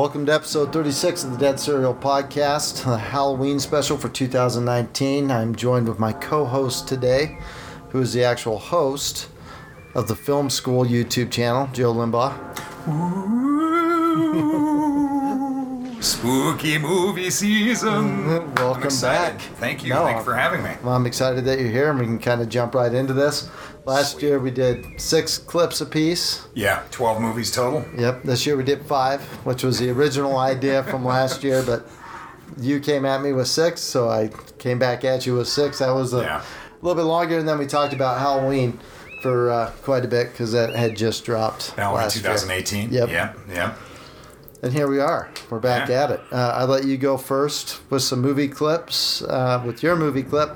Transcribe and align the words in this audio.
Welcome 0.00 0.24
to 0.24 0.32
episode 0.32 0.72
36 0.72 1.24
of 1.24 1.32
the 1.32 1.36
Dead 1.36 1.60
Serial 1.60 1.94
Podcast, 1.94 2.84
the 2.86 2.96
Halloween 2.96 3.60
special 3.60 3.98
for 3.98 4.08
2019. 4.08 5.30
I'm 5.30 5.54
joined 5.54 5.86
with 5.86 5.98
my 5.98 6.14
co 6.14 6.46
host 6.46 6.88
today, 6.88 7.36
who 7.90 8.00
is 8.00 8.14
the 8.14 8.24
actual 8.24 8.56
host 8.56 9.28
of 9.94 10.08
the 10.08 10.16
Film 10.16 10.48
School 10.48 10.86
YouTube 10.86 11.30
channel, 11.30 11.68
Joe 11.74 11.92
Limbaugh. 11.92 12.32
Spooky 16.02 16.78
movie 16.78 17.28
season. 17.28 18.54
Welcome 18.54 18.98
back. 19.02 19.38
Thank 19.38 19.84
you. 19.84 19.90
No, 19.90 20.04
Thank 20.04 20.16
you 20.16 20.24
for 20.24 20.34
having 20.34 20.62
me. 20.62 20.70
Well, 20.82 20.94
I'm 20.94 21.04
excited 21.04 21.44
that 21.44 21.60
you're 21.60 21.68
here 21.68 21.90
and 21.90 21.98
we 21.98 22.06
can 22.06 22.18
kind 22.18 22.40
of 22.40 22.48
jump 22.48 22.74
right 22.74 22.94
into 22.94 23.12
this. 23.12 23.50
Last 23.86 24.12
Sweet. 24.12 24.22
year 24.24 24.38
we 24.38 24.50
did 24.50 25.00
six 25.00 25.38
clips 25.38 25.80
apiece. 25.80 26.46
Yeah, 26.54 26.82
12 26.90 27.20
movies 27.20 27.50
total. 27.50 27.84
Yep, 27.96 28.22
this 28.24 28.46
year 28.46 28.56
we 28.56 28.62
did 28.64 28.82
five, 28.86 29.22
which 29.44 29.64
was 29.64 29.78
the 29.78 29.90
original 29.90 30.36
idea 30.38 30.82
from 30.84 31.04
last 31.04 31.42
year, 31.42 31.62
but 31.66 31.86
you 32.60 32.78
came 32.80 33.04
at 33.06 33.22
me 33.22 33.32
with 33.32 33.48
six, 33.48 33.80
so 33.80 34.08
I 34.08 34.30
came 34.58 34.78
back 34.78 35.04
at 35.04 35.24
you 35.26 35.34
with 35.36 35.48
six. 35.48 35.78
That 35.78 35.90
was 35.94 36.12
a 36.12 36.20
Yeah. 36.22 36.42
little 36.82 37.00
bit 37.02 37.08
longer, 37.08 37.38
and 37.38 37.48
then 37.48 37.58
we 37.58 37.66
talked 37.66 37.92
about 37.94 38.18
Halloween 38.18 38.78
for 39.22 39.50
uh, 39.50 39.70
quite 39.82 40.04
a 40.04 40.08
bit 40.08 40.30
because 40.32 40.52
that 40.52 40.74
had 40.74 40.96
just 40.96 41.24
dropped 41.24 41.70
Halloween 41.70 42.02
last 42.04 42.16
year. 42.16 42.22
2018. 42.24 42.92
Yep. 42.92 43.08
Yeah, 43.08 43.32
yeah. 43.50 43.74
And 44.62 44.72
here 44.74 44.88
we 44.88 45.00
are. 45.00 45.30
We're 45.48 45.58
back 45.58 45.88
Yeah. 45.88 46.04
at 46.04 46.10
it. 46.10 46.20
Uh, 46.30 46.36
I 46.54 46.64
let 46.64 46.84
you 46.84 46.98
go 46.98 47.16
first 47.16 47.80
with 47.90 48.02
some 48.02 48.20
movie 48.20 48.48
clips. 48.48 49.22
Uh, 49.22 49.62
with 49.64 49.82
your 49.82 49.96
movie 49.96 50.22
clip, 50.22 50.54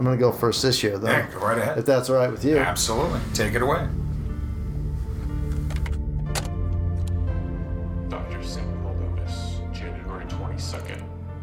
I'm 0.00 0.06
going 0.06 0.16
to 0.16 0.24
go 0.24 0.32
first 0.32 0.62
this 0.62 0.82
year, 0.82 0.96
though. 0.96 1.10
Yeah, 1.10 1.30
go 1.30 1.40
right 1.40 1.58
ahead. 1.58 1.76
If 1.76 1.84
that's 1.84 2.08
all 2.08 2.16
right 2.16 2.30
with 2.30 2.42
you. 2.42 2.56
Absolutely. 2.56 3.20
Take 3.34 3.52
it 3.52 3.60
away. 3.60 3.86
Dr. 8.08 8.42
Samuel 8.42 8.96
Loomis, 8.98 9.60
January 9.74 10.24
22nd, 10.24 11.02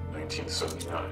1979. 0.10 1.08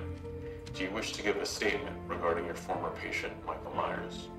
Do 0.74 0.84
you 0.86 0.90
wish 0.90 1.14
to 1.14 1.22
give 1.22 1.36
a 1.36 1.46
statement 1.46 1.96
regarding 2.08 2.46
your 2.48 2.56
former 2.56 2.90
patient, 3.00 3.34
Michael 3.46 3.76
Myers? 3.76 4.30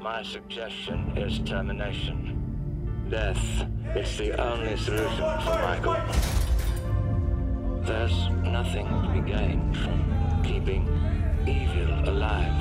My 0.00 0.24
suggestion 0.24 1.16
is 1.16 1.38
termination. 1.48 3.06
Death 3.08 3.68
is 3.94 4.18
the 4.18 4.32
only 4.36 4.76
solution 4.76 5.16
for 5.16 5.58
Michael. 5.62 5.96
There's 7.82 8.28
nothing 8.42 8.88
to 8.88 9.12
be 9.14 9.30
gained 9.30 9.76
from 9.76 10.42
keeping 10.42 10.88
evil 11.48 12.08
alive. 12.08 12.60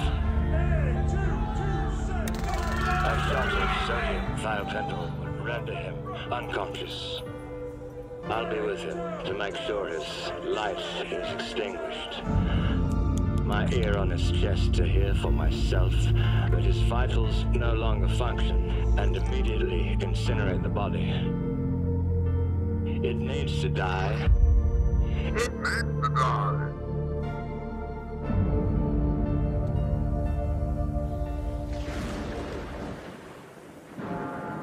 A 2.80 3.16
shot 3.27 3.52
of 3.53 3.69
sodium 3.85 4.25
thiopental 4.38 5.19
would 5.19 5.45
render 5.45 5.75
him 5.75 5.95
unconscious. 6.31 7.21
I'll 8.25 8.49
be 8.49 8.59
with 8.59 8.80
him 8.80 8.97
to 9.25 9.33
make 9.33 9.55
sure 9.55 9.88
his 9.88 10.31
light 10.43 10.80
is 11.11 11.33
extinguished. 11.33 12.23
My 13.43 13.67
ear 13.71 13.97
on 13.97 14.09
his 14.09 14.31
chest 14.31 14.73
to 14.75 14.85
hear 14.85 15.13
for 15.15 15.31
myself 15.31 15.93
that 16.52 16.63
his 16.63 16.80
vitals 16.80 17.45
no 17.53 17.73
longer 17.73 18.09
function 18.09 18.69
and 18.97 19.15
immediately 19.15 19.97
incinerate 20.02 20.63
the 20.63 20.69
body. 20.69 21.11
It 23.08 23.15
needs 23.15 23.61
to 23.61 23.69
die. 23.69 24.30
It 25.05 25.33
needs 25.33 25.47
to 25.47 26.11
die. 26.13 26.86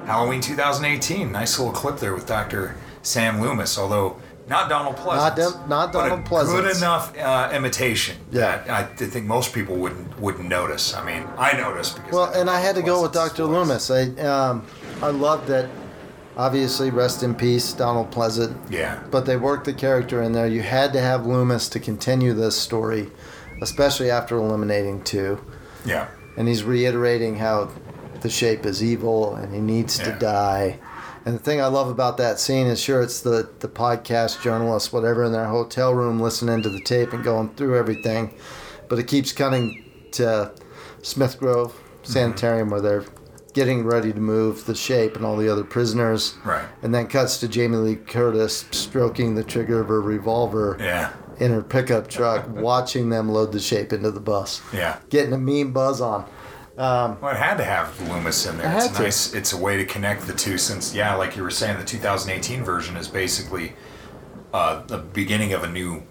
Halloween 0.06 0.40
2018. 0.40 1.32
Nice 1.32 1.58
little 1.58 1.72
clip 1.72 1.98
there 1.98 2.14
with 2.14 2.26
Dr. 2.26 2.76
Sam 3.02 3.40
Loomis, 3.40 3.78
although 3.78 4.16
not 4.48 4.68
Donald 4.68 4.96
Pleasence. 4.96 5.36
Dem- 5.36 5.68
not 5.68 5.92
Donald 5.92 6.20
a 6.20 6.22
Pleasence. 6.22 6.60
Good 6.60 6.76
enough 6.76 7.16
uh, 7.18 7.50
imitation. 7.54 8.16
Yeah. 8.30 8.58
that 8.58 8.70
I 8.70 8.84
think 8.84 9.26
most 9.26 9.54
people 9.54 9.76
wouldn't 9.76 10.18
wouldn't 10.20 10.48
notice. 10.48 10.94
I 10.94 11.04
mean, 11.04 11.26
I 11.38 11.56
noticed 11.56 11.96
because. 11.96 12.12
Well, 12.12 12.32
and 12.34 12.50
I 12.50 12.60
had 12.60 12.74
to 12.76 12.82
go 12.82 13.02
with 13.02 13.12
Dr. 13.12 13.44
Loomis. 13.44 13.90
I 13.90 14.02
um, 14.22 14.66
I 15.02 15.08
love 15.08 15.46
that. 15.46 15.70
Obviously, 16.36 16.90
rest 16.90 17.22
in 17.22 17.32
peace, 17.32 17.72
Donald 17.72 18.10
Pleasence. 18.10 18.56
Yeah. 18.68 19.00
But 19.12 19.24
they 19.24 19.36
worked 19.36 19.66
the 19.66 19.72
character 19.72 20.20
in 20.22 20.32
there. 20.32 20.48
You 20.48 20.62
had 20.62 20.92
to 20.94 21.00
have 21.00 21.26
Loomis 21.26 21.68
to 21.68 21.78
continue 21.78 22.32
this 22.32 22.60
story, 22.60 23.08
especially 23.62 24.10
after 24.10 24.36
eliminating 24.36 25.04
two. 25.04 25.40
Yeah. 25.86 26.08
And 26.36 26.48
he's 26.48 26.64
reiterating 26.64 27.36
how 27.36 27.70
the 28.24 28.30
shape 28.30 28.64
is 28.64 28.82
evil 28.82 29.34
and 29.36 29.54
he 29.54 29.60
needs 29.60 29.98
to 29.98 30.10
die. 30.18 30.80
And 31.26 31.34
the 31.34 31.38
thing 31.38 31.60
I 31.60 31.66
love 31.66 31.88
about 31.88 32.16
that 32.16 32.40
scene 32.40 32.66
is 32.66 32.80
sure 32.80 33.02
it's 33.02 33.20
the, 33.20 33.50
the 33.60 33.68
podcast 33.68 34.42
journalists, 34.42 34.94
whatever, 34.94 35.24
in 35.24 35.32
their 35.32 35.44
hotel 35.44 35.92
room 35.92 36.18
listening 36.18 36.62
to 36.62 36.70
the 36.70 36.80
tape 36.80 37.12
and 37.12 37.22
going 37.22 37.50
through 37.50 37.76
everything. 37.78 38.34
But 38.88 38.98
it 38.98 39.08
keeps 39.08 39.30
cutting 39.30 40.08
to 40.12 40.52
Smith 41.02 41.38
Grove 41.38 41.72
mm-hmm. 41.74 42.12
Sanitarium 42.12 42.70
where 42.70 42.80
they're 42.80 43.04
getting 43.52 43.84
ready 43.84 44.10
to 44.10 44.20
move 44.20 44.64
the 44.64 44.74
shape 44.74 45.16
and 45.16 45.24
all 45.24 45.36
the 45.36 45.52
other 45.52 45.64
prisoners. 45.64 46.34
Right. 46.46 46.66
And 46.82 46.94
then 46.94 47.06
cuts 47.06 47.38
to 47.40 47.48
Jamie 47.48 47.76
Lee 47.76 47.96
Curtis 47.96 48.64
stroking 48.70 49.34
the 49.34 49.44
trigger 49.44 49.82
of 49.82 49.88
her 49.88 50.00
revolver 50.00 50.78
Yeah. 50.80 51.12
in 51.38 51.52
her 51.52 51.62
pickup 51.62 52.08
truck, 52.08 52.48
watching 52.48 53.10
them 53.10 53.28
load 53.28 53.52
the 53.52 53.60
shape 53.60 53.92
into 53.92 54.10
the 54.10 54.20
bus. 54.20 54.62
Yeah. 54.72 54.96
Getting 55.10 55.34
a 55.34 55.38
mean 55.38 55.72
buzz 55.72 56.00
on. 56.00 56.24
Um, 56.76 57.18
Well, 57.20 57.30
it 57.32 57.36
had 57.38 57.56
to 57.58 57.64
have 57.64 58.00
Loomis 58.08 58.46
in 58.46 58.58
there. 58.58 58.70
It 58.72 58.76
It's 58.84 58.96
to. 58.96 59.02
nice. 59.02 59.32
It's 59.34 59.52
a 59.52 59.56
way 59.56 59.76
to 59.76 59.84
connect 59.84 60.26
the 60.26 60.32
two. 60.32 60.58
Since, 60.58 60.94
yeah, 60.94 61.14
like 61.14 61.36
you 61.36 61.42
were 61.42 61.50
saying, 61.50 61.78
the 61.78 61.84
2018 61.84 62.64
version 62.64 62.96
is 62.96 63.06
basically 63.08 63.74
uh, 64.52 64.82
the 64.86 64.98
beginning 64.98 65.52
of 65.52 65.62
a 65.62 65.68
new 65.68 66.02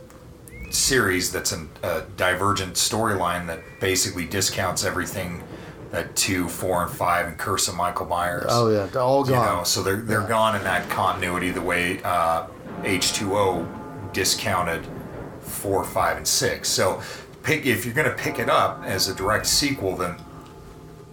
series 0.69 1.31
that's 1.31 1.51
an, 1.51 1.69
a 1.83 2.01
divergent 2.17 2.73
storyline 2.75 3.45
that 3.47 3.59
basically 3.79 4.25
discounts 4.25 4.83
everything 4.83 5.43
that 5.91 6.15
two, 6.15 6.47
four, 6.47 6.81
and 6.83 6.91
five, 6.91 7.27
and 7.27 7.37
Curse 7.37 7.67
of 7.67 7.75
Michael 7.75 8.07
Myers. 8.07 8.47
oh 8.49 8.69
yeah, 8.69 8.85
they're 8.87 9.01
all 9.01 9.25
You 9.25 9.33
gone. 9.33 9.57
know, 9.59 9.63
so 9.63 9.83
they're 9.83 9.97
they're 9.97 10.27
gone 10.27 10.55
in 10.55 10.63
that 10.63 10.89
continuity 10.89 11.51
the 11.51 11.61
way 11.61 12.01
uh, 12.03 12.47
H2O 12.81 14.11
discounted 14.13 14.87
four, 15.41 15.83
five, 15.83 16.17
and 16.17 16.27
six. 16.27 16.69
So 16.69 17.01
pick 17.43 17.65
if 17.67 17.85
you're 17.85 17.93
going 17.93 18.09
to 18.09 18.15
pick 18.15 18.39
it 18.39 18.49
up 18.49 18.81
as 18.85 19.07
a 19.07 19.13
direct 19.13 19.45
sequel, 19.45 19.95
then 19.95 20.15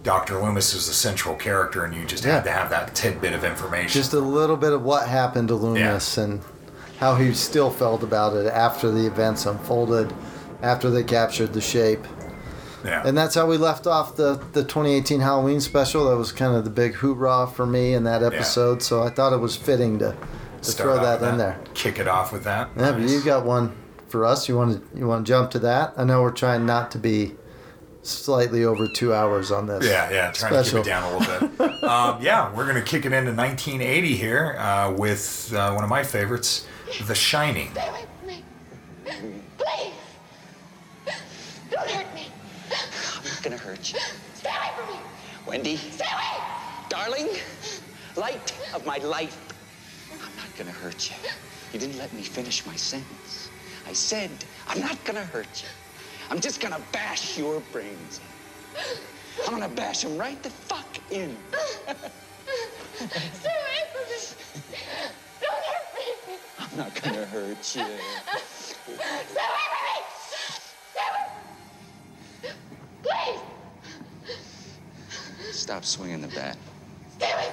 Dr. 0.03 0.41
Loomis 0.41 0.73
is 0.73 0.87
the 0.87 0.93
central 0.93 1.35
character, 1.35 1.83
and 1.85 1.93
you 1.93 2.05
just 2.05 2.23
Yeah. 2.25 2.35
had 2.35 2.43
to 2.45 2.51
have 2.51 2.69
that 2.71 2.95
tidbit 2.95 3.33
of 3.33 3.43
information. 3.43 3.89
Just 4.01 4.13
a 4.13 4.19
little 4.19 4.57
bit 4.57 4.73
of 4.73 4.81
what 4.83 5.07
happened 5.07 5.49
to 5.49 5.55
Loomis 5.55 6.17
and 6.17 6.41
how 6.99 7.15
he 7.15 7.33
still 7.33 7.69
felt 7.69 8.01
about 8.03 8.35
it 8.35 8.47
after 8.47 8.89
the 8.91 9.05
events 9.05 9.45
unfolded, 9.45 10.11
after 10.63 10.89
they 10.89 11.03
captured 11.03 11.53
the 11.53 11.61
shape. 11.61 12.05
yeah, 12.83 13.03
And 13.05 13.15
that's 13.15 13.35
how 13.35 13.45
we 13.45 13.57
left 13.57 13.85
off 13.85 14.15
the, 14.15 14.39
the 14.53 14.63
2018 14.63 15.19
Halloween 15.19 15.61
special. 15.61 16.09
That 16.09 16.17
was 16.17 16.31
kind 16.31 16.55
of 16.55 16.63
the 16.63 16.71
big 16.71 16.95
hoorah 16.95 17.45
for 17.53 17.67
me 17.67 17.93
in 17.93 18.03
that 18.05 18.23
episode. 18.23 18.81
So 18.81 19.03
I 19.03 19.09
thought 19.09 19.33
it 19.33 19.39
was 19.39 19.55
fitting 19.55 19.99
to, 19.99 20.15
to 20.63 20.71
throw 20.71 20.95
that 20.99 21.21
with 21.21 21.29
in 21.29 21.37
there. 21.37 21.59
Kick 21.75 21.99
it 21.99 22.07
off 22.07 22.31
with 22.33 22.43
that. 22.45 22.69
Yeah, 22.75 22.91
but 22.93 23.01
Nice. 23.01 23.11
you 23.11 23.21
got 23.23 23.45
one 23.45 23.73
for 24.07 24.25
us. 24.25 24.49
You 24.49 24.57
want 24.57 24.91
to 24.93 24.97
you 24.97 25.05
want 25.07 25.25
to 25.27 25.31
jump 25.31 25.51
to 25.51 25.59
that? 25.59 25.93
I 25.95 26.03
know 26.05 26.23
we're 26.23 26.31
trying 26.31 26.65
not 26.65 26.89
to 26.91 26.97
be 26.97 27.35
slightly 28.03 28.65
over 28.65 28.87
two 28.87 29.13
hours 29.13 29.51
on 29.51 29.67
this. 29.67 29.85
Yeah, 29.85 30.09
yeah, 30.11 30.31
trying 30.31 30.53
Special. 30.53 30.63
to 30.63 30.77
keep 30.77 30.85
it 30.85 30.89
down 30.89 31.13
a 31.13 31.17
little 31.17 31.47
bit. 31.47 31.83
um, 31.83 32.21
yeah, 32.21 32.53
we're 32.55 32.65
gonna 32.67 32.81
kick 32.81 33.05
it 33.05 33.13
into 33.13 33.31
1980 33.33 34.15
here 34.15 34.55
uh, 34.57 34.93
with 34.97 35.53
uh, 35.55 35.71
one 35.73 35.83
of 35.83 35.89
my 35.89 36.03
favorites, 36.03 36.67
The 37.05 37.15
Shining. 37.15 37.71
Stay 37.71 37.87
away 37.87 38.05
from 38.19 38.27
me. 38.27 38.43
Please. 39.57 39.93
Don't 41.69 41.89
hurt 41.89 42.15
me. 42.15 42.27
I'm 43.17 43.23
not 43.23 43.43
gonna 43.43 43.57
hurt 43.57 43.93
you. 43.93 43.99
Stay 44.35 44.49
away 44.49 44.69
from 44.77 44.95
me. 44.95 44.99
Wendy, 45.47 45.77
Stay 45.77 46.05
away. 46.11 46.43
darling, 46.89 47.29
light 48.15 48.53
of 48.73 48.85
my 48.85 48.97
life. 48.97 49.37
I'm 50.13 50.35
not 50.37 50.55
gonna 50.57 50.71
hurt 50.71 51.09
you. 51.09 51.15
You 51.73 51.79
didn't 51.79 51.97
let 51.97 52.11
me 52.13 52.21
finish 52.21 52.65
my 52.65 52.75
sentence. 52.75 53.49
I 53.87 53.93
said, 53.93 54.29
I'm 54.67 54.79
not 54.79 55.03
gonna 55.05 55.23
hurt 55.23 55.47
you. 55.63 55.67
I'm 56.31 56.39
just 56.39 56.61
gonna 56.61 56.79
bash 56.93 57.37
your 57.37 57.59
brains. 57.73 58.21
I'm 59.45 59.51
gonna 59.51 59.67
bash 59.67 60.03
them 60.03 60.17
right 60.17 60.41
the 60.41 60.49
fuck 60.49 60.97
in. 61.11 61.35
Stay 61.51 61.91
away 63.49 63.83
from 63.91 64.05
me. 64.07 64.15
Don't 65.41 65.65
hurt 65.65 65.87
me. 66.29 66.37
I'm 66.57 66.77
not 66.77 66.95
gonna 67.01 67.25
hurt 67.25 67.57
you. 67.57 67.57
Stay 67.65 67.81
away 67.81 67.99
from 68.07 68.27
me. 69.83 69.99
Stay 70.93 71.07
away. 72.43 72.55
Please. 73.03 73.41
Stop 75.53 75.83
swinging 75.83 76.21
the 76.21 76.29
bat. 76.29 76.57
Stay 77.17 77.29
away. 77.29 77.51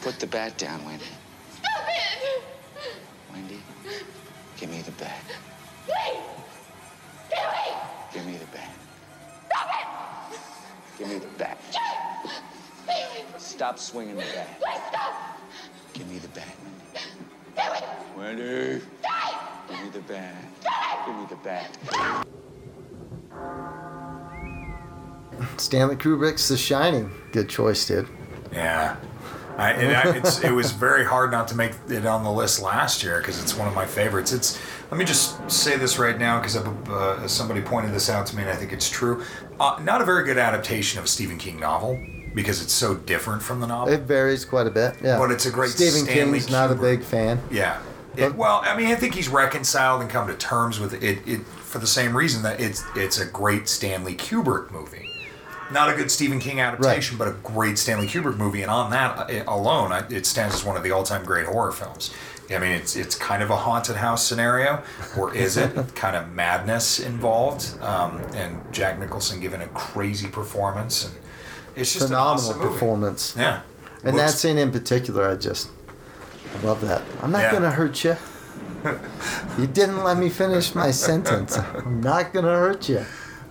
Put 0.00 0.20
the 0.20 0.28
bat 0.28 0.56
down, 0.58 0.84
Wendy. 0.84 1.04
Stop 1.50 1.88
it. 1.88 2.42
Wendy, 3.32 3.60
give 4.56 4.70
me 4.70 4.82
the 4.82 4.92
bat. 4.92 5.24
Please. 5.86 6.49
Stay 7.30 7.42
away. 7.42 7.78
Give 8.12 8.26
me 8.26 8.36
the 8.36 8.46
bat. 8.46 8.74
Stop 9.46 9.68
it. 10.32 10.38
Give 10.98 11.08
me 11.08 11.18
the 11.18 11.28
bat. 11.38 11.58
Stay 11.70 13.02
away 13.04 13.22
from 13.22 13.32
me. 13.32 13.38
Stop 13.38 13.78
swinging 13.78 14.16
the 14.16 14.22
bat. 14.22 14.60
Please 14.60 14.82
stop. 14.88 15.12
Give 15.92 16.08
me 16.08 16.18
the 16.18 16.28
bat, 16.28 16.56
Wendy. 18.16 18.42
Ready? 18.42 18.82
Give 19.68 19.80
me 19.84 19.90
the 19.90 20.00
bat. 20.00 20.34
Give 21.06 21.16
me 21.16 21.26
the 21.28 21.36
bat. 21.36 21.78
Stanley 25.56 25.96
Kubrick's 25.96 26.48
The 26.48 26.56
Shining. 26.56 27.10
Good 27.32 27.48
choice, 27.48 27.86
dude. 27.86 28.08
Yeah. 28.52 28.96
I, 29.60 29.70
and 29.72 29.96
I, 29.96 30.16
it's, 30.16 30.42
it 30.42 30.50
was 30.52 30.72
very 30.72 31.04
hard 31.04 31.30
not 31.30 31.48
to 31.48 31.56
make 31.56 31.72
it 31.88 32.06
on 32.06 32.24
the 32.24 32.32
list 32.32 32.60
last 32.60 33.02
year 33.02 33.18
because 33.18 33.42
it's 33.42 33.56
one 33.56 33.68
of 33.68 33.74
my 33.74 33.86
favorites. 33.86 34.32
It's 34.32 34.60
let 34.90 34.98
me 34.98 35.04
just 35.04 35.50
say 35.50 35.76
this 35.76 35.98
right 35.98 36.18
now 36.18 36.40
because 36.40 36.56
uh, 36.56 37.28
somebody 37.28 37.60
pointed 37.60 37.92
this 37.92 38.10
out 38.10 38.26
to 38.26 38.36
me 38.36 38.42
and 38.42 38.50
I 38.50 38.56
think 38.56 38.72
it's 38.72 38.90
true. 38.90 39.24
Uh, 39.58 39.80
not 39.82 40.00
a 40.00 40.04
very 40.04 40.24
good 40.24 40.38
adaptation 40.38 40.98
of 40.98 41.04
a 41.04 41.08
Stephen 41.08 41.38
King 41.38 41.60
novel 41.60 41.98
because 42.34 42.62
it's 42.62 42.72
so 42.72 42.94
different 42.94 43.42
from 43.42 43.60
the 43.60 43.66
novel. 43.66 43.92
It 43.92 44.02
varies 44.02 44.44
quite 44.44 44.66
a 44.66 44.70
bit. 44.70 44.96
Yeah, 45.02 45.18
But 45.18 45.30
it's 45.30 45.46
a 45.46 45.50
great 45.50 45.70
Stephen 45.70 46.04
Stanley 46.04 46.38
King's 46.38 46.50
not 46.50 46.70
a 46.70 46.74
big 46.74 47.02
fan. 47.02 47.40
Yeah. 47.50 47.80
It, 48.16 48.34
well, 48.34 48.60
I 48.64 48.76
mean, 48.76 48.88
I 48.88 48.96
think 48.96 49.14
he's 49.14 49.28
reconciled 49.28 50.00
and 50.00 50.10
come 50.10 50.26
to 50.26 50.34
terms 50.34 50.80
with 50.80 51.00
it, 51.02 51.18
it 51.26 51.44
for 51.44 51.78
the 51.78 51.86
same 51.86 52.16
reason 52.16 52.42
that 52.42 52.60
it's 52.60 52.82
it's 52.96 53.20
a 53.20 53.26
great 53.26 53.68
Stanley 53.68 54.16
Kubrick 54.16 54.70
movie. 54.72 55.09
Not 55.72 55.88
a 55.88 55.94
good 55.94 56.10
Stephen 56.10 56.40
King 56.40 56.60
adaptation, 56.60 57.16
but 57.16 57.28
a 57.28 57.32
great 57.44 57.78
Stanley 57.78 58.06
Kubrick 58.06 58.36
movie, 58.36 58.62
and 58.62 58.70
on 58.70 58.90
that 58.90 59.30
uh, 59.30 59.44
alone, 59.46 59.92
it 60.10 60.26
stands 60.26 60.54
as 60.56 60.64
one 60.64 60.76
of 60.76 60.82
the 60.82 60.90
all-time 60.90 61.24
great 61.24 61.46
horror 61.46 61.70
films. 61.72 62.12
I 62.50 62.58
mean, 62.58 62.72
it's 62.72 62.96
it's 62.96 63.14
kind 63.14 63.42
of 63.44 63.50
a 63.50 63.56
haunted 63.56 63.94
house 63.96 64.26
scenario, 64.26 64.82
or 65.16 65.32
is 65.32 65.56
it? 65.56 65.72
kind 65.94 66.16
of 66.16 66.32
madness 66.32 66.98
involved, 66.98 67.80
um, 67.80 68.20
and 68.34 68.60
Jack 68.72 68.98
Nicholson 68.98 69.38
giving 69.40 69.62
a 69.62 69.68
crazy 69.68 70.26
performance, 70.26 71.04
and 71.06 71.14
it's 71.76 71.92
just 71.92 72.06
Phenomenal 72.08 72.34
awesome 72.50 72.58
movie. 72.58 72.72
performance. 72.72 73.34
Yeah, 73.38 73.60
And 74.02 74.18
that 74.18 74.30
scene 74.30 74.58
in 74.58 74.72
particular, 74.72 75.28
I 75.30 75.36
just 75.36 75.68
I 76.60 76.66
love 76.66 76.80
that. 76.80 77.02
I'm 77.22 77.30
not 77.30 77.42
Yeah. 77.42 77.52
gonna 77.52 77.70
hurt 77.70 78.02
you. 78.04 78.16
You 79.58 79.66
didn't 79.66 80.02
let 80.02 80.16
me 80.16 80.30
finish 80.30 80.74
my 80.74 80.90
sentence. 80.90 81.56
I'm 81.58 82.00
not 82.00 82.32
gonna 82.32 82.56
hurt 82.56 82.88
you. 82.88 83.04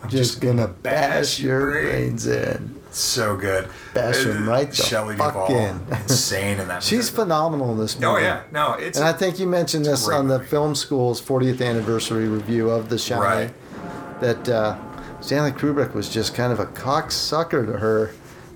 I'm 0.03 0.09
just, 0.09 0.41
gonna 0.41 0.67
bash 0.67 1.39
your 1.39 1.71
brains 1.71 2.25
in. 2.27 2.75
So 2.91 3.35
good. 3.37 3.69
Bash 3.93 4.23
him 4.23 4.49
right 4.49 4.69
the 4.69 4.75
Shelley 4.75 5.15
fuck 5.15 5.33
Duvall, 5.33 5.55
in. 5.55 5.79
insane 5.91 6.59
in 6.59 6.67
that. 6.69 6.75
Movie. 6.75 6.81
She's 6.85 7.11
movie. 7.11 7.23
phenomenal 7.23 7.71
in 7.73 7.77
this 7.77 7.95
movie. 7.95 8.05
Oh 8.07 8.17
yeah, 8.17 8.43
no, 8.51 8.73
it's 8.73 8.97
And 8.97 9.07
I 9.07 9.13
think 9.13 9.37
you 9.39 9.45
mentioned 9.47 9.85
this 9.85 10.07
on 10.07 10.27
the 10.27 10.39
movie. 10.39 10.49
film 10.49 10.73
school's 10.75 11.21
40th 11.21 11.61
anniversary 11.65 12.27
review 12.27 12.69
of 12.69 12.89
The 12.89 12.97
Shining. 12.97 13.23
Right. 13.23 14.21
That 14.21 14.49
uh, 14.49 14.77
Stanley 15.21 15.51
Kubrick 15.51 15.93
was 15.93 16.09
just 16.09 16.33
kind 16.33 16.51
of 16.51 16.59
a 16.59 16.65
cocksucker 16.65 17.65
to 17.65 17.73
her 17.73 18.11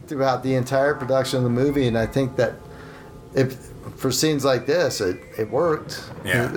throughout 0.07 0.43
the 0.43 0.55
entire 0.55 0.93
production 0.95 1.37
of 1.37 1.43
the 1.43 1.49
movie, 1.49 1.87
and 1.87 1.97
I 1.97 2.05
think 2.05 2.35
that 2.37 2.55
if 3.35 3.69
for 3.95 4.11
scenes 4.11 4.43
like 4.43 4.65
this, 4.65 5.01
it, 5.01 5.21
it 5.37 5.49
worked. 5.49 6.03
yeah. 6.25 6.51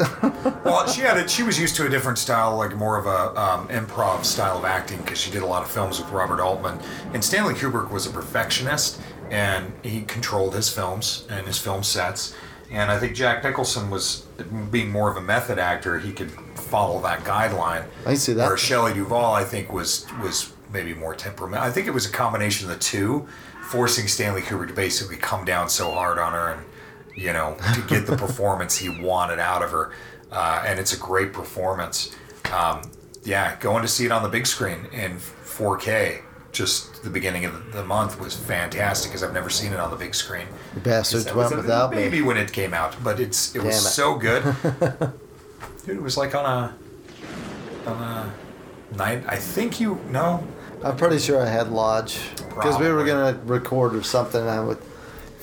well, 0.65 0.87
she 0.89 1.03
had 1.03 1.17
it. 1.17 1.31
She 1.31 1.43
was 1.43 1.59
used 1.59 1.77
to 1.77 1.87
a 1.87 1.89
different 1.89 2.19
style, 2.19 2.57
like 2.57 2.75
more 2.77 2.99
of 2.99 3.07
a 3.07 3.41
um, 3.41 3.69
improv 3.69 4.25
style 4.25 4.59
of 4.59 4.65
acting, 4.65 4.99
because 4.99 5.19
she 5.19 5.31
did 5.31 5.43
a 5.43 5.47
lot 5.47 5.63
of 5.63 5.71
films 5.71 5.99
with 5.99 6.11
Robert 6.11 6.41
Altman. 6.41 6.79
And 7.13 7.25
Stanley 7.25 7.55
Kubrick 7.55 7.91
was 7.91 8.07
a 8.07 8.11
perfectionist, 8.11 9.01
and 9.31 9.73
he 9.83 10.03
controlled 10.03 10.55
his 10.55 10.69
films 10.69 11.27
and 11.31 11.47
his 11.47 11.59
film 11.59 11.83
sets. 11.83 12.35
And 12.71 12.91
I 12.91 12.99
think 12.99 13.15
Jack 13.15 13.45
Nicholson 13.45 13.91
was 13.91 14.27
being 14.71 14.91
more 14.91 15.11
of 15.11 15.17
a 15.17 15.21
method 15.21 15.59
actor. 15.59 15.99
He 15.99 16.13
could 16.13 16.31
follow 16.55 17.01
that 17.03 17.21
guideline. 17.21 17.87
I 18.05 18.15
see 18.15 18.33
that. 18.33 18.49
Where 18.49 18.57
Shelley 18.57 18.93
Duvall, 18.93 19.35
I 19.35 19.45
think, 19.45 19.73
was 19.73 20.07
was 20.21 20.53
maybe 20.73 20.95
more 20.95 21.15
temperament. 21.15 21.63
I 21.63 21.71
think 21.71 21.87
it 21.87 21.93
was 21.93 22.07
a 22.07 22.13
combination 22.13 22.69
of 22.69 22.77
the 22.77 22.83
two, 22.83 23.27
forcing 23.63 24.09
Stanley 24.09 24.43
Kubrick 24.43 24.69
to 24.69 24.75
basically 24.75 25.17
come 25.17 25.45
down 25.45 25.69
so 25.69 25.93
hard 25.93 26.19
on 26.19 26.33
her 26.33 26.55
and 26.55 26.67
you 27.17 27.33
know 27.33 27.57
to 27.75 27.81
get 27.83 28.07
the 28.07 28.17
performance 28.17 28.77
he 28.77 28.89
wanted 28.89 29.39
out 29.39 29.63
of 29.63 29.71
her. 29.71 29.93
Uh, 30.31 30.63
and 30.67 30.79
it's 30.79 30.93
a 30.93 30.99
great 30.99 31.33
performance. 31.33 32.15
Um, 32.53 32.91
yeah, 33.25 33.57
going 33.59 33.83
to 33.83 33.89
see 33.89 34.05
it 34.05 34.13
on 34.13 34.23
the 34.23 34.29
big 34.29 34.47
screen 34.47 34.87
in 34.93 35.17
4K. 35.17 36.23
Just 36.53 37.03
the 37.03 37.11
beginning 37.11 37.45
of 37.45 37.73
the 37.73 37.85
month 37.85 38.19
was 38.19 38.35
fantastic 38.35 39.11
because 39.11 39.23
I've 39.23 39.35
never 39.35 39.51
seen 39.51 39.73
it 39.73 39.81
on 39.81 39.91
the 39.91 39.97
big 39.97 40.15
screen. 40.15 40.47
Bastards 40.83 41.33
went 41.35 41.55
without 41.55 41.91
me. 41.91 41.97
baby 41.97 42.23
when 42.23 42.37
it 42.37 42.53
came 42.53 42.73
out, 42.73 42.97
but 43.05 43.21
it's 43.21 43.55
it 43.55 43.63
was 43.63 43.77
it. 43.77 43.81
so 43.81 44.15
good. 44.15 44.43
Dude, 45.85 45.97
it 45.97 46.03
was 46.03 46.17
like 46.17 46.35
on 46.35 46.47
a 46.47 46.75
on 47.91 48.03
a 48.03 48.35
night. 48.97 49.23
I 49.29 49.37
think 49.37 49.81
you 49.81 50.01
no. 50.09 50.47
I'm 50.83 50.97
pretty 50.97 51.19
sure 51.19 51.43
I 51.43 51.47
had 51.47 51.71
Lodge 51.71 52.19
because 52.49 52.79
we 52.79 52.91
were 52.91 53.05
gonna 53.05 53.39
record 53.45 53.95
or 53.95 54.03
something. 54.03 54.41
And 54.41 54.49
I 54.49 54.61
would 54.61 54.79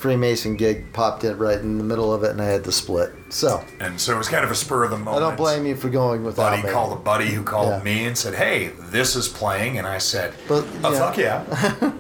Freemason 0.04 0.58
gig 0.58 0.92
popped 0.92 1.24
in 1.24 1.38
right 1.38 1.58
in 1.60 1.78
the 1.78 1.84
middle 1.86 2.14
of 2.14 2.26
it, 2.26 2.32
and 2.32 2.42
I 2.42 2.46
had 2.46 2.66
to 2.66 2.74
split. 2.74 3.14
So 3.30 3.64
And 3.80 3.98
so 3.98 4.14
it 4.14 4.18
was 4.18 4.28
kind 4.28 4.44
of 4.44 4.52
a 4.52 4.56
spur 4.56 4.84
of 4.84 4.92
the 4.92 4.98
moment. 4.98 5.16
I 5.24 5.28
don't 5.30 5.38
blame 5.38 5.66
you 5.66 5.78
for 5.78 5.88
going 5.88 6.26
without 6.26 6.50
Buddy 6.52 6.64
me. 6.64 6.70
called 6.70 6.92
a 6.92 7.02
buddy 7.02 7.28
who 7.28 7.42
called 7.42 7.70
Yeah. 7.70 7.84
me 7.84 8.04
and 8.06 8.18
said, 8.18 8.34
"Hey, 8.36 8.72
this 8.92 9.16
is 9.16 9.30
playing," 9.30 9.78
and 9.78 9.88
I 9.88 10.00
said, 10.00 10.34
But, 10.46 10.66
"Oh 10.84 10.92
yeah. 10.92 11.00
fuck 11.00 11.18
yeah, 11.18 11.44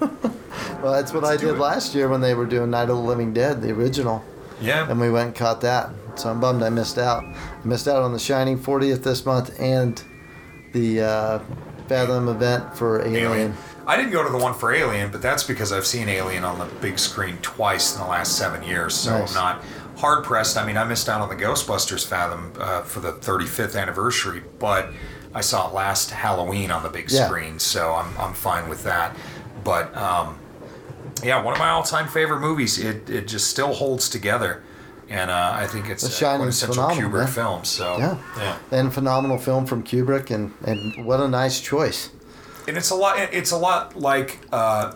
Well, 0.84 0.92
that's 0.92 1.14
what 1.14 1.24
Let's 1.24 1.42
I 1.42 1.46
did 1.46 1.56
it. 1.56 1.60
last 1.60 1.96
year 1.96 2.10
when 2.10 2.20
they 2.20 2.34
were 2.34 2.46
doing 2.46 2.70
Night 2.72 2.90
of 2.90 2.98
the 2.98 3.04
Living 3.04 3.32
Dead, 3.34 3.62
the 3.62 3.72
original, 3.72 4.22
yeah." 4.60 4.86
and 4.90 5.00
we 5.00 5.10
went 5.10 5.28
and 5.28 5.36
caught 5.36 5.62
that. 5.62 5.90
So 6.16 6.30
I'm 6.30 6.42
bummed 6.42 6.62
I 6.62 6.70
missed 6.70 6.98
out. 6.98 7.24
I 7.24 7.36
missed 7.64 7.88
out 7.88 8.02
on 8.04 8.12
the 8.12 8.20
Shining 8.20 8.60
40th 8.60 9.02
this 9.04 9.26
month 9.26 9.58
and 9.62 10.04
the 10.74 11.02
uh, 11.02 11.40
Fathom 11.88 12.28
event 12.28 12.76
for 12.78 13.00
Alien. 13.02 13.16
Alien. 13.32 13.54
I 13.86 13.98
didn't 13.98 14.12
go 14.12 14.24
to 14.24 14.30
the 14.30 14.38
one 14.38 14.54
for 14.54 14.74
Alien, 14.74 15.12
but 15.12 15.22
that's 15.22 15.44
because 15.44 15.72
I've 15.72 15.86
seen 15.86 16.08
Alien 16.10 16.44
on 16.46 16.58
the 16.60 16.66
big 16.82 16.98
screen 17.00 17.38
twice 17.42 17.96
in 17.96 18.02
the 18.02 18.08
last 18.08 18.38
seven 18.38 18.64
years, 18.64 18.94
so 18.96 19.18
Nice. 19.20 19.30
I'm 19.30 19.36
not 19.36 19.64
hard 19.98 20.24
pressed. 20.24 20.58
I 20.58 20.66
mean, 20.66 20.78
I 20.78 20.84
missed 20.86 21.10
out 21.10 21.22
on 21.22 21.30
the 21.30 21.36
Ghostbusters 21.36 22.06
Fathom 22.06 22.54
uh, 22.60 22.82
for 22.84 23.00
the 23.02 23.14
35th 23.14 23.80
anniversary, 23.80 24.42
but 24.60 24.90
I 25.36 25.42
saw 25.42 25.68
it 25.70 25.74
last 25.74 26.12
Halloween 26.12 26.72
on 26.72 26.84
the 26.84 26.90
big 26.90 27.12
Yeah. 27.12 27.26
screen, 27.28 27.60
so 27.60 27.94
I'm, 27.94 28.18
I'm 28.18 28.34
fine 28.34 28.70
with 28.70 28.84
that. 28.84 29.16
But 29.64 29.96
um, 29.98 30.38
yeah, 31.24 31.42
one 31.44 31.54
of 31.54 31.60
my 31.60 31.70
all 31.70 31.84
time 31.84 32.08
favorite 32.08 32.40
movies. 32.40 32.78
It, 32.80 33.10
it 33.10 33.28
just 33.28 33.50
still 33.50 33.74
holds 33.74 34.10
together. 34.10 34.64
And 35.10 35.30
uh, 35.30 35.52
I 35.56 35.68
think 35.68 35.90
it's 35.90 36.02
The 36.04 36.08
a 36.10 36.12
Shining's 36.12 36.60
quintessential 36.64 36.74
phenomenal, 36.90 37.10
Kubrick 37.12 37.24
man. 37.26 37.28
film. 37.34 37.66
So 37.66 37.98
Yeah. 37.98 38.18
yeah. 38.38 38.58
And 38.72 38.94
phenomenal 38.94 39.38
film 39.38 39.66
from 39.66 39.84
Kubrick, 39.84 40.32
and, 40.32 40.54
and 40.66 41.06
what 41.06 41.20
a 41.20 41.28
nice 41.28 41.60
choice. 41.62 42.10
And 42.68 42.78
it's 42.78 42.90
a 42.90 42.96
lot. 42.96 43.18
It's 43.20 43.52
a 43.52 43.58
lot 43.58 43.96
like 43.96 44.40
uh, 44.52 44.94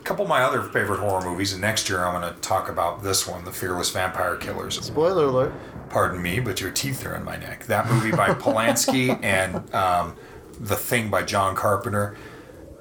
a 0.00 0.02
couple 0.02 0.24
of 0.24 0.28
my 0.28 0.42
other 0.42 0.62
favorite 0.62 1.00
horror 1.00 1.22
movies. 1.22 1.52
And 1.52 1.60
next 1.60 1.88
year, 1.88 2.04
I'm 2.04 2.20
going 2.20 2.32
to 2.32 2.40
talk 2.40 2.68
about 2.68 3.02
this 3.02 3.26
one, 3.26 3.44
The 3.44 3.52
Fearless 3.52 3.90
Vampire 3.90 4.36
Killers. 4.36 4.80
Spoiler 4.84 5.24
alert. 5.24 5.52
Pardon 5.88 6.22
me, 6.22 6.40
but 6.40 6.60
your 6.60 6.70
teeth 6.70 7.04
are 7.04 7.14
in 7.16 7.24
my 7.24 7.36
neck. 7.36 7.66
That 7.66 7.86
movie 7.90 8.12
by 8.12 8.28
Polanski 8.30 9.18
and 9.22 9.72
um, 9.74 10.16
The 10.58 10.76
Thing 10.76 11.10
by 11.10 11.22
John 11.22 11.54
Carpenter, 11.56 12.16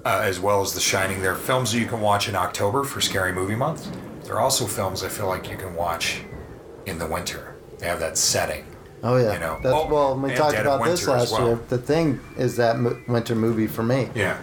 uh, 0.06 0.22
as 0.24 0.40
well 0.40 0.62
as 0.62 0.74
The 0.74 0.80
Shining. 0.80 1.22
They're 1.22 1.36
films 1.36 1.72
that 1.72 1.80
you 1.80 1.88
can 1.88 2.02
watch 2.02 2.30
in 2.30 2.36
October 2.36 2.84
for 2.84 3.02
Scary 3.02 3.34
Movie 3.34 3.56
Month. 3.56 3.92
They're 4.24 4.40
also 4.40 4.68
films 4.68 5.04
I 5.04 5.10
feel 5.10 5.28
like 5.28 5.50
you 5.50 5.58
can 5.58 5.74
watch 5.76 6.22
in 6.86 7.00
the 7.00 7.08
winter. 7.08 7.56
They 7.80 7.88
have 7.88 8.00
that 8.00 8.18
setting. 8.18 8.66
Oh 9.04 9.16
yeah, 9.18 9.34
You 9.34 9.40
know. 9.40 9.60
That's, 9.64 9.76
Oh, 9.76 9.88
well, 9.88 10.16
we 10.20 10.34
talked 10.34 10.54
Dead 10.54 10.66
about 10.66 10.84
this 10.84 11.08
last 11.08 11.32
well. 11.32 11.48
year. 11.48 11.60
The 11.70 11.78
thing 11.78 12.20
is 12.38 12.56
that 12.58 12.78
mo- 12.80 12.98
winter 13.08 13.36
movie 13.36 13.68
for 13.68 13.84
me, 13.84 14.10
Yeah. 14.16 14.38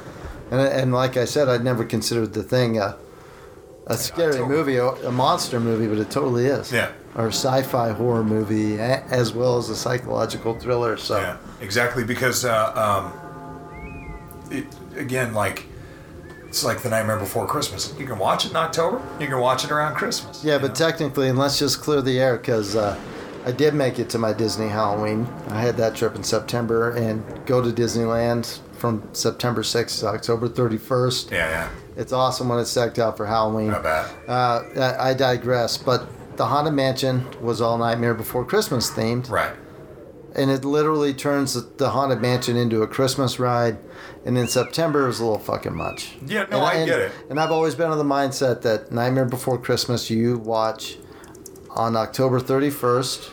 and, 0.51 0.61
and 0.61 0.93
like 0.93 1.17
I 1.17 1.25
said, 1.27 1.49
I'd 1.49 1.63
never 1.65 1.85
considered 1.85 2.33
the 2.33 2.43
thing 2.43 2.79
a, 2.79 2.97
a 3.87 3.97
scary 3.97 4.33
October. 4.35 4.49
movie, 4.49 4.77
a, 4.77 4.87
a 4.87 5.13
monster 5.13 5.61
movie, 5.61 5.87
but 5.87 5.99
it 5.99 6.11
totally 6.11 6.47
is. 6.47 6.73
Yeah. 6.73 6.91
Or 7.17 7.27
a 7.29 7.33
sci-fi 7.33 7.93
horror 7.93 8.25
movie, 8.25 8.77
a- 8.77 9.03
as 9.11 9.33
well 9.33 9.59
as 9.59 9.69
a 9.71 9.77
psychological 9.77 10.59
thriller. 10.59 10.97
So 10.97 11.19
Yeah, 11.19 11.37
exactly. 11.61 12.05
Because 12.05 12.45
uh, 12.45 12.73
um, 12.75 14.51
it, 14.51 14.67
again, 14.97 15.35
like 15.35 15.67
it's 16.49 16.65
like 16.65 16.81
the 16.83 16.89
Nightmare 16.89 17.19
Before 17.19 17.47
Christmas. 17.47 17.93
You 17.99 18.07
can 18.07 18.19
watch 18.19 18.45
it 18.47 18.51
in 18.53 18.57
October. 18.57 19.03
You 19.21 19.27
can 19.27 19.39
watch 19.41 19.65
it 19.65 19.71
around 19.71 19.95
Christmas. 19.97 20.43
Yeah, 20.45 20.59
but 20.59 20.69
know? 20.69 20.75
technically, 20.75 21.29
and 21.29 21.39
let's 21.39 21.59
just 21.59 21.81
clear 21.81 22.01
the 22.03 22.19
air 22.19 22.37
because 22.39 22.75
uh, 22.77 22.99
I 23.47 23.53
did 23.53 23.75
make 23.75 23.99
it 24.00 24.11
to 24.11 24.19
my 24.19 24.33
Disney 24.33 24.69
Halloween. 24.69 25.26
I 25.49 25.61
had 25.61 25.76
that 25.76 25.95
trip 25.95 26.17
in 26.17 26.25
September 26.25 26.91
and 26.91 27.23
go 27.47 27.62
to 27.62 27.71
Disneyland 27.71 28.59
from 28.76 29.09
September 29.15 29.62
6th 29.62 30.00
to 30.00 30.09
October 30.09 30.49
31st. 30.49 31.31
yeah, 31.31 31.49
yeah, 31.49 31.69
It's 31.97 32.12
awesome 32.12 32.49
when 32.49 32.59
it's 32.59 32.75
decked 32.75 32.99
out 32.99 33.17
for 33.17 33.25
Halloween. 33.26 33.69
not 33.69 33.83
bad. 33.85 34.11
Uh, 34.29 34.62
I, 34.79 35.11
I 35.11 35.15
digress, 35.15 35.79
but 35.79 36.09
the 36.37 36.47
Haunted 36.47 36.75
Mansion 36.75 37.25
was 37.41 37.61
all 37.61 37.79
Nightmare 37.79 38.15
Before 38.15 38.45
Christmas 38.45 38.91
themed, 38.91 39.31
Right. 39.31 39.53
and 40.35 40.50
it 40.50 40.65
literally 40.65 41.15
turns 41.15 41.55
the, 41.55 41.61
the 41.79 41.91
Haunted 41.91 42.21
Mansion 42.21 42.57
into 42.57 42.83
a 42.83 42.87
Christmas 42.88 43.38
ride. 43.38 43.79
And 44.26 44.37
in 44.37 44.49
September, 44.49 45.05
it 45.05 45.07
was 45.07 45.21
a 45.21 45.25
little 45.25 45.38
fucking 45.38 45.75
much. 45.75 46.17
Yeah, 46.26 46.47
no, 46.50 46.57
and, 46.59 46.67
I 46.67 46.75
and- 46.75 46.87
get 46.88 46.99
it. 46.99 47.12
And 47.31 47.38
I've 47.38 47.53
always 47.53 47.76
been 47.76 47.93
of 47.93 47.97
the 47.99 48.05
mindset 48.05 48.62
that 48.62 48.91
Nightmare 48.91 49.25
Before 49.25 49.57
Christmas 49.57 50.11
you 50.11 50.37
watch 50.37 50.99
on 51.71 51.95
October 51.97 52.41
31st 52.41 53.31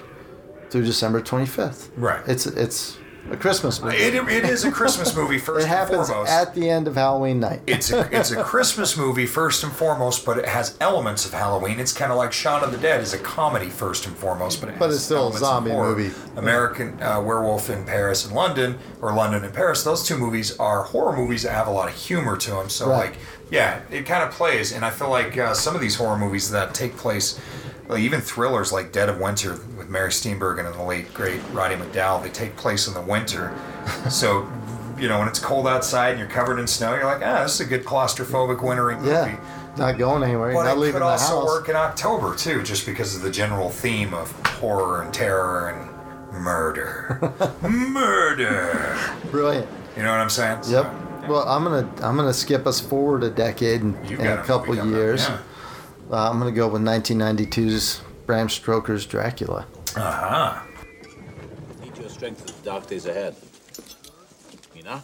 through 0.73 0.83
December 0.83 1.21
25th. 1.21 1.89
Right. 1.95 2.21
It's 2.27 2.45
it's 2.45 2.97
A 3.31 3.37
Christmas 3.37 3.81
movie. 3.81 3.95
It, 3.95 4.15
it 4.15 4.43
is 4.43 4.65
a 4.65 4.71
Christmas 4.71 5.15
movie 5.15 5.37
first 5.47 5.65
It 5.65 5.69
happens 5.69 6.09
foremost. 6.09 6.31
at 6.31 6.53
the 6.55 6.69
end 6.69 6.87
of 6.89 6.95
Halloween 6.95 7.39
night. 7.39 7.61
it's 7.67 7.91
a 7.93 8.09
it's 8.11 8.31
a 8.31 8.43
Christmas 8.43 8.97
movie 8.97 9.25
first 9.27 9.63
and 9.63 9.71
foremost, 9.71 10.25
but 10.25 10.37
it 10.39 10.45
has 10.47 10.75
elements 10.81 11.25
of 11.25 11.31
Halloween. 11.33 11.79
It's 11.79 11.93
kind 11.93 12.11
of 12.11 12.17
like 12.17 12.33
Shaun 12.33 12.63
of 12.63 12.71
the 12.71 12.77
Dead 12.79 12.99
is 13.01 13.13
a 13.13 13.17
comedy 13.19 13.69
first 13.69 14.07
and 14.07 14.17
foremost, 14.17 14.59
but 14.59 14.69
it 14.69 14.75
But 14.79 14.87
has 14.87 14.95
it's 14.95 15.05
still 15.05 15.29
a 15.33 15.37
zombie 15.37 15.71
movie. 15.71 16.11
American 16.35 17.01
uh, 17.01 17.21
Werewolf 17.21 17.69
in 17.69 17.85
Paris 17.85 18.25
and 18.25 18.35
London, 18.35 18.77
or 19.01 19.13
London 19.13 19.45
and 19.45 19.53
Paris. 19.53 19.83
Those 19.83 20.03
two 20.05 20.17
movies 20.17 20.57
are 20.57 20.83
horror 20.83 21.15
movies 21.15 21.43
that 21.43 21.53
have 21.53 21.67
a 21.67 21.71
lot 21.71 21.87
of 21.87 21.95
humor 21.95 22.35
to 22.37 22.49
them. 22.51 22.67
So 22.69 22.89
Right. 22.89 23.11
like, 23.11 23.17
yeah, 23.51 23.81
it 23.91 24.05
kind 24.05 24.23
of 24.27 24.31
plays. 24.31 24.73
And 24.73 24.83
I 24.83 24.89
feel 24.89 25.09
like 25.09 25.37
uh, 25.37 25.53
some 25.53 25.75
of 25.75 25.81
these 25.81 25.95
horror 25.95 26.17
movies 26.17 26.49
that 26.51 26.73
take 26.73 26.97
place. 26.97 27.39
Like 27.89 27.99
even 27.99 28.21
thrillers 28.21 28.71
like 28.71 28.93
Dead 28.93 29.09
of 29.09 29.19
Winter 29.19 29.59
Mary 29.93 30.09
Steenburgen 30.09 30.65
and 30.65 30.75
the 30.75 30.83
late 30.83 31.13
great 31.13 31.39
Roddy 31.53 31.75
McDowall, 31.75 32.21
they 32.21 32.29
take 32.29 32.57
place 32.57 32.87
in 32.87 32.93
the 32.93 33.01
winter. 33.01 33.53
so, 34.09 34.49
you 34.97 35.07
know, 35.07 35.19
when 35.19 35.27
it's 35.29 35.39
cold 35.39 35.67
outside 35.67 36.09
and 36.09 36.19
you're 36.19 36.27
covered 36.27 36.59
in 36.59 36.67
snow, 36.67 36.93
you're 36.95 37.05
like, 37.05 37.21
ah, 37.25 37.43
this 37.43 37.53
is 37.55 37.59
a 37.61 37.65
good 37.65 37.85
claustrophobic 37.85 38.61
wintry 38.61 38.95
movie. 38.97 39.09
yeah. 39.09 39.39
Not 39.77 39.97
going 39.97 40.21
anywhere. 40.23 40.53
But 40.53 40.63
not 40.65 40.77
it 40.77 40.79
leaving 40.79 40.93
could 40.93 41.01
the 41.01 41.05
also 41.11 41.39
house. 41.39 41.45
work 41.45 41.67
in 41.69 41.75
October 41.75 42.35
too, 42.35 42.61
just 42.61 42.85
because 42.85 43.15
of 43.15 43.21
the 43.23 43.31
general 43.31 43.69
theme 43.71 44.13
of 44.13 44.29
horror 44.59 45.01
and 45.01 45.11
terror 45.13 45.69
and 45.69 45.89
murder. 46.43 47.19
murder. 47.61 48.97
Brilliant. 49.31 49.67
You 49.97 50.03
know 50.03 50.11
what 50.11 50.19
I'm 50.19 50.29
saying? 50.29 50.63
So, 50.63 50.71
Yep. 50.71 50.83
yeah. 50.85 51.27
Well, 51.29 51.47
I'm 51.47 51.63
gonna 51.63 51.89
I'm 52.01 52.15
gonna 52.17 52.33
skip 52.33 52.67
us 52.67 52.79
forward 52.79 53.23
a 53.23 53.29
decade 53.29 53.81
and, 53.81 53.95
and 54.11 54.21
a 54.39 54.43
couple 54.43 54.75
years. 54.75 55.21
yeah. 55.27 55.39
Uh, 56.11 56.29
I'm 56.29 56.37
gonna 56.37 56.51
go 56.51 56.67
with 56.67 56.81
1992's 56.81 58.01
Bram 58.27 58.49
Stoker's 58.49 59.05
Dracula. 59.05 59.65
Uh-huh. 59.95 60.59
Need 61.81 61.97
your 61.97 62.09
strength 62.09 62.41
for 62.41 62.47
the 62.47 62.63
dark 62.63 62.87
days 62.87 63.05
ahead. 63.05 63.35
Mina? 64.75 65.03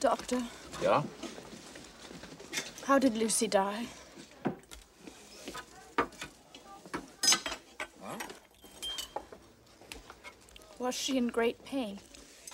Doctor, 0.00 0.42
Yeah? 0.82 1.02
how 2.84 2.98
did 2.98 3.16
Lucy 3.16 3.46
die? 3.46 3.86
Was 10.78 10.94
she 10.94 11.16
in 11.16 11.28
great 11.28 11.64
pain? 11.64 12.00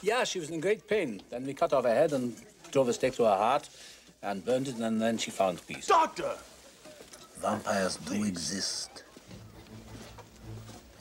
Yeah, 0.03 0.25
she 0.25 0.39
was 0.39 0.51
in 0.51 0.61
great 0.61 0.87
pain. 0.87 1.23
Then 1.31 1.47
we 1.47 1.55
cut 1.55 1.73
off 1.73 1.85
her 1.85 1.95
head 1.95 2.13
and 2.13 2.37
drove 2.71 2.89
a 2.89 2.93
stake 2.93 3.15
to 3.17 3.25
her 3.25 3.37
heart 3.37 3.69
and 4.23 4.45
burned 4.45 4.69
it, 4.69 4.77
and 4.77 5.01
then 5.01 5.17
she 5.19 5.31
found 5.31 5.67
peace. 5.67 5.87
Doctor! 5.87 6.37
Vampires 7.41 7.97
do 7.97 8.25
exist. 8.25 8.98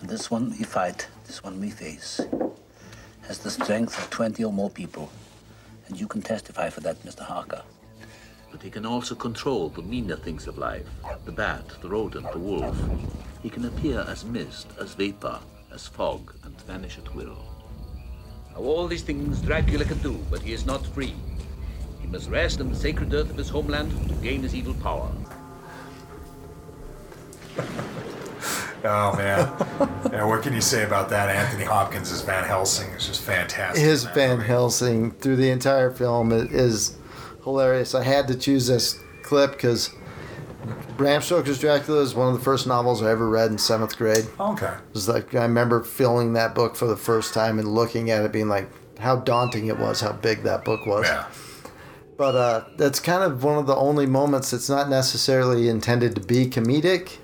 And 0.08 0.14
this 0.18 0.32
one 0.32 0.52
we 0.52 0.64
fight, 0.64 1.06
this 1.26 1.44
one 1.44 1.60
we 1.60 1.70
face, 1.70 2.22
has 3.24 3.40
the 3.40 3.52
strength 3.52 4.00
of 4.00 4.10
20 4.10 4.42
or 4.42 4.54
more 4.54 4.70
people. 4.70 5.12
And 5.86 6.00
you 6.00 6.08
can 6.08 6.22
testify 6.22 6.70
for 6.70 6.80
that, 6.80 7.04
Mr. 7.04 7.24
Harker. 7.24 7.62
But 8.50 8.64
he 8.64 8.70
can 8.70 8.86
also 8.86 9.16
control 9.16 9.68
the 9.68 9.82
meaner 9.82 10.16
things 10.16 10.48
of 10.48 10.58
life 10.58 10.88
the 11.26 11.34
bat, 11.34 11.66
the 11.82 11.90
rodent, 11.90 12.32
the 12.32 12.40
wolf. 12.40 12.80
He 13.44 13.50
can 13.50 13.66
appear 13.66 14.06
as 14.08 14.24
mist, 14.24 14.68
as 14.80 14.94
vapor, 14.94 15.42
as 15.74 15.88
fog, 15.88 16.34
and 16.46 16.56
vanish 16.62 16.98
at 16.98 17.14
will. 17.14 17.44
Now, 18.54 18.62
all 18.62 18.88
these 18.88 19.04
things 19.04 19.42
Dracula 19.42 19.84
can 19.84 19.98
do, 19.98 20.18
but 20.32 20.42
he 20.42 20.54
is 20.54 20.66
not 20.66 20.88
free. 20.88 21.16
He 22.00 22.08
must 22.08 22.30
rest 22.30 22.62
in 22.62 22.70
the 22.70 22.78
sacred 22.78 23.14
earth 23.14 23.30
of 23.30 23.36
his 23.36 23.50
homeland 23.50 23.92
to 24.08 24.16
gain 24.24 24.42
his 24.42 24.56
evil 24.56 24.76
power. 24.76 25.12
Oh 28.84 29.16
man. 29.16 29.48
yeah, 30.12 30.24
what 30.26 30.44
can 30.44 30.54
you 30.54 30.62
say 30.62 30.84
about 30.84 31.10
that? 31.10 31.30
Anthony 31.30 31.66
Hopkins 31.66 32.12
as 32.12 32.22
Van 32.22 32.44
Helsing 32.44 32.90
is 32.92 33.08
just 33.08 33.22
fantastic. 33.22 33.84
His 33.84 34.04
Van 34.06 34.38
movie. 34.38 34.48
Helsing 34.48 35.12
through 35.12 35.38
the 35.38 35.50
entire 35.50 35.92
film 35.92 36.32
is 36.32 36.98
hilarious. 37.44 37.96
I 37.96 38.04
had 38.04 38.28
to 38.28 38.36
choose 38.36 38.68
this 38.68 39.00
clip 39.24 39.54
because 39.54 39.90
Bram 40.96 41.22
Stoker's 41.22 41.60
Dracula 41.60 42.02
is 42.02 42.16
one 42.16 42.28
of 42.28 42.34
the 42.34 42.44
first 42.44 42.68
novels 42.68 43.02
I 43.02 43.12
ever 43.12 43.30
read 43.30 43.52
in 43.52 43.58
seventh 43.58 43.98
grade. 43.98 44.26
Okay. 44.40 44.68
It 44.68 44.94
was 44.94 45.08
like 45.08 45.34
I 45.36 45.44
remember 45.44 45.84
filling 45.84 46.34
that 46.34 46.56
book 46.56 46.76
for 46.76 46.88
the 46.88 46.98
first 46.98 47.34
time 47.34 47.60
and 47.60 47.68
looking 47.68 48.10
at 48.10 48.24
it, 48.24 48.32
being 48.32 48.50
like, 48.50 48.70
how 49.00 49.18
daunting 49.18 49.68
it 49.68 49.78
was, 49.78 50.02
how 50.02 50.12
big 50.14 50.44
that 50.44 50.66
book 50.66 50.86
was. 50.86 51.06
Yeah. 51.08 51.28
But 52.18 52.36
uh, 52.36 52.66
that's 52.78 53.00
kind 53.00 53.24
of 53.24 53.44
one 53.44 53.60
of 53.60 53.68
the 53.68 53.76
only 53.76 54.08
moments 54.08 54.50
that's 54.52 54.70
not 54.70 54.90
necessarily 54.90 55.70
intended 55.70 56.16
to 56.16 56.22
be 56.22 56.48
comedic, 56.48 57.18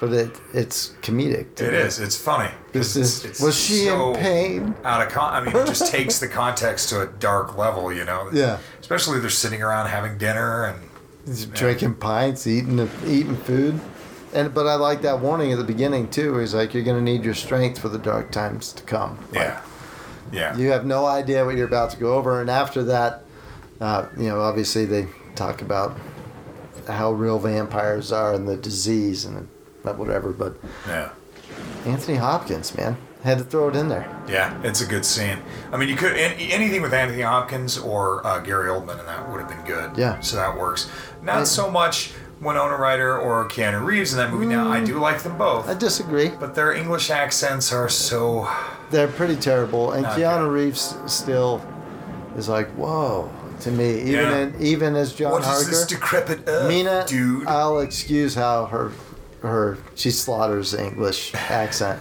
but 0.00 0.12
it 0.12 0.30
it's 0.54 0.90
comedic. 1.02 1.54
to 1.56 1.66
It 1.66 1.74
is. 1.74 1.98
It's 2.00 2.16
funny. 2.16 2.50
This 2.72 2.96
is- 2.96 3.24
it's- 3.24 3.40
was 3.40 3.56
she 3.58 3.88
in 3.88 4.14
pain? 4.14 4.74
Out 4.84 5.06
of 5.06 5.12
con- 5.12 5.34
I 5.34 5.40
mean, 5.44 5.56
it 5.56 5.66
just 5.66 5.90
takes 5.92 6.18
the 6.18 6.28
context 6.28 6.88
to 6.90 7.02
a 7.02 7.06
dark 7.06 7.56
level, 7.56 7.92
you 7.92 8.04
know. 8.04 8.28
Yeah. 8.32 8.58
Especially 8.80 9.18
they're 9.20 9.30
sitting 9.30 9.62
around 9.62 9.88
having 9.88 10.18
dinner 10.18 10.64
and 10.66 10.78
He's 11.26 11.44
drinking 11.44 11.96
pints, 11.96 12.46
eating 12.46 12.88
eating 13.06 13.36
food, 13.36 13.78
and 14.32 14.54
but 14.54 14.66
I 14.66 14.76
like 14.76 15.02
that 15.02 15.20
warning 15.20 15.52
at 15.52 15.58
the 15.58 15.64
beginning 15.64 16.08
too. 16.08 16.38
He's 16.38 16.54
like, 16.54 16.72
"You're 16.72 16.84
gonna 16.84 17.02
need 17.02 17.22
your 17.22 17.34
strength 17.34 17.78
for 17.78 17.90
the 17.90 17.98
dark 17.98 18.30
times 18.32 18.72
to 18.72 18.82
come." 18.84 19.18
Like, 19.32 19.34
yeah, 19.42 19.60
yeah, 20.32 20.56
you 20.56 20.70
have 20.70 20.86
no 20.86 21.04
idea 21.04 21.44
what 21.44 21.56
you're 21.56 21.66
about 21.66 21.90
to 21.90 21.96
go 21.98 22.14
over. 22.14 22.40
And 22.40 22.48
after 22.48 22.82
that, 22.84 23.24
uh, 23.78 24.06
you 24.16 24.28
know, 24.30 24.40
obviously 24.40 24.86
they 24.86 25.06
talk 25.34 25.60
about 25.60 25.98
how 26.86 27.12
real 27.12 27.38
vampires 27.38 28.10
are 28.10 28.32
and 28.32 28.48
the 28.48 28.56
disease 28.56 29.26
and 29.26 29.48
but 29.92 29.98
whatever. 29.98 30.30
But 30.32 30.54
yeah. 30.86 31.10
Anthony 31.86 32.18
Hopkins, 32.18 32.76
man, 32.76 32.96
had 33.24 33.38
to 33.38 33.44
throw 33.44 33.68
it 33.68 33.76
in 33.76 33.88
there. 33.88 34.08
Yeah, 34.28 34.60
it's 34.62 34.80
a 34.80 34.86
good 34.86 35.04
scene. 35.04 35.38
I 35.72 35.76
mean, 35.76 35.88
you 35.88 35.96
could 35.96 36.12
anything 36.16 36.82
with 36.82 36.92
Anthony 36.92 37.22
Hopkins 37.22 37.78
or 37.78 38.24
uh, 38.26 38.40
Gary 38.40 38.68
Oldman, 38.68 38.98
and 38.98 39.08
that 39.08 39.28
would 39.30 39.40
have 39.40 39.48
been 39.48 39.64
good. 39.64 39.96
Yeah. 39.96 40.20
So 40.20 40.36
that 40.36 40.56
works. 40.56 40.90
Not 41.22 41.46
so 41.46 41.70
much 41.70 42.12
Winona 42.40 42.76
Ryder 42.76 43.18
or 43.18 43.48
Keanu 43.48 43.84
Reeves 43.84 44.12
in 44.12 44.18
that 44.18 44.30
movie. 44.30 44.46
Now, 44.46 44.68
I 44.70 44.84
do 44.84 44.98
like 44.98 45.22
them 45.22 45.36
both, 45.38 45.68
I 45.68 45.74
disagree. 45.74 46.28
but 46.28 46.54
their 46.54 46.72
English 46.72 47.10
accents 47.10 47.72
are 47.72 47.88
so. 47.88 48.48
They're 48.90 49.08
pretty 49.08 49.36
terrible, 49.36 49.92
and 49.92 50.04
Keanu 50.06 50.44
good. 50.46 50.52
Reeves 50.52 50.96
still 51.06 51.60
is 52.36 52.48
like, 52.48 52.68
whoa, 52.70 53.30
to 53.60 53.70
me. 53.70 54.00
Even 54.02 54.12
Yeah. 54.14 54.36
in, 54.38 54.54
even 54.60 54.96
as 54.96 55.12
John 55.14 55.32
What 55.32 55.44
Harker. 55.44 55.64
this 55.64 55.86
decrepit 55.86 56.40
earth, 56.46 56.68
Mina, 56.68 57.04
dude? 57.08 57.46
I'll 57.48 57.80
excuse 57.80 58.34
how 58.34 58.66
her 58.66 58.92
her 59.42 59.78
she 59.94 60.10
slaughters 60.10 60.74
English 60.74 61.34
accent. 61.34 62.00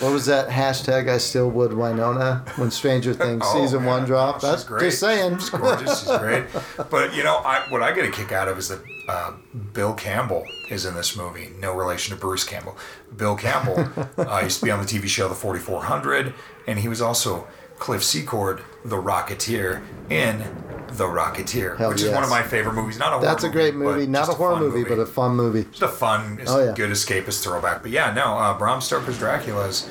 What 0.00 0.12
was 0.12 0.26
that 0.26 0.48
hashtag? 0.48 1.08
I 1.08 1.18
still 1.18 1.50
would 1.50 1.72
Winona 1.72 2.44
when 2.54 2.70
Stranger 2.70 3.12
Things 3.14 3.42
Oh, 3.44 3.60
season 3.60 3.80
man. 3.80 3.88
one 3.88 4.04
dropped. 4.04 4.44
Oh, 4.44 4.50
That's 4.50 4.62
great. 4.62 4.80
just 4.82 5.00
saying. 5.00 5.38
She's 5.38 5.50
gorgeous. 5.50 6.04
She's 6.06 6.18
great. 6.18 6.44
But 6.88 7.14
you 7.14 7.24
know, 7.24 7.38
I, 7.38 7.64
what 7.68 7.82
I 7.82 7.90
get 7.92 8.04
a 8.04 8.10
kick 8.12 8.30
out 8.30 8.46
of 8.46 8.58
is 8.58 8.68
that 8.68 8.78
uh, 9.08 9.32
Bill 9.72 9.94
Campbell 9.94 10.46
is 10.70 10.86
in 10.86 10.94
this 10.94 11.16
movie. 11.16 11.50
No 11.58 11.74
relation 11.74 12.14
to 12.14 12.20
Bruce 12.20 12.44
Campbell. 12.44 12.76
Bill 13.16 13.34
Campbell 13.34 13.88
uh, 14.18 14.40
used 14.44 14.60
to 14.60 14.66
be 14.66 14.70
on 14.70 14.78
the 14.80 14.86
TV 14.86 15.08
show 15.08 15.28
The 15.28 15.34
4400, 15.34 16.32
and 16.68 16.78
he 16.78 16.86
was 16.86 17.00
also 17.02 17.48
Cliff 17.80 18.04
Secord, 18.04 18.62
the 18.84 18.96
Rocketeer, 18.96 19.82
in 20.10 20.42
The 20.96 21.04
Rocketeer, 21.04 21.76
Hell 21.76 21.90
which 21.90 22.02
is 22.02 22.10
one 22.10 22.22
of 22.24 22.30
my 22.30 22.42
favorite 22.42 22.74
movies. 22.74 22.98
Not 22.98 23.08
a 23.08 23.16
horror 23.16 23.24
That's 23.26 23.44
a 23.44 23.48
great 23.48 23.74
movie, 23.74 24.00
movie. 24.00 24.06
Not 24.06 24.28
a 24.28 24.32
horror 24.32 24.54
fun 24.54 24.62
movie, 24.62 24.84
but 24.84 24.98
a 24.98 25.06
fun 25.06 25.36
movie. 25.36 25.64
just 25.64 25.82
a 25.82 25.88
fun, 25.88 26.38
just 26.38 26.52
Oh, 26.54 26.64
yeah. 26.64 26.72
good 26.74 26.90
escapist 26.90 27.42
throwback. 27.44 27.82
But 27.82 27.90
yeah, 27.90 28.12
no, 28.12 28.38
uh, 28.38 28.56
Bram 28.56 28.80
Stoker's 28.80 29.18
Dracula 29.18 29.66
is 29.66 29.88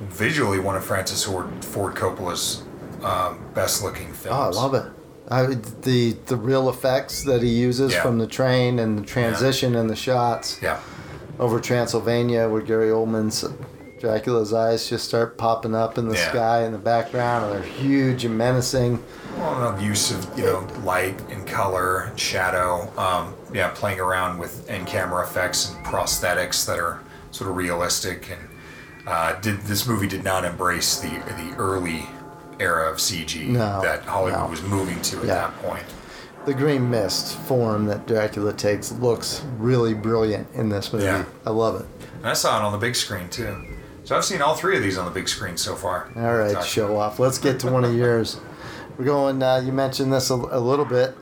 visually 0.00 0.58
one 0.58 0.76
of 0.76 0.84
Francis 0.84 1.24
Ford, 1.24 1.64
Ford 1.64 1.94
Coppola's 1.94 2.62
um, 3.02 3.38
best 3.54 3.82
looking 3.82 4.12
films. 4.12 4.56
Oh, 4.56 4.60
I 4.60 4.62
love 4.62 4.74
it. 4.74 4.84
I, 5.32 5.46
the 5.82 6.16
the 6.26 6.36
real 6.36 6.68
effects 6.68 7.22
that 7.24 7.40
he 7.42 7.50
uses 7.50 7.92
Yeah. 7.92 8.02
from 8.02 8.18
the 8.18 8.26
train 8.26 8.78
and 8.80 8.98
the 8.98 9.02
transition 9.06 9.76
and 9.76 9.88
the 9.88 9.94
shots 9.94 10.58
Yeah, 10.60 10.80
over 11.38 11.60
Transylvania, 11.60 12.48
where 12.48 12.60
Gary 12.62 12.88
Oldman's 12.88 13.44
Dracula's 14.00 14.52
eyes 14.52 14.88
just 14.88 15.04
start 15.06 15.38
popping 15.38 15.74
up 15.74 15.98
in 15.98 16.08
the 16.08 16.16
Yeah. 16.16 16.30
sky 16.30 16.64
in 16.64 16.72
the 16.72 16.78
background, 16.78 17.44
and 17.44 17.54
they're 17.54 17.70
huge 17.70 18.24
and 18.24 18.36
menacing. 18.36 19.02
Well, 19.40 19.72
the 19.76 19.82
use 19.84 20.10
of 20.10 20.38
you 20.38 20.44
know 20.44 20.66
light 20.84 21.20
and 21.30 21.46
color, 21.46 22.00
and 22.04 22.18
shadow. 22.18 22.90
Um, 22.98 23.34
yeah, 23.52 23.70
playing 23.74 24.00
around 24.00 24.38
with 24.38 24.68
in 24.70 24.84
camera 24.84 25.22
effects 25.24 25.70
and 25.74 25.84
prosthetics 25.84 26.66
that 26.66 26.78
are 26.78 27.00
sort 27.30 27.50
of 27.50 27.56
realistic. 27.56 28.30
And 28.30 28.48
uh, 29.08 29.40
did 29.40 29.60
this 29.62 29.86
movie 29.86 30.06
did 30.06 30.24
not 30.24 30.44
embrace 30.44 31.00
the 31.00 31.08
the 31.08 31.54
early 31.58 32.06
era 32.58 32.90
of 32.90 32.98
CG 32.98 33.46
No, 33.48 33.80
that 33.82 34.02
Hollywood 34.04 34.40
no. 34.40 34.46
was 34.48 34.62
moving 34.62 35.00
to 35.02 35.18
at 35.20 35.24
Yeah. 35.24 35.34
that 35.34 35.62
point. 35.62 35.84
The 36.46 36.54
green 36.54 36.90
mist 36.90 37.36
form 37.36 37.86
that 37.86 38.06
Dracula 38.06 38.52
takes 38.52 38.92
looks 38.92 39.42
really 39.58 39.94
brilliant 39.94 40.48
in 40.54 40.68
this 40.68 40.92
movie. 40.92 41.04
Yeah. 41.06 41.24
I 41.46 41.50
love 41.50 41.80
it. 41.80 41.86
And 42.18 42.26
I 42.28 42.32
saw 42.34 42.58
it 42.58 42.62
on 42.64 42.72
the 42.72 42.78
big 42.78 42.96
screen 42.96 43.28
too. 43.28 43.56
So 44.04 44.16
I've 44.16 44.24
seen 44.24 44.42
all 44.42 44.54
three 44.54 44.76
of 44.76 44.82
these 44.82 44.98
on 44.98 45.04
the 45.04 45.10
big 45.10 45.28
screen 45.28 45.56
so 45.56 45.74
far. 45.76 46.10
All 46.16 46.34
right, 46.36 46.62
show 46.64 46.96
off. 46.98 47.18
Let's 47.18 47.38
get 47.38 47.60
to 47.60 47.70
one 47.70 47.84
of 47.84 47.94
yours. 47.94 48.38
We're 49.00 49.06
going. 49.06 49.42
Uh, 49.42 49.62
you 49.64 49.72
mentioned 49.72 50.12
this 50.12 50.28
a, 50.28 50.34
a 50.34 50.60
little 50.60 50.84
bit. 50.84 51.14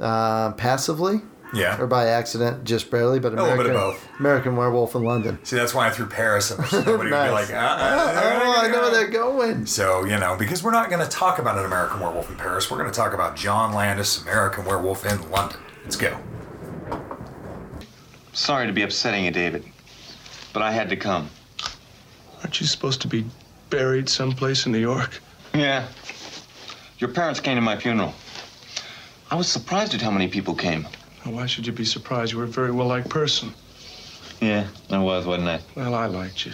Uh, 0.00 0.52
passively 0.52 1.20
Yeah. 1.52 1.78
Or 1.78 1.86
by 1.86 2.06
accident, 2.06 2.64
just 2.64 2.90
barely, 2.90 3.20
but 3.20 3.34
A 3.34 3.36
little 3.36 3.50
American, 3.52 3.66
bit 3.66 3.76
of 3.76 3.92
both. 3.92 4.08
American 4.20 4.56
Werewolf 4.56 4.94
in 4.94 5.02
London. 5.04 5.38
See, 5.44 5.54
that's 5.56 5.74
why 5.74 5.86
I 5.86 5.90
threw 5.90 6.06
Paris 6.06 6.50
in 6.50 6.56
there. 6.56 6.66
So 6.68 6.78
nobody 6.78 7.10
would 7.10 7.24
be 7.26 7.30
like, 7.30 7.50
uh, 7.50 7.56
uh, 7.56 8.40
Oh, 8.42 8.54
I 8.56 8.68
know 8.68 8.80
where 8.80 8.90
they're 8.90 9.10
going. 9.10 9.66
So, 9.66 10.04
you 10.06 10.18
know, 10.18 10.34
because 10.38 10.62
we're 10.62 10.70
not 10.72 10.88
going 10.88 11.02
to 11.04 11.10
talk 11.10 11.38
about 11.38 11.58
an 11.58 11.66
American 11.66 12.00
Werewolf 12.00 12.30
in 12.30 12.36
Paris, 12.36 12.70
we're 12.70 12.78
going 12.78 12.90
to 12.90 12.96
talk 12.96 13.12
about 13.12 13.36
John 13.36 13.74
Landis, 13.74 14.22
American 14.22 14.64
Werewolf 14.64 15.04
in 15.04 15.30
London. 15.30 15.60
Let's 15.82 15.96
go. 15.96 16.18
Sorry 18.32 18.66
to 18.66 18.72
be 18.72 18.80
upsetting 18.80 19.26
you, 19.26 19.30
David, 19.30 19.62
but 20.54 20.62
I 20.62 20.72
had 20.72 20.88
to 20.88 20.96
come. 20.96 21.28
Aren't 22.40 22.62
you 22.62 22.66
supposed 22.66 23.02
to 23.02 23.08
be 23.08 23.26
buried 23.68 24.08
someplace 24.08 24.64
in 24.64 24.72
New 24.72 24.78
York? 24.78 25.20
Yeah. 25.54 25.86
Your 26.98 27.10
parents 27.10 27.40
came 27.40 27.56
to 27.56 27.60
my 27.60 27.76
funeral. 27.76 28.14
I 29.30 29.34
was 29.34 29.48
surprised 29.48 29.94
at 29.94 30.00
how 30.00 30.10
many 30.10 30.28
people 30.28 30.54
came. 30.54 30.86
Why 31.24 31.46
should 31.46 31.66
you 31.66 31.72
be 31.72 31.84
surprised? 31.84 32.32
You 32.32 32.38
were 32.38 32.44
a 32.44 32.48
very 32.48 32.70
well-liked 32.70 33.08
person. 33.08 33.52
Yeah, 34.40 34.66
I 34.90 34.98
was, 34.98 35.26
wasn't 35.26 35.48
I? 35.48 35.60
Well, 35.74 35.94
I 35.94 36.06
liked 36.06 36.46
you. 36.46 36.52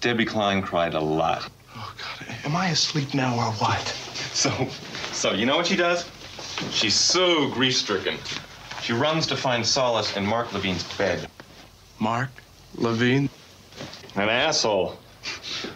Debbie 0.00 0.24
Klein 0.24 0.62
cried 0.62 0.94
a 0.94 1.00
lot. 1.00 1.50
Oh, 1.74 1.94
God. 1.98 2.34
Am 2.44 2.54
I 2.54 2.68
asleep 2.68 3.12
now 3.12 3.34
or 3.36 3.52
what? 3.54 3.86
So, 4.32 4.50
so 5.12 5.32
you 5.32 5.46
know 5.46 5.56
what 5.56 5.66
she 5.66 5.76
does? 5.76 6.08
She's 6.70 6.94
so 6.94 7.50
grief-stricken. 7.50 8.18
She 8.82 8.92
runs 8.92 9.26
to 9.26 9.36
find 9.36 9.66
solace 9.66 10.16
in 10.16 10.24
Mark 10.24 10.52
Levine's 10.52 10.84
bed. 10.96 11.28
Mark 11.98 12.30
Levine? 12.76 13.28
An 14.14 14.28
asshole. 14.28 14.96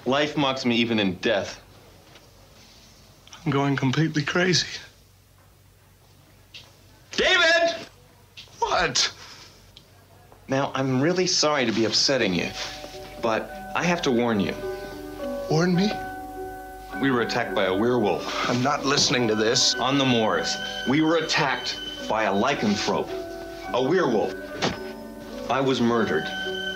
Life 0.07 0.37
mocks 0.37 0.65
me 0.65 0.77
even 0.77 0.99
in 0.99 1.17
death. 1.17 1.61
I'm 3.45 3.51
going 3.51 3.75
completely 3.75 4.23
crazy. 4.23 4.67
David! 7.13 7.75
What? 8.59 9.11
Now, 10.49 10.73
I'm 10.75 11.01
really 11.01 11.27
sorry 11.27 11.65
to 11.65 11.73
be 11.73 11.87
upsetting 11.87 12.35
you, 12.35 12.51
but 13.23 13.73
I 13.75 13.83
have 13.85 14.03
to 14.03 14.11
warn 14.11 14.41
you. 14.41 14.55
Warn 15.51 15.75
me? 15.75 15.91
We 17.01 17.11
were 17.11 17.23
attacked 17.23 17.55
by 17.55 17.65
a 17.65 17.75
werewolf. 17.75 18.51
I'm 18.51 18.63
not 18.63 18.85
listening 18.85 19.27
to 19.29 19.35
this. 19.35 19.75
On 19.77 19.97
the 19.97 20.05
moors. 20.05 20.57
We 20.89 21.01
were 21.01 21.17
attacked 21.17 21.81
by 22.09 22.25
a 22.25 22.33
lycanthrope, 22.33 23.09
a 23.73 23.83
werewolf. 23.83 24.35
I 25.51 25.61
was 25.61 25.81
murdered, 25.81 26.25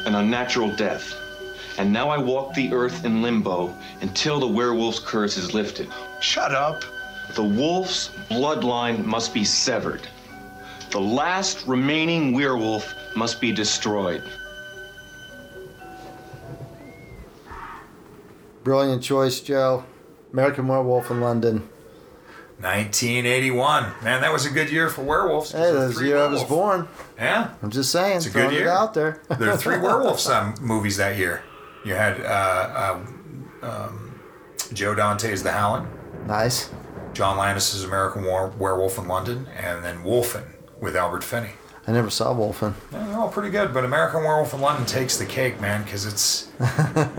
an 0.06 0.14
unnatural 0.14 0.74
death. 0.76 1.14
And 1.78 1.92
now 1.92 2.08
I 2.08 2.18
walk 2.18 2.54
the 2.54 2.72
earth 2.72 3.04
in 3.04 3.22
limbo 3.22 3.74
until 4.00 4.38
the 4.38 4.46
werewolf's 4.46 5.00
curse 5.00 5.36
is 5.36 5.54
lifted. 5.54 5.88
Shut 6.20 6.52
up. 6.54 6.84
The 7.34 7.42
wolf's 7.42 8.10
bloodline 8.30 9.04
must 9.04 9.34
be 9.34 9.44
severed. 9.44 10.02
The 10.90 11.00
last 11.00 11.66
remaining 11.66 12.32
werewolf 12.32 12.94
must 13.16 13.40
be 13.40 13.50
destroyed. 13.52 14.22
Brilliant 18.62 19.02
choice, 19.02 19.40
Joe. 19.40 19.84
American 20.32 20.68
Werewolf 20.68 21.10
in 21.10 21.20
London. 21.20 21.68
1981. 22.60 23.92
Man, 24.02 24.20
that 24.22 24.32
was 24.32 24.46
a 24.46 24.50
good 24.50 24.70
year 24.70 24.88
for 24.88 25.02
werewolves. 25.02 25.52
Hey, 25.52 25.72
that 25.72 25.88
was 25.88 25.96
the 25.96 26.06
year 26.06 26.18
I 26.18 26.28
was 26.28 26.44
born. 26.44 26.88
Yeah. 27.18 27.50
I'm 27.62 27.70
just 27.70 27.90
saying, 27.90 28.18
It's 28.18 28.26
a 28.26 28.30
good 28.30 28.52
year. 28.52 28.68
out 28.68 28.94
there. 28.94 29.20
there 29.38 29.50
are 29.50 29.56
three 29.56 29.78
werewolves 29.80 30.28
um, 30.28 30.54
movies 30.60 30.96
that 30.96 31.18
year. 31.18 31.42
You 31.84 31.94
had 31.94 32.20
uh, 32.20 32.98
uh, 33.62 33.66
um, 33.66 34.20
Joe 34.72 34.94
Dante's 34.94 35.42
The 35.42 35.52
Howling, 35.52 35.86
Nice. 36.26 36.70
John 37.12 37.36
Landis's 37.36 37.84
American 37.84 38.24
War- 38.24 38.52
Werewolf 38.58 38.98
in 38.98 39.06
London, 39.06 39.46
and 39.56 39.84
then 39.84 40.02
Wolfen 40.02 40.44
with 40.80 40.96
Albert 40.96 41.22
Finney. 41.22 41.50
I 41.86 41.92
never 41.92 42.08
saw 42.08 42.34
Wolfen. 42.34 42.72
Yeah, 42.90 43.06
they're 43.06 43.18
all 43.18 43.28
pretty 43.28 43.50
good, 43.50 43.74
but 43.74 43.84
American 43.84 44.24
Werewolf 44.24 44.54
in 44.54 44.60
London 44.62 44.86
takes 44.86 45.18
the 45.18 45.26
cake, 45.26 45.60
man, 45.60 45.82
because 45.84 46.06
it's 46.06 46.48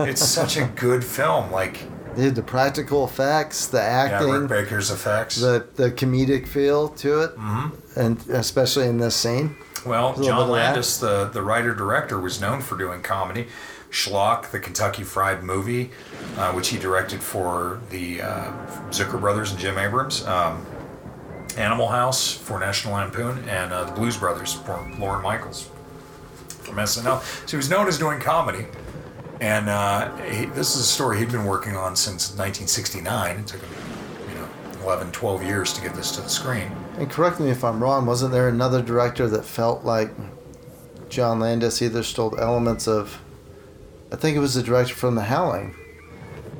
it's 0.00 0.22
such 0.24 0.56
a 0.56 0.64
good 0.66 1.04
film. 1.04 1.52
Like, 1.52 1.84
Dude, 2.16 2.34
the 2.34 2.42
practical 2.42 3.04
effects, 3.04 3.66
the 3.68 3.80
acting, 3.80 4.28
yeah, 4.28 4.38
Rick 4.38 4.48
Baker's 4.48 4.90
effects. 4.90 5.36
the 5.36 5.66
the 5.76 5.92
comedic 5.92 6.48
feel 6.48 6.88
to 6.88 7.20
it, 7.22 7.36
Mhm. 7.36 7.72
and 7.96 8.28
especially 8.30 8.88
in 8.88 8.98
this 8.98 9.14
scene. 9.14 9.56
Well, 9.86 10.14
There's 10.14 10.26
a 10.26 10.30
little 10.30 10.42
John. 10.46 10.50
Landis, 10.50 10.98
the, 10.98 11.26
the 11.32 11.42
writer 11.42 11.72
director, 11.72 12.18
was 12.18 12.40
known 12.40 12.60
for 12.60 12.76
doing 12.76 13.02
comedy. 13.02 13.46
Schlock, 13.90 14.50
the 14.50 14.58
Kentucky 14.58 15.02
Fried 15.02 15.42
Movie, 15.42 15.90
uh, 16.36 16.52
which 16.52 16.68
he 16.68 16.78
directed 16.78 17.22
for 17.22 17.80
the 17.90 18.22
uh, 18.22 18.52
Zucker 18.90 19.20
brothers 19.20 19.50
and 19.52 19.60
Jim 19.60 19.78
Abrahams. 19.78 20.24
Um, 20.26 20.64
Animal 21.56 21.88
House 21.88 22.34
for 22.34 22.60
National 22.60 22.94
Lampoon, 22.94 23.48
and 23.48 23.72
uh, 23.72 23.84
the 23.84 23.92
Blues 23.92 24.16
Brothers 24.16 24.52
for 24.52 24.92
Lorne 24.98 25.22
Michaels 25.22 25.70
from 26.48 26.76
SNL. 26.76 27.22
So 27.22 27.50
he 27.50 27.56
was 27.56 27.70
known 27.70 27.86
as 27.88 27.98
doing 27.98 28.20
comedy. 28.20 28.66
And 29.40 29.68
uh, 29.68 30.14
he, 30.16 30.46
this 30.46 30.74
is 30.74 30.82
a 30.82 30.84
story 30.84 31.18
he'd 31.18 31.30
been 31.30 31.44
working 31.44 31.76
on 31.76 31.94
since 31.94 32.30
1969. 32.30 33.36
It 33.36 33.46
took 33.46 33.60
him, 33.60 33.70
you 34.30 34.34
know, 34.34 34.48
11, 34.82 35.12
12 35.12 35.42
years 35.42 35.72
to 35.74 35.82
get 35.82 35.94
this 35.94 36.10
to 36.12 36.22
the 36.22 36.28
screen. 36.28 36.70
And 36.96 37.10
correct 37.10 37.38
me 37.38 37.50
if 37.50 37.62
I'm 37.62 37.82
wrong. 37.82 38.06
Wasn't 38.06 38.32
there 38.32 38.48
another 38.48 38.80
director 38.80 39.28
that 39.28 39.44
felt 39.44 39.84
like 39.84 40.10
John 41.08 41.40
Landis 41.40 41.82
either 41.82 42.02
stole 42.02 42.38
elements 42.38 42.88
of? 42.88 43.20
I 44.12 44.16
think 44.16 44.36
it 44.36 44.40
was 44.40 44.54
the 44.54 44.62
director 44.62 44.94
from 44.94 45.14
The 45.14 45.22
Howling. 45.22 45.74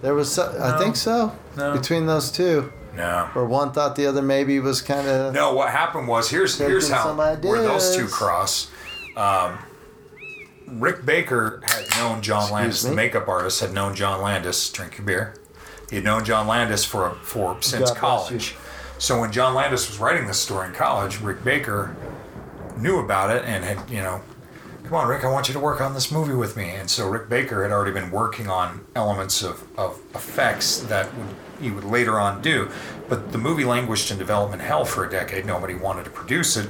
There 0.03 0.15
was, 0.15 0.33
so, 0.33 0.57
I 0.61 0.79
think 0.79 0.97
so. 0.97 1.33
No. 1.57 1.73
Between 1.73 2.07
those 2.07 2.31
two, 2.31 2.73
No. 2.95 3.29
where 3.33 3.45
one 3.45 3.73
thought 3.73 3.97
the 3.97 4.07
other 4.07 4.23
maybe 4.23 4.61
was 4.61 4.83
kind 4.83 5.07
of. 5.09 5.33
No, 5.33 5.55
what 5.55 5.71
happened 5.71 6.07
was 6.09 6.31
here's 6.31 6.59
here's 6.59 6.91
how 6.91 7.15
where 7.15 7.63
those 7.63 7.97
two 7.97 8.07
cross. 8.07 8.71
Um, 9.17 9.59
Rick 10.67 11.07
Baker 11.07 11.63
had 11.65 11.87
known 11.97 12.23
John 12.23 12.51
Landis, 12.51 12.83
the 12.83 12.91
me? 12.91 12.97
makeup 12.97 13.29
artist, 13.29 13.61
had 13.61 13.73
known 13.73 13.95
John 13.95 14.21
Landis. 14.21 14.69
Drink 14.71 14.99
your 14.99 15.07
beer. 15.07 15.35
He 15.89 15.97
had 15.97 16.05
known 16.05 16.25
John 16.25 16.47
Landis 16.47 16.85
for 16.85 17.11
for 17.23 17.57
since 17.63 17.91
God 17.91 17.99
college. 17.99 18.57
So 18.99 19.21
when 19.21 19.31
John 19.31 19.55
Landis 19.55 19.89
was 19.89 19.99
writing 19.99 20.27
this 20.27 20.39
story 20.39 20.69
in 20.69 20.75
college, 20.75 21.21
Rick 21.21 21.45
Baker 21.45 21.95
knew 22.77 22.99
about 22.99 23.31
it 23.35 23.45
and 23.45 23.65
had 23.65 23.89
you 23.89 24.03
know, 24.03 24.21
come 24.87 24.94
on, 24.94 25.09
Rick, 25.09 25.25
I 25.25 25.31
want 25.31 25.49
you 25.49 25.55
to 25.55 25.61
work 25.61 25.81
on 25.81 25.94
this 25.94 26.11
movie 26.11 26.35
with 26.35 26.57
me. 26.57 26.70
And 26.70 26.88
so 26.88 27.09
Rick 27.09 27.29
Baker 27.29 27.62
had 27.62 27.72
already 27.72 27.92
been 27.92 28.11
working 28.11 28.49
on 28.49 28.87
elements 28.94 29.42
of, 29.42 29.66
of 29.79 30.01
effects 30.14 30.81
that 30.81 31.12
would 31.16 31.29
he 31.61 31.70
would 31.70 31.85
later 31.85 32.20
on 32.20 32.42
do. 32.42 32.70
But 33.09 33.33
the 33.33 33.38
movie 33.38 33.64
languished 33.64 34.11
in 34.11 34.18
development 34.18 34.62
hell 34.62 34.85
for 34.85 35.07
a 35.07 35.11
decade. 35.11 35.46
Nobody 35.46 35.75
wanted 35.75 36.05
to 36.05 36.11
produce 36.11 36.57
it. 36.57 36.68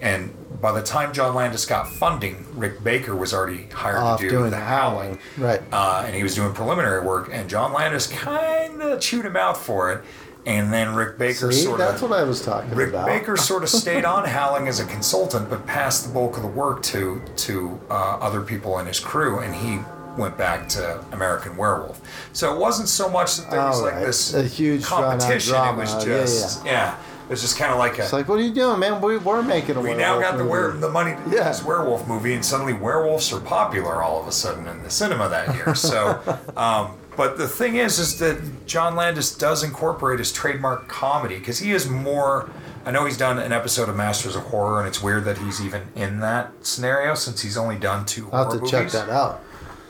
And 0.00 0.32
by 0.60 0.70
the 0.72 0.82
time 0.82 1.12
John 1.12 1.34
Landis 1.34 1.66
got 1.66 1.88
funding, 1.88 2.46
Rick 2.54 2.84
Baker 2.84 3.16
was 3.16 3.34
already 3.34 3.64
hired 3.66 3.98
Off 3.98 4.20
to 4.20 4.26
do 4.26 4.30
doing 4.30 4.44
The 4.44 4.50
The 4.50 4.62
Howling. 4.62 5.18
Right. 5.36 5.60
Uh, 5.72 6.04
and 6.06 6.14
he 6.14 6.22
was 6.22 6.36
doing 6.36 6.52
preliminary 6.52 7.04
work, 7.04 7.30
and 7.32 7.50
John 7.50 7.72
Landis 7.72 8.06
kind 8.06 8.80
of 8.80 9.00
chewed 9.00 9.24
him 9.24 9.36
out 9.36 9.56
for 9.56 9.92
it. 9.92 10.04
And 10.48 10.72
then 10.72 10.94
Rick 10.94 11.18
Baker 11.18 11.52
See, 11.52 11.62
sort 11.62 11.78
of. 11.80 11.86
that's 11.86 12.00
what 12.02 12.12
I 12.12 12.22
was 12.24 12.42
talking 12.44 12.70
Rick 12.74 12.88
about. 12.90 13.06
Baker 13.06 13.36
sort 13.36 13.62
of 13.62 13.68
stayed 13.82 14.04
on 14.06 14.24
Howling 14.26 14.66
as 14.66 14.80
a 14.80 14.86
consultant, 14.86 15.50
but 15.50 15.66
passed 15.66 16.06
the 16.08 16.12
bulk 16.14 16.36
of 16.36 16.42
the 16.42 16.48
work 16.48 16.82
to 16.84 17.20
to 17.36 17.78
uh, 17.90 17.94
other 18.20 18.40
people 18.40 18.78
in 18.78 18.86
his 18.86 18.98
crew, 18.98 19.40
and 19.40 19.54
he 19.54 19.78
went 20.16 20.36
back 20.38 20.68
to 20.70 21.04
American 21.12 21.56
Werewolf. 21.56 22.00
So 22.32 22.52
it 22.54 22.58
wasn't 22.58 22.88
so 22.88 23.08
much 23.10 23.36
that 23.36 23.50
there 23.50 23.60
was 23.60 23.76
All 23.78 23.84
like 23.84 23.94
right. 23.96 24.06
this 24.06 24.32
A 24.34 24.42
huge 24.42 24.82
competition. 24.84 25.54
It 25.54 25.76
was 25.76 25.92
Yeah, 25.94 26.04
just 26.04 26.64
yeah, 26.66 26.96
It 27.26 27.30
was 27.30 27.40
just 27.42 27.58
kind 27.58 27.70
of 27.70 27.78
like 27.78 27.98
a. 27.98 28.02
It's 28.04 28.12
like, 28.14 28.26
what 28.26 28.38
are 28.38 28.42
you 28.42 28.54
doing, 28.54 28.80
man? 28.80 29.00
We 29.02 29.18
were 29.18 29.42
making 29.42 29.76
a 29.76 29.80
werewolf. 29.80 29.84
we 29.84 30.02
werewolf 30.02 30.22
now 30.22 30.30
got 30.30 30.38
the 30.38 30.44
movie. 30.44 30.50
were 30.50 30.72
the 30.72 30.88
money 30.90 31.12
to 31.14 31.36
Yeah. 31.36 31.44
this 31.44 31.62
werewolf 31.62 32.08
movie, 32.08 32.32
and 32.34 32.42
suddenly 32.44 32.72
werewolves 32.72 33.30
are 33.34 33.40
popular 33.40 34.02
all 34.02 34.20
of 34.20 34.26
a 34.26 34.32
sudden 34.32 34.66
in 34.66 34.82
the 34.82 34.90
cinema 34.90 35.28
that 35.28 35.54
year. 35.54 35.74
So, 35.74 36.18
um, 36.56 36.92
but 37.18 37.36
the 37.36 37.48
thing 37.48 37.74
is, 37.74 37.98
is 37.98 38.18
that 38.20 38.64
John 38.66 38.94
Landis 38.94 39.36
does 39.36 39.64
incorporate 39.64 40.20
his 40.20 40.32
trademark 40.32 40.86
comedy 40.88 41.36
because 41.38 41.58
he 41.58 41.72
is 41.72 41.88
more. 41.88 42.48
I 42.86 42.92
know 42.92 43.04
he's 43.04 43.18
done 43.18 43.38
an 43.40 43.52
episode 43.52 43.88
of 43.88 43.96
Masters 43.96 44.36
of 44.36 44.44
Horror, 44.44 44.78
and 44.78 44.86
it's 44.88 45.02
weird 45.02 45.24
that 45.24 45.36
he's 45.36 45.60
even 45.60 45.82
in 45.96 46.20
that 46.20 46.52
scenario 46.64 47.14
since 47.16 47.42
he's 47.42 47.56
only 47.58 47.76
done 47.76 48.06
two 48.06 48.30
I'll 48.32 48.50
have 48.50 48.62
to 48.62 48.70
check 48.70 48.90
that 48.92 49.08
out. 49.08 49.42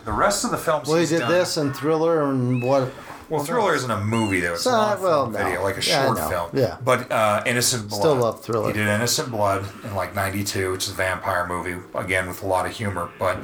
The 0.06 0.12
rest 0.12 0.44
of 0.46 0.50
the 0.50 0.56
films 0.56 0.88
Well, 0.88 0.96
he 0.96 1.04
did 1.06 1.18
done, 1.18 1.30
this 1.30 1.58
and 1.58 1.76
Thriller 1.76 2.30
and 2.30 2.62
what? 2.62 2.90
Well, 3.28 3.44
Thriller 3.44 3.74
isn't 3.74 3.90
a 3.90 4.00
movie 4.00 4.40
though; 4.40 4.54
it's 4.54 4.62
So, 4.62 4.70
a 4.70 4.72
long 4.72 5.02
well, 5.02 5.30
no. 5.30 5.38
video, 5.38 5.62
like 5.62 5.76
a 5.76 5.84
Yeah, 5.86 6.06
short 6.06 6.30
film. 6.30 6.50
Yeah. 6.54 6.78
But 6.82 7.12
uh, 7.12 7.42
Innocent 7.44 7.90
Blood. 7.90 8.00
Still 8.00 8.14
love 8.16 8.42
Thriller. 8.42 8.68
He 8.68 8.72
did 8.72 8.88
Innocent 8.88 9.30
Blood 9.30 9.66
in 9.84 9.94
like 9.94 10.14
'92, 10.14 10.72
which 10.72 10.84
is 10.84 10.92
a 10.92 10.94
vampire 10.94 11.46
movie, 11.46 11.76
again 11.94 12.26
with 12.26 12.42
a 12.42 12.46
lot 12.46 12.64
of 12.64 12.72
humor. 12.72 13.10
But 13.18 13.36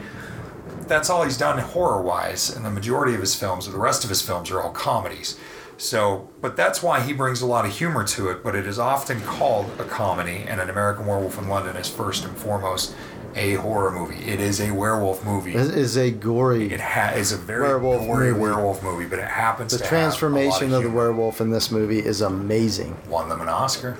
that's 0.88 1.10
all 1.10 1.24
he's 1.24 1.38
done 1.38 1.58
horror-wise, 1.58 2.54
and 2.54 2.64
the 2.64 2.70
majority 2.70 3.14
of 3.14 3.20
his 3.20 3.34
films, 3.34 3.66
or 3.68 3.72
the 3.72 3.78
rest 3.78 4.04
of 4.04 4.10
his 4.10 4.22
films, 4.22 4.50
are 4.50 4.60
all 4.60 4.70
comedies. 4.70 5.38
So, 5.76 6.28
but 6.40 6.56
that's 6.56 6.82
why 6.82 7.00
he 7.00 7.12
brings 7.12 7.40
a 7.40 7.46
lot 7.46 7.64
of 7.66 7.72
humor 7.76 8.04
to 8.04 8.28
it. 8.30 8.44
But 8.44 8.54
it 8.54 8.66
is 8.66 8.78
often 8.78 9.20
called 9.22 9.70
a 9.78 9.84
comedy, 9.84 10.44
and 10.46 10.60
an 10.60 10.70
American 10.70 11.06
Werewolf 11.06 11.36
in 11.38 11.48
London 11.48 11.76
is 11.76 11.88
first 11.88 12.24
and 12.24 12.36
foremost 12.36 12.94
a 13.36 13.54
horror 13.54 13.90
movie. 13.90 14.22
It 14.24 14.38
is 14.38 14.60
a 14.60 14.70
werewolf 14.70 15.24
movie. 15.24 15.54
It 15.54 15.76
is 15.76 15.96
a 15.96 16.12
gory. 16.12 16.72
It 16.72 16.80
ha- 16.80 17.12
is 17.16 17.32
a 17.32 17.36
very 17.36 17.62
Werewolf 17.62 18.06
gory 18.06 18.28
movie. 18.28 18.40
werewolf 18.40 18.82
movie, 18.84 19.06
but 19.06 19.18
it 19.18 19.24
happens 19.28 19.76
The 19.76 19.84
transformation 19.84 20.70
lot 20.70 20.76
of 20.78 20.82
the 20.84 20.90
werewolf 20.90 21.40
in 21.40 21.50
this 21.50 21.72
movie 21.72 21.98
is 21.98 22.20
amazing. 22.20 22.96
Won 23.08 23.28
them 23.28 23.40
an 23.40 23.48
Oscar. 23.48 23.96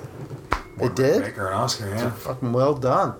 It 0.79 0.95
did. 0.95 1.21
Baker 1.23 1.47
an 1.47 1.53
Oscar, 1.53 1.89
yeah. 1.89 2.11
Fucking 2.11 2.53
well 2.53 2.75
done. 2.75 3.15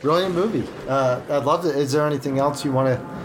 Brilliant 0.00 0.34
movie. 0.34 0.66
Uh, 0.88 1.20
I'd 1.28 1.44
love 1.44 1.62
to. 1.62 1.68
Is 1.68 1.92
there 1.92 2.06
anything 2.06 2.38
else 2.38 2.64
you 2.64 2.72
want 2.72 2.88
to 2.98 3.16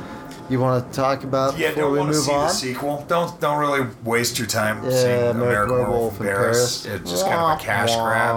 you 0.50 0.60
want 0.60 0.86
to 0.86 0.94
talk 0.96 1.24
about 1.24 1.58
Yeah, 1.58 1.70
before 1.70 1.84
don't 1.84 1.92
we 1.94 2.00
want 2.00 2.12
to 2.12 2.16
move 2.18 2.26
see 2.26 2.32
on? 2.34 2.48
the 2.48 2.54
sequel. 2.54 3.06
Don't 3.08 3.40
don't 3.40 3.60
really 3.60 3.88
waste 4.04 4.38
your 4.40 4.48
time 4.48 4.84
Yeah, 4.84 4.90
seeing 4.92 5.06
American 5.12 5.42
American 5.42 5.76
Werewolf 5.78 6.20
Werewolf 6.20 6.22
in 6.22 6.26
Paris. 6.28 6.82
Paris. 6.86 7.02
It's 7.02 7.12
just 7.12 7.26
kind 7.26 7.40
of 7.40 7.60
a 7.60 7.64
cash 7.64 7.96
grab. 7.96 8.36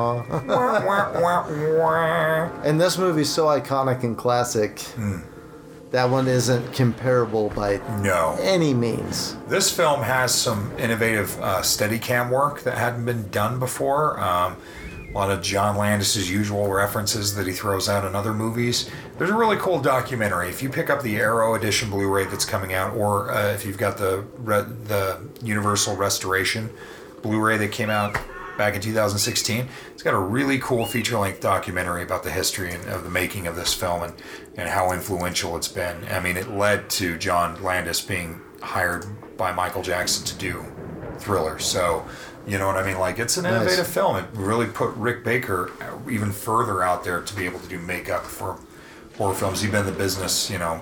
Wah, 0.49 0.85
wah, 0.85 1.21
wah, 1.21 1.79
wah. 1.79 2.63
And 2.63 2.81
this 2.81 2.99
movie's 2.99 3.31
so 3.31 3.47
iconic 3.47 4.03
and 4.05 4.17
classic. 4.17 4.81
Hmm. 4.81 5.19
That 5.91 6.11
one 6.11 6.27
isn't 6.27 6.73
comparable 6.73 7.51
by 7.51 7.81
No. 8.03 8.37
any 8.41 8.75
means. 8.75 9.37
This 9.47 9.71
film 9.71 10.03
has 10.03 10.35
some 10.35 10.73
innovative 10.77 11.41
uh, 11.41 11.61
Steadicam 11.61 12.31
work 12.31 12.63
that 12.63 12.77
hadn't 12.77 13.05
been 13.05 13.29
done 13.31 13.61
before. 13.61 14.19
Um, 14.19 14.57
a 15.15 15.19
lot 15.19 15.31
of 15.31 15.43
John 15.43 15.77
Landis's 15.77 16.29
usual 16.29 16.69
references 16.73 17.37
that 17.37 17.47
he 17.47 17.53
throws 17.53 17.89
out 17.89 18.05
in 18.05 18.17
other 18.17 18.35
movies. 18.35 18.91
There's 19.17 19.31
a 19.31 19.37
really 19.37 19.57
cool 19.57 19.81
documentary. 19.81 20.49
If 20.49 20.61
you 20.61 20.69
pick 20.69 20.91
up 20.91 21.03
the 21.03 21.17
Arrow 21.17 21.55
Edition 21.55 21.89
Blu-ray 21.89 22.25
that's 22.25 22.45
coming 22.45 22.75
out, 22.75 22.97
or 22.97 23.31
uh, 23.31 23.53
if 23.53 23.65
you've 23.65 23.79
got 23.79 23.97
the 23.97 24.25
the 24.45 25.21
Universal 25.43 25.97
Restoration 25.97 26.69
Blu-ray 27.23 27.59
that 27.59 27.71
came 27.71 27.91
out 27.91 28.19
back 28.59 28.75
in 28.75 28.81
2016, 28.81 29.69
it's 29.93 30.03
got 30.03 30.15
a 30.15 30.19
really 30.19 30.59
cool 30.59 30.85
feature-length 30.85 31.41
documentary 31.41 32.03
about 32.03 32.25
the 32.25 32.31
history 32.31 32.73
and, 32.73 32.85
of 32.87 33.05
the 33.05 33.11
making 33.11 33.47
of 33.47 33.55
this 33.55 33.73
film 33.73 34.03
and, 34.03 34.15
and 34.57 34.69
how 34.69 34.93
influential 34.93 35.57
it's 35.57 35.69
been. 35.69 36.05
I 36.11 36.19
mean, 36.19 36.37
it 36.37 36.51
led 36.51 36.91
to 36.91 37.17
John 37.19 37.63
Landis 37.63 38.01
being 38.01 38.41
hired 38.61 39.07
by 39.37 39.53
Michael 39.53 39.83
Jackson 39.83 40.25
to 40.27 40.37
do 40.37 40.65
Thriller. 41.19 41.59
So, 41.59 42.05
you 42.47 42.59
know 42.59 42.67
what 42.67 42.77
I 42.77 42.87
mean? 42.87 42.99
Like, 42.99 43.19
it's 43.19 43.37
an 43.37 43.45
Nice. 43.45 43.53
innovative 43.63 43.87
film. 43.87 44.17
It 44.17 44.25
really 44.35 44.67
put 44.67 44.91
Rick 44.97 45.25
Baker 45.25 45.71
even 46.11 46.31
further 46.33 46.83
out 46.83 47.05
there 47.05 47.21
to 47.21 47.35
be 47.37 47.45
able 47.47 47.61
to 47.61 47.69
do 47.69 47.79
makeup 47.79 48.25
for 48.25 48.57
horror 49.17 49.35
films. 49.35 49.63
He'd 49.63 49.71
been 49.71 49.81
in 49.81 49.87
the 49.87 49.93
business, 49.99 50.51
you 50.51 50.59
know, 50.59 50.81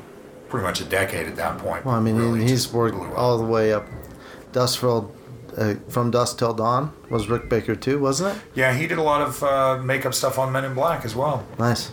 pretty 0.48 0.64
much 0.66 0.80
a 0.80 0.84
decade 0.84 1.26
at 1.26 1.36
that 1.36 1.58
point. 1.58 1.84
Well, 1.84 1.94
I 1.94 2.00
mean, 2.00 2.16
Really 2.16 2.44
he's 2.44 2.72
worked 2.72 2.96
all 3.16 3.38
the 3.38 3.44
way 3.44 3.72
up. 3.72 3.86
Dustfield, 4.52 5.10
uh, 5.56 5.74
from 5.88 6.10
Dusk 6.10 6.38
Till 6.38 6.52
Dawn 6.54 6.92
was 7.10 7.28
Rick 7.28 7.48
Baker 7.48 7.74
too, 7.74 7.98
wasn't 7.98 8.36
it? 8.36 8.42
Yeah, 8.54 8.74
he 8.74 8.86
did 8.86 8.98
a 8.98 9.02
lot 9.02 9.22
of 9.22 9.42
uh, 9.42 9.78
makeup 9.82 10.14
stuff 10.14 10.38
on 10.38 10.52
Men 10.52 10.64
in 10.64 10.74
Black 10.74 11.04
as 11.04 11.14
well. 11.14 11.44
Nice. 11.58 11.90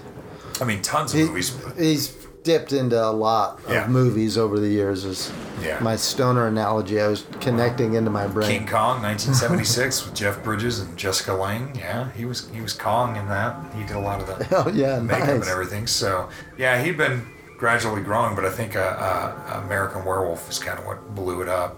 I 0.61 0.65
mean, 0.65 0.81
tons 0.81 1.13
of 1.13 1.19
He- 1.19 1.25
movies. 1.25 1.55
He's 1.77 2.07
dipped 2.43 2.71
into 2.73 3.01
a 3.01 3.11
lot 3.11 3.59
of 3.65 3.71
Yeah. 3.71 3.87
movies 3.87 4.37
over 4.37 4.59
the 4.59 4.69
years. 4.69 5.03
Is 5.05 5.31
Yeah. 5.61 5.77
my 5.81 5.95
stoner 5.95 6.47
analogy 6.47 7.01
I 7.01 7.07
was 7.07 7.25
connecting 7.41 7.93
into 7.95 8.09
my 8.09 8.27
brain. 8.27 8.49
King 8.49 8.67
Kong, 8.67 9.01
1976, 9.01 10.05
with 10.05 10.15
Jeff 10.15 10.41
Bridges 10.43 10.79
and 10.79 10.95
Jessica 10.97 11.33
Lange. 11.33 11.73
Yeah, 11.77 12.07
he 12.15 12.25
was 12.25 12.47
he 12.53 12.61
was 12.61 12.73
Kong 12.73 13.15
in 13.17 13.27
that. 13.29 13.55
He 13.75 13.83
did 13.83 13.95
a 13.95 13.99
lot 13.99 14.21
of 14.21 14.27
the 14.27 14.47
Oh 14.65 14.69
yeah, 14.69 14.99
makeup 14.99 15.27
nice. 15.27 15.41
and 15.41 15.49
everything. 15.49 15.85
So 15.87 16.29
yeah, 16.57 16.81
he'd 16.81 16.97
been 16.97 17.27
gradually 17.57 18.01
growing, 18.01 18.35
but 18.35 18.45
I 18.45 18.49
think 18.49 18.75
uh, 18.75 18.79
uh, 18.79 19.61
American 19.65 20.05
Werewolf 20.05 20.49
is 20.49 20.59
kind 20.59 20.79
of 20.79 20.85
what 20.85 21.13
blew 21.13 21.41
it 21.41 21.49
up. 21.49 21.75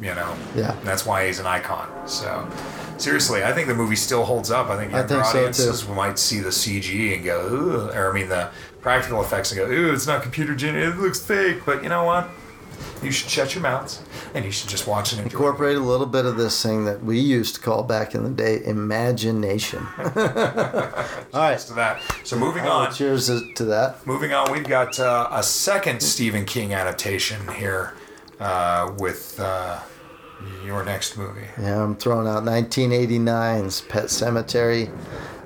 You 0.00 0.14
know. 0.14 0.34
Yeah. 0.56 0.72
And 0.78 0.86
that's 0.86 1.04
why 1.06 1.26
he's 1.26 1.38
an 1.38 1.46
icon. 1.46 1.88
So 2.06 2.48
seriously, 2.98 3.44
I 3.44 3.52
think 3.52 3.68
the 3.68 3.74
movie 3.74 3.94
still 3.94 4.24
holds 4.24 4.50
up. 4.50 4.68
I 4.68 4.76
think 4.76 4.92
I 4.92 4.98
younger 4.98 5.14
think 5.22 5.24
so, 5.26 5.38
audiences 5.38 5.88
might 5.88 6.18
see 6.18 6.40
the 6.40 6.48
CG 6.50 7.14
and 7.14 7.24
go, 7.24 7.88
Ugh, 7.90 7.96
or 7.96 8.10
I 8.10 8.14
mean 8.14 8.28
the 8.28 8.48
practical 8.82 9.22
effects 9.22 9.50
and 9.52 9.58
go, 9.60 9.66
ooh, 9.70 9.92
it's 9.92 10.06
not 10.06 10.22
computer 10.22 10.54
generated. 10.54 10.94
It 10.94 10.98
looks 10.98 11.20
fake. 11.24 11.64
But 11.64 11.82
you 11.82 11.88
know 11.88 12.04
what? 12.04 12.28
You 13.02 13.10
should 13.10 13.30
shut 13.30 13.54
your 13.54 13.62
mouths 13.62 14.00
and 14.34 14.44
you 14.44 14.50
should 14.52 14.68
just 14.68 14.86
watch 14.86 15.12
and 15.12 15.22
enjoy. 15.22 15.36
Incorporate 15.36 15.76
a 15.76 15.80
little 15.80 16.06
bit 16.06 16.24
of 16.24 16.36
this 16.36 16.60
thing 16.62 16.84
that 16.84 17.02
we 17.02 17.18
used 17.18 17.56
to 17.56 17.60
call 17.60 17.82
back 17.82 18.14
in 18.14 18.22
the 18.24 18.30
day 18.30 18.60
imagination. 18.64 19.86
All 19.98 20.04
right. 20.12 21.58
to 21.58 21.72
that. 21.74 22.00
So 22.24 22.36
moving 22.36 22.64
Oh, 22.64 22.70
on. 22.70 22.92
Cheers 22.92 23.26
to 23.54 23.64
that. 23.64 24.04
Moving 24.06 24.32
on, 24.32 24.50
we've 24.52 24.66
got 24.66 24.98
uh, 25.00 25.28
a 25.32 25.42
second 25.42 26.00
Stephen 26.02 26.44
King 26.44 26.74
adaptation 26.74 27.46
here 27.54 27.94
uh, 28.40 28.92
with 28.98 29.38
uh, 29.40 29.80
your 30.64 30.84
next 30.84 31.16
movie. 31.16 31.46
Yeah, 31.60 31.82
I'm 31.82 31.96
throwing 31.96 32.26
out 32.28 32.44
1989's 32.44 33.82
Pet 33.82 34.04
Sematary. 34.06 34.90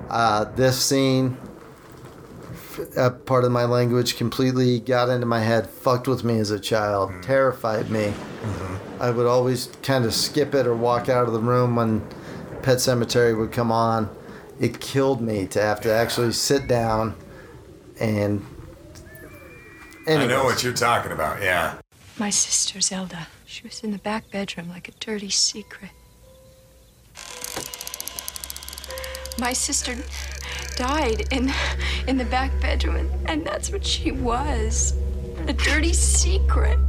Uh, 0.09 0.45
this 0.55 0.81
scene, 0.83 1.37
f- 2.79 2.97
uh, 2.97 3.09
part 3.11 3.43
of 3.43 3.51
my 3.51 3.65
language, 3.65 4.17
completely 4.17 4.79
got 4.79 5.09
into 5.09 5.25
my 5.25 5.39
head, 5.39 5.67
fucked 5.67 6.07
with 6.07 6.23
me 6.23 6.39
as 6.39 6.51
a 6.51 6.59
child, 6.59 7.11
terrified 7.21 7.89
me. 7.89 8.13
I 8.99 9.11
would 9.11 9.27
always 9.27 9.67
kind 9.83 10.05
of 10.05 10.13
skip 10.13 10.55
it 10.55 10.65
or 10.65 10.75
walk 10.75 11.09
out 11.09 11.27
of 11.27 11.33
the 11.33 11.39
room 11.39 11.75
when 11.75 12.01
Pet 12.63 12.77
Sematary 12.77 13.37
would 13.37 13.51
come 13.51 13.71
on. 13.71 14.09
It 14.59 14.79
killed 14.79 15.21
me 15.21 15.45
to 15.47 15.61
have 15.61 15.81
to 15.81 15.93
actually 15.93 16.33
sit 16.33 16.67
down 16.67 17.15
and. 17.99 18.45
I 20.07 20.25
know 20.25 20.45
what 20.45 20.63
you're 20.63 20.73
talking 20.73 21.11
about, 21.11 21.41
yeah. 21.41 21.75
My 22.17 22.29
sister 22.29 22.81
Zelda. 22.81 23.27
She 23.45 23.63
was 23.63 23.83
in 23.83 23.91
the 23.91 23.99
back 23.99 24.31
bedroom 24.31 24.69
like 24.69 24.87
a 24.87 24.91
dirty 24.93 25.29
secret. 25.29 25.91
My 29.39 29.53
sister 29.53 29.95
died 30.77 31.27
in 31.31 31.51
in 32.07 32.17
the 32.17 32.25
back 32.25 32.51
bedroom, 32.61 32.95
and, 32.95 33.29
and 33.29 33.45
that's 33.45 33.71
what 33.71 33.85
she 33.85 34.11
was. 34.11 34.93
A 35.47 35.53
dirty 35.53 35.91
secret. 35.91 36.79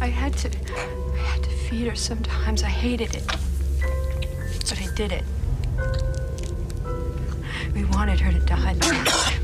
I 0.00 0.06
had 0.06 0.32
to 0.38 0.48
I 0.48 1.18
had 1.18 1.42
to 1.42 1.50
feed 1.50 1.88
her 1.88 1.96
sometimes. 1.96 2.62
I 2.62 2.68
hated 2.68 3.14
it. 3.16 3.26
But 3.26 4.80
I 4.80 4.94
did 4.94 5.12
it. 5.12 5.24
We 7.74 7.84
wanted 7.86 8.20
her 8.20 8.32
to 8.32 8.40
die. 8.40 8.76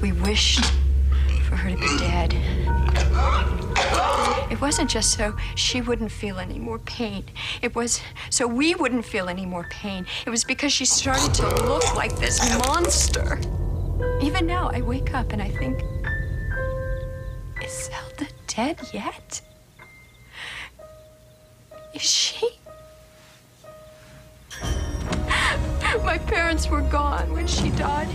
We 0.01 0.13
wished 0.13 0.65
for 1.49 1.57
her 1.57 1.71
to 1.71 1.77
be 1.77 1.99
dead. 1.99 2.35
It 4.51 4.61
wasn't 4.61 4.91
just 4.91 5.13
so 5.13 5.35
she 5.55 5.81
wouldn't 5.81 6.13
feel 6.13 6.39
any 6.39 6.59
more 6.59 6.79
pain. 6.81 7.25
It 7.63 7.75
was 7.75 8.01
so 8.29 8.47
we 8.47 8.75
wouldn't 8.75 9.05
feel 9.05 9.29
any 9.29 9.47
more 9.47 9.67
pain. 9.71 10.07
It 10.27 10.31
was 10.31 10.45
because 10.45 10.73
she 10.73 10.85
started 10.85 11.33
to 11.35 11.49
look 11.65 11.95
like 11.95 12.15
this 12.19 12.39
monster. 12.67 13.41
Even 14.21 14.47
now, 14.47 14.71
I 14.73 14.83
wake 14.83 15.15
up 15.15 15.33
and 15.33 15.41
I 15.41 15.49
think, 15.49 15.83
is 17.65 17.91
Zelda 17.91 18.31
dead 18.47 18.81
yet? 18.93 19.41
Is 21.95 22.03
she? 22.03 22.49
My 26.05 26.19
parents 26.19 26.69
were 26.69 26.83
gone 26.83 27.33
when 27.33 27.47
she 27.47 27.71
died. 27.71 28.09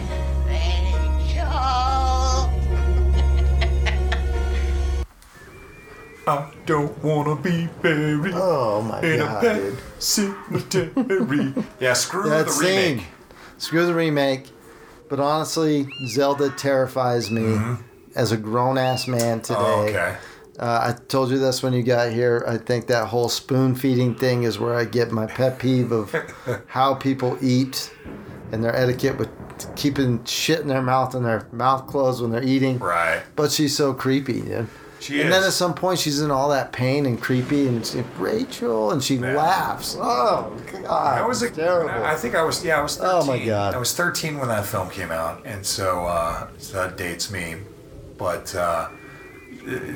I 6.25 6.49
don't 6.65 7.03
wanna 7.03 7.35
be 7.35 7.67
buried 7.81 8.33
Oh 8.35 8.81
my 8.81 9.01
in 9.01 9.19
god, 9.19 9.43
a 9.43 9.47
pet 9.47 9.61
dude. 9.61 9.77
cemetery. 9.99 11.53
yeah, 11.79 11.93
screw 11.93 12.29
that 12.29 12.45
the 12.47 12.51
scene. 12.51 12.89
remake. 12.97 13.05
Screw 13.57 13.85
the 13.85 13.93
remake. 13.93 14.49
But 15.09 15.19
honestly, 15.19 15.87
Zelda 16.07 16.49
terrifies 16.49 17.29
me 17.29 17.57
as 18.15 18.31
a 18.31 18.37
grown 18.37 18.77
ass 18.77 19.07
man 19.07 19.41
today. 19.41 19.59
Mm-hmm. 19.59 19.79
Oh, 19.79 19.83
okay. 19.89 20.17
Uh, 20.59 20.93
I 20.95 21.01
told 21.07 21.29
you 21.31 21.37
this 21.39 21.61
when 21.63 21.73
you 21.73 21.83
got 21.83 22.11
here. 22.11 22.43
I 22.47 22.57
think 22.57 22.87
that 22.87 23.07
whole 23.07 23.27
spoon 23.29 23.75
feeding 23.75 24.15
thing 24.15 24.43
is 24.43 24.59
where 24.59 24.75
I 24.75 24.85
get 24.85 25.11
my 25.11 25.25
pet 25.25 25.59
peeve 25.59 25.91
of 25.91 26.15
how 26.67 26.93
people 26.95 27.37
eat 27.41 27.93
and 28.51 28.63
their 28.63 28.75
etiquette 28.75 29.17
with 29.17 29.29
keeping 29.75 30.23
shit 30.25 30.59
in 30.61 30.67
their 30.67 30.81
mouth 30.81 31.15
and 31.15 31.25
their 31.25 31.47
mouth 31.51 31.87
closed 31.87 32.21
when 32.21 32.31
they're 32.31 32.43
eating. 32.43 32.79
Right. 32.79 33.21
But 33.35 33.51
she's 33.51 33.75
so 33.75 33.93
creepy, 33.93 34.41
dude. 34.41 34.67
She 35.03 35.19
and 35.21 35.29
then 35.29 35.43
at 35.43 35.51
some 35.51 35.73
point 35.73 35.99
she's 35.99 36.21
in 36.21 36.31
all 36.31 36.47
that 36.51 36.71
pain 36.71 37.05
and 37.05 37.21
creepy 37.21 37.67
and 37.67 37.77
it's 37.77 37.93
Rachel 38.17 38.91
and 38.91 39.03
she 39.03 39.19
laughs. 39.19 39.97
Oh 39.99 40.55
god. 40.71 41.21
I 41.21 41.27
was 41.27 41.41
a, 41.41 41.49
terrible. 41.49 42.05
I 42.05 42.15
think 42.15 42.35
I 42.35 42.43
was 42.43 42.63
yeah 42.63 42.79
I 42.79 42.81
was 42.81 42.95
13. 42.95 43.11
Oh, 43.13 43.25
my 43.25 43.45
God. 43.45 43.73
I 43.73 43.77
was 43.77 43.93
13 43.93 44.39
when 44.39 44.47
that 44.47 44.65
film 44.65 44.89
came 44.89 45.11
out, 45.11 45.45
and 45.45 45.65
so, 45.65 46.05
uh, 46.05 46.47
so 46.57 46.77
that 46.77 46.95
dates 46.95 47.29
me. 47.29 47.55
But 48.17 48.55
uh, 48.55 48.87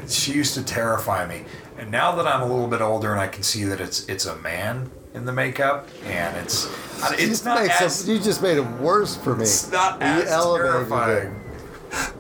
she 0.10 0.34
used 0.34 0.56
to 0.56 0.64
terrify 0.66 1.26
me, 1.26 1.46
and 1.78 1.90
now 1.90 2.14
that 2.16 2.28
I'm 2.28 2.42
a 2.42 2.46
little 2.46 2.68
bit 2.68 2.82
older 2.82 3.14
and 3.14 3.22
I 3.22 3.28
can 3.28 3.44
see 3.44 3.64
that 3.64 3.80
it's 3.80 4.06
it's 4.10 4.26
a 4.26 4.36
man 4.36 4.92
in 5.14 5.24
the 5.24 5.32
makeup, 5.32 5.88
and 6.06 6.36
it's 6.36 6.66
You 6.66 7.14
it's 7.14 7.24
just 7.24 7.46
not 7.46 7.62
made 7.62 7.72
as 7.72 7.96
some- 7.96 8.14
you 8.14 8.20
just 8.20 8.42
made 8.42 8.58
it 8.58 8.68
worse 8.82 9.16
for 9.16 9.38
me. 9.38 9.44
It's 9.44 9.72
not 9.72 10.02
as 10.02 10.28
terrifying. 10.30 11.44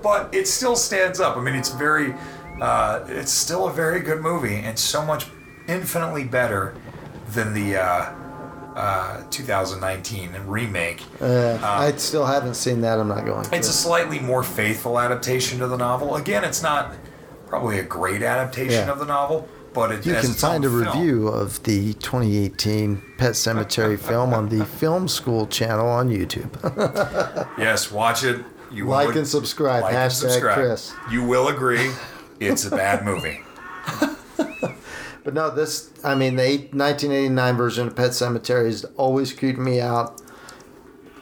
But 0.01 0.33
it 0.33 0.47
still 0.47 0.77
stands 0.77 1.19
up. 1.19 1.35
I 1.35 1.41
mean, 1.41 1.53
it's 1.55 1.71
very, 1.73 2.15
uh, 2.61 3.03
it's 3.07 3.31
still 3.31 3.67
a 3.67 3.71
very 3.73 3.99
good 3.99 4.21
movie, 4.21 4.55
and 4.55 4.77
so 4.77 5.05
much 5.05 5.27
infinitely 5.67 6.23
better 6.23 6.75
than 7.29 7.53
the 7.53 7.77
uh, 7.77 8.13
uh, 8.75 9.23
2019 9.29 10.31
remake. 10.45 11.01
Uh, 11.21 11.57
I 11.61 11.91
still 11.97 12.25
haven't 12.25 12.55
seen 12.55 12.81
that. 12.81 12.99
I'm 12.99 13.07
not 13.07 13.25
going. 13.25 13.43
To. 13.45 13.55
It's 13.55 13.67
a 13.69 13.73
slightly 13.73 14.19
more 14.19 14.43
faithful 14.43 14.99
adaptation 14.99 15.59
to 15.59 15.67
the 15.67 15.77
novel. 15.77 16.15
Again, 16.15 16.43
it's 16.43 16.61
not 16.63 16.93
probably 17.47 17.79
a 17.79 17.83
great 17.83 18.21
adaptation 18.21 18.87
Yeah. 18.87 18.91
of 18.91 18.99
the 18.99 19.05
novel, 19.05 19.47
but 19.73 19.91
it, 19.91 20.05
You 20.05 20.13
can 20.15 20.33
find 20.33 20.65
a 20.65 20.69
film. 20.69 20.83
review 20.83 21.27
of 21.27 21.63
the 21.63 21.93
2018 21.93 23.01
Pet 23.17 23.33
Sematary 23.33 23.97
film 24.09 24.33
on 24.33 24.49
the 24.49 24.65
Film 24.65 25.07
School 25.07 25.47
channel 25.47 25.87
on 25.87 26.09
YouTube. 26.09 26.51
Yes, 27.57 27.91
watch 27.91 28.23
it. 28.23 28.43
You 28.71 28.85
Like 28.85 29.09
will- 29.09 29.17
and 29.19 29.27
subscribe. 29.27 29.83
like 29.83 29.93
and 29.93 30.11
Hashtag 30.11 30.15
subscribe. 30.31 30.55
Chris. 30.55 30.93
You 31.09 31.23
will 31.23 31.47
agree, 31.47 31.89
it's 32.39 32.65
a 32.65 32.71
bad 32.71 33.03
movie. 33.05 33.41
But 35.23 35.33
no, 35.33 35.49
this, 35.53 35.89
I 36.05 36.15
mean, 36.15 36.37
the 36.37 36.43
1989 36.71 37.57
version 37.57 37.85
of 37.87 37.97
Pet 37.97 38.11
Sematary 38.11 38.67
has 38.67 38.85
always 38.95 39.33
creeped 39.33 39.59
me 39.59 39.81
out. 39.81 40.21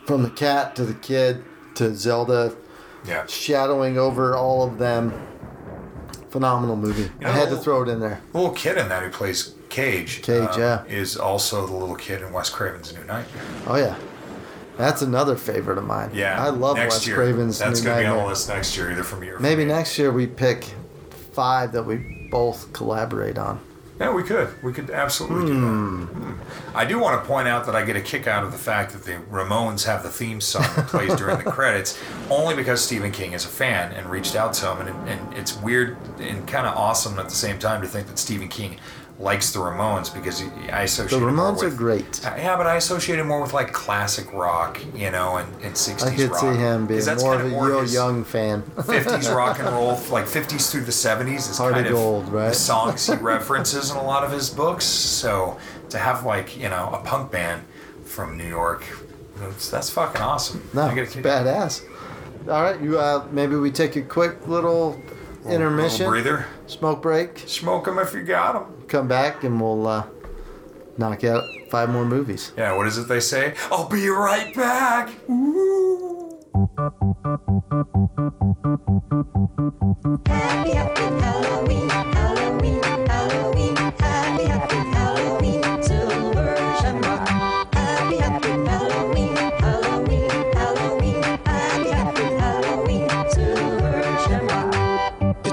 From 0.06 0.21
the 0.21 0.30
cat 0.30 0.75
to 0.75 0.86
the 0.86 0.93
kid 0.93 1.43
to 1.73 1.95
Zelda 1.95 2.56
Yeah. 3.08 3.25
shadowing 3.25 3.97
over 3.97 4.36
all 4.36 4.62
of 4.62 4.78
them. 4.78 5.12
Phenomenal 6.30 6.75
movie. 6.75 7.10
You 7.19 7.28
I 7.28 7.32
had 7.32 7.49
know- 7.49 7.56
to 7.58 7.62
throw 7.63 7.82
it 7.82 7.89
in 7.89 7.99
there. 7.99 8.21
The 8.32 8.38
little 8.38 8.54
kid 8.54 8.78
in 8.78 8.89
that 8.89 9.01
who 9.01 9.10
plays 9.10 9.56
Gage. 9.69 10.21
Gage, 10.21 10.56
yeah. 10.56 10.82
Um, 10.82 10.88
is 10.88 11.17
also 11.17 11.65
the 11.65 11.73
little 11.73 11.95
kid 11.95 12.21
in 12.21 12.32
Wes 12.32 12.51
Craven's 12.51 12.93
New 12.93 13.04
Nightmare. 13.06 13.43
Oh, 13.65 13.75
yeah. 13.78 13.95
That's 14.78 15.01
another 15.01 15.36
favorite 15.36 15.80
of 15.80 15.86
mine. 15.86 16.12
Yeah. 16.13 16.39
I 16.45 16.49
love 16.49 16.78
next 16.78 16.93
Wes 16.97 17.08
year. 17.08 17.15
Craven's 17.15 17.58
That's 17.58 17.82
New 17.82 17.89
gonna 17.89 18.01
be 18.01 18.06
on 18.06 18.17
the 18.17 18.25
list 18.28 18.49
next 18.49 18.78
year, 18.78 18.91
either 18.91 19.01
from 19.04 19.23
you 19.23 19.34
from 19.34 19.41
Maybe 19.41 19.65
next 19.65 19.97
year 19.97 20.12
we 20.12 20.28
pick 20.28 20.67
five 21.36 21.74
that 21.74 21.84
we 21.84 22.28
both 22.32 22.71
collaborate 22.74 23.38
on. 23.38 23.60
Yeah, 24.00 24.13
we 24.13 24.24
could. 24.24 24.50
We 24.62 24.74
could 24.74 24.89
absolutely 24.89 25.54
do 25.54 25.62
that. 25.62 25.67
Hmm. 25.67 26.04
Hmm. 26.04 26.78
I 26.78 26.84
do 26.84 27.00
want 27.00 27.21
to 27.21 27.26
point 27.26 27.48
out 27.48 27.65
that 27.65 27.76
I 27.76 27.86
get 27.86 27.95
a 27.95 28.02
kick 28.02 28.28
out 28.28 28.43
of 28.43 28.52
the 28.52 28.58
fact 28.58 28.91
that 28.91 29.04
the 29.04 29.13
Ramones 29.32 29.86
have 29.86 30.04
the 30.04 30.10
theme 30.10 30.41
song 30.41 30.63
that 30.76 30.88
plays 30.88 31.15
during 31.15 31.38
the 31.38 31.50
credits, 31.52 31.98
only 32.30 32.56
because 32.56 32.84
Stephen 32.84 33.12
King 33.13 33.32
is 33.32 33.45
a 33.45 33.50
fan 33.50 33.93
and 33.93 34.10
reached 34.10 34.36
out 34.36 34.54
to 34.56 34.74
him, 34.74 34.88
and, 34.88 35.10
and 35.10 35.34
it's 35.34 35.56
weird 35.62 35.98
and 36.19 36.45
kind 36.45 36.67
of 36.67 36.76
awesome 36.76 37.17
at 37.19 37.30
the 37.30 37.36
same 37.36 37.58
time 37.58 37.82
to 37.82 37.88
think 37.88 38.08
that 38.08 38.19
Stephen 38.19 38.50
King 38.50 38.78
likes 39.17 39.51
the 39.54 39.60
Ramones 39.60 40.13
because 40.13 40.43
I 40.71 40.84
associate 40.84 41.19
the 41.19 41.25
Ramones 41.25 41.63
are 41.63 41.69
great. 41.69 42.21
Yeah, 42.23 42.58
but 42.58 42.67
I 42.67 42.75
associate 42.75 43.19
him 43.19 43.28
more 43.28 43.41
with 43.41 43.54
like 43.54 43.71
classic 43.71 44.32
rock, 44.34 44.80
you 44.93 45.10
know, 45.10 45.38
and, 45.38 45.54
and 45.63 45.73
60s 45.73 46.04
I 46.06 46.15
could 46.15 46.30
rock. 46.32 46.39
see 46.39 46.56
him 46.56 46.86
being 46.88 47.06
that's 47.06 47.23
more 47.23 47.36
kind 47.36 47.47
of 47.47 47.54
a 47.54 47.67
Neil 47.67 47.86
Young 47.86 48.23
fan. 48.25 48.63
50s 48.63 49.34
rock 49.36 49.60
and 49.60 49.69
roll, 49.69 49.91
like 50.12 50.25
50s 50.25 50.69
through 50.69 50.84
the 50.84 50.91
70s, 50.91 51.49
is 51.49 51.58
Heart 51.58 51.75
kind 51.75 51.86
of 51.86 51.93
gold, 51.93 52.28
right? 52.30 52.49
the 52.49 52.56
songs 52.56 53.08
he 53.08 53.15
references 53.15 53.89
in 53.89 53.97
a 53.97 54.04
lot 54.04 54.23
of 54.23 54.32
his 54.32 54.49
books. 54.49 54.86
So 54.86 55.58
to 55.89 55.97
have 55.97 56.25
like 56.25 56.58
you 56.58 56.69
know 56.69 56.89
a 56.91 56.97
punk 56.97 57.32
band 57.32 57.63
from 58.04 58.38
New 58.38 58.47
York, 58.47 58.84
that's, 59.38 59.89
fucking 59.89 60.21
awesome. 60.21 60.67
No, 60.73 60.84
I 60.84 60.95
get 60.95 61.01
a 61.01 61.04
it's 61.04 61.15
badass. 61.15 61.84
All 62.49 62.62
right, 62.62 62.80
you 62.82 62.99
uh, 62.99 63.25
maybe 63.32 63.56
we 63.56 63.71
take 63.71 63.95
a 63.95 64.01
quick 64.01 64.47
little 64.47 65.01
intermission, 65.47 66.10
little 66.10 66.12
breather. 66.12 66.45
smoke 66.67 67.01
break, 67.01 67.39
Smoke 67.47 67.86
them 67.86 67.99
if 67.99 68.13
you 68.13 68.23
got 68.23 68.53
them. 68.53 68.84
come 68.88 69.08
back, 69.08 69.43
and 69.43 69.60
we'll 69.62 69.88
uh, 69.88 70.05
knock 70.97 71.23
out 71.23 71.43
five 71.69 71.89
more 71.89 72.05
movies. 72.05 72.51
Yeah, 72.58 72.75
what 72.75 72.88
is 72.88 72.97
it 72.97 73.08
they 73.08 73.19
say? 73.19 73.55
I'll 73.71 73.88
be 73.89 74.08
right 74.10 74.53
back. 74.55 75.10
Happy, 80.27 80.71
happy 80.71 81.01
Halloween, 81.01 81.89
Halloween, 81.89 81.89
Halloween, 81.89 82.35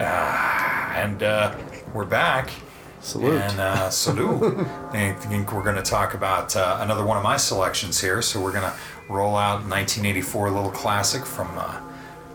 And 0.00 1.22
uh, 1.22 1.56
we're 1.92 2.04
back. 2.04 2.50
Salute. 3.00 3.40
And 3.40 3.60
uh, 3.60 3.90
salute. 3.90 4.58
I 4.92 5.12
think 5.12 5.52
we're 5.52 5.62
going 5.62 5.76
to 5.76 5.82
talk 5.82 6.14
about 6.14 6.54
uh, 6.56 6.78
another 6.80 7.04
one 7.04 7.16
of 7.16 7.22
my 7.22 7.36
selections 7.36 8.00
here. 8.00 8.22
So 8.22 8.40
we're 8.40 8.52
going 8.52 8.70
to 8.70 8.74
roll 9.08 9.36
out 9.36 9.60
1984 9.60 10.46
a 10.46 10.50
little 10.50 10.70
classic 10.70 11.24
from 11.24 11.48
uh, 11.56 11.80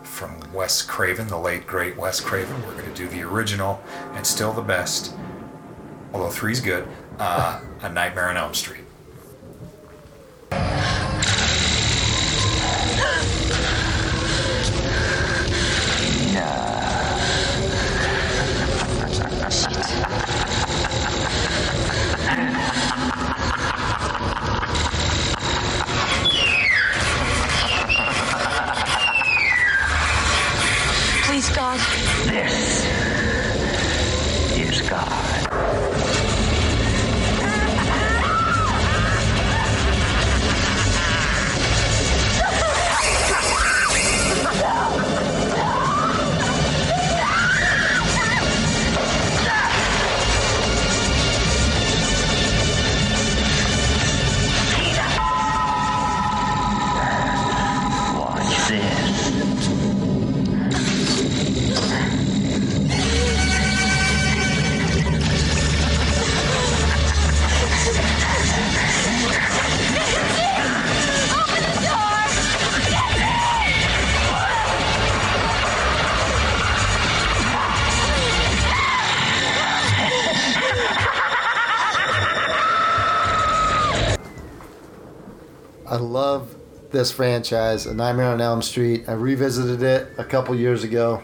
from 0.02 0.38
Wes 0.52 0.80
Craven, 0.80 1.26
the 1.26 1.38
late 1.38 1.66
great 1.66 1.96
Wes 1.96 2.20
Craven. 2.20 2.54
We're 2.62 2.74
going 2.80 2.92
to 2.92 2.94
do 2.94 3.08
the 3.08 3.22
original 3.22 3.82
and 4.12 4.26
still 4.26 4.52
the 4.52 4.62
best, 4.62 5.14
although 6.12 6.30
three's 6.30 6.60
good. 6.60 6.86
Uh, 7.18 7.60
a 7.82 7.88
Nightmare 7.88 8.28
on 8.28 8.36
Elm 8.36 8.54
Street. 8.54 8.83
This 87.04 87.12
franchise, 87.12 87.84
A 87.84 87.92
Nightmare 87.92 88.32
on 88.32 88.40
Elm 88.40 88.62
Street. 88.62 89.04
I 89.06 89.12
revisited 89.12 89.82
it 89.82 90.08
a 90.16 90.24
couple 90.24 90.54
years 90.54 90.84
ago, 90.84 91.22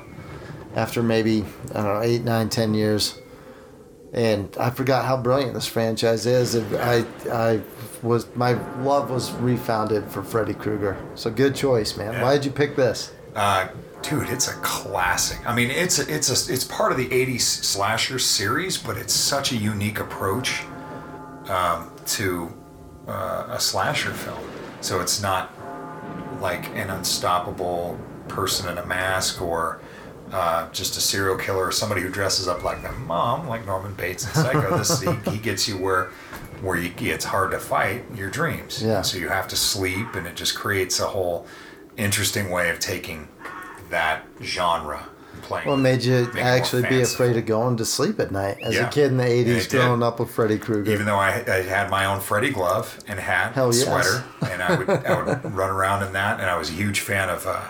after 0.74 1.02
maybe 1.02 1.42
I 1.70 1.82
don't 1.82 1.84
know 1.84 2.02
eight, 2.02 2.22
nine, 2.22 2.50
ten 2.50 2.74
years, 2.74 3.18
and 4.12 4.54
I 4.60 4.68
forgot 4.68 5.06
how 5.06 5.16
brilliant 5.16 5.54
this 5.54 5.66
franchise 5.66 6.26
is. 6.26 6.54
I 6.74 7.06
I 7.32 7.62
was 8.02 8.26
my 8.36 8.52
love 8.82 9.10
was 9.10 9.32
refounded 9.32 10.04
for 10.10 10.22
Freddy 10.22 10.52
Krueger. 10.52 11.02
So 11.14 11.30
good 11.30 11.54
choice, 11.54 11.96
man. 11.96 12.12
Yeah. 12.12 12.24
Why 12.24 12.34
did 12.34 12.44
you 12.44 12.50
pick 12.50 12.76
this? 12.76 13.14
Uh, 13.34 13.68
dude, 14.02 14.28
it's 14.28 14.48
a 14.48 14.54
classic. 14.60 15.38
I 15.48 15.54
mean, 15.54 15.70
it's 15.70 15.98
a, 15.98 16.14
it's 16.14 16.28
a, 16.28 16.52
it's 16.52 16.64
part 16.64 16.92
of 16.92 16.98
the 16.98 17.08
'80s 17.08 17.40
slasher 17.40 18.18
series, 18.18 18.76
but 18.76 18.98
it's 18.98 19.14
such 19.14 19.52
a 19.52 19.56
unique 19.56 19.98
approach 19.98 20.62
um, 21.48 21.90
to 22.04 22.52
uh, 23.08 23.46
a 23.48 23.58
slasher 23.58 24.12
film. 24.12 24.44
So 24.82 25.00
it's 25.00 25.20
not 25.22 25.54
like 26.40 26.68
an 26.70 26.90
unstoppable 26.90 27.98
person 28.28 28.70
in 28.70 28.78
a 28.78 28.86
mask 28.86 29.42
or 29.42 29.80
uh, 30.32 30.70
just 30.70 30.96
a 30.96 31.00
serial 31.00 31.36
killer 31.36 31.66
or 31.66 31.72
somebody 31.72 32.00
who 32.00 32.08
dresses 32.08 32.46
up 32.46 32.62
like 32.62 32.82
their 32.82 32.92
mom, 32.92 33.48
like 33.48 33.66
Norman 33.66 33.94
Bates 33.94 34.24
in 34.24 34.32
Psycho. 34.32 34.76
this 34.76 35.00
he, 35.00 35.12
he 35.30 35.38
gets 35.38 35.68
you 35.68 35.76
where 35.76 36.10
where 36.62 36.76
you, 36.76 36.92
it's 36.98 37.24
hard 37.24 37.50
to 37.50 37.58
fight 37.58 38.04
your 38.14 38.30
dreams. 38.30 38.82
Yeah. 38.82 39.02
So 39.02 39.18
you 39.18 39.28
have 39.28 39.48
to 39.48 39.56
sleep, 39.56 40.14
and 40.14 40.26
it 40.26 40.36
just 40.36 40.54
creates 40.54 41.00
a 41.00 41.06
whole 41.06 41.46
interesting 41.96 42.50
way 42.50 42.70
of 42.70 42.78
taking 42.78 43.28
that 43.88 44.24
genre 44.42 45.08
playing. 45.40 45.68
What 45.68 45.76
made 45.78 46.02
you 46.04 46.12
making 46.12 46.28
it 46.30 46.34
more 46.34 46.44
actually 46.44 46.82
be 46.88 47.00
afraid 47.02 47.36
of 47.36 47.46
going 47.46 47.76
to 47.78 47.84
sleep 47.84 48.20
at 48.20 48.30
night 48.30 48.58
as 48.62 48.74
Yeah. 48.74 48.88
a 48.88 48.90
kid 48.90 49.10
in 49.10 49.16
the 49.16 49.24
'80s, 49.24 49.68
growing 49.70 50.02
up 50.02 50.20
with 50.20 50.30
Freddy 50.30 50.58
Krueger? 50.58 50.90
Even 50.90 51.06
though 51.06 51.16
I, 51.18 51.44
I 51.48 51.62
had 51.62 51.90
my 51.90 52.04
own 52.06 52.20
Freddy 52.20 52.50
glove 52.50 52.98
and 53.08 53.18
hat, 53.18 53.52
Hell 53.54 53.66
and 53.70 53.74
yes. 53.74 53.84
sweater, 53.86 54.24
and 54.52 54.62
I 54.62 54.76
would 54.76 54.88
I 54.90 55.22
would 55.22 55.54
run 55.54 55.70
around 55.70 56.02
in 56.04 56.12
that, 56.14 56.40
and 56.40 56.48
I 56.48 56.56
was 56.56 56.70
a 56.70 56.74
huge 56.74 57.00
fan 57.00 57.28
of 57.28 57.46
uh, 57.46 57.60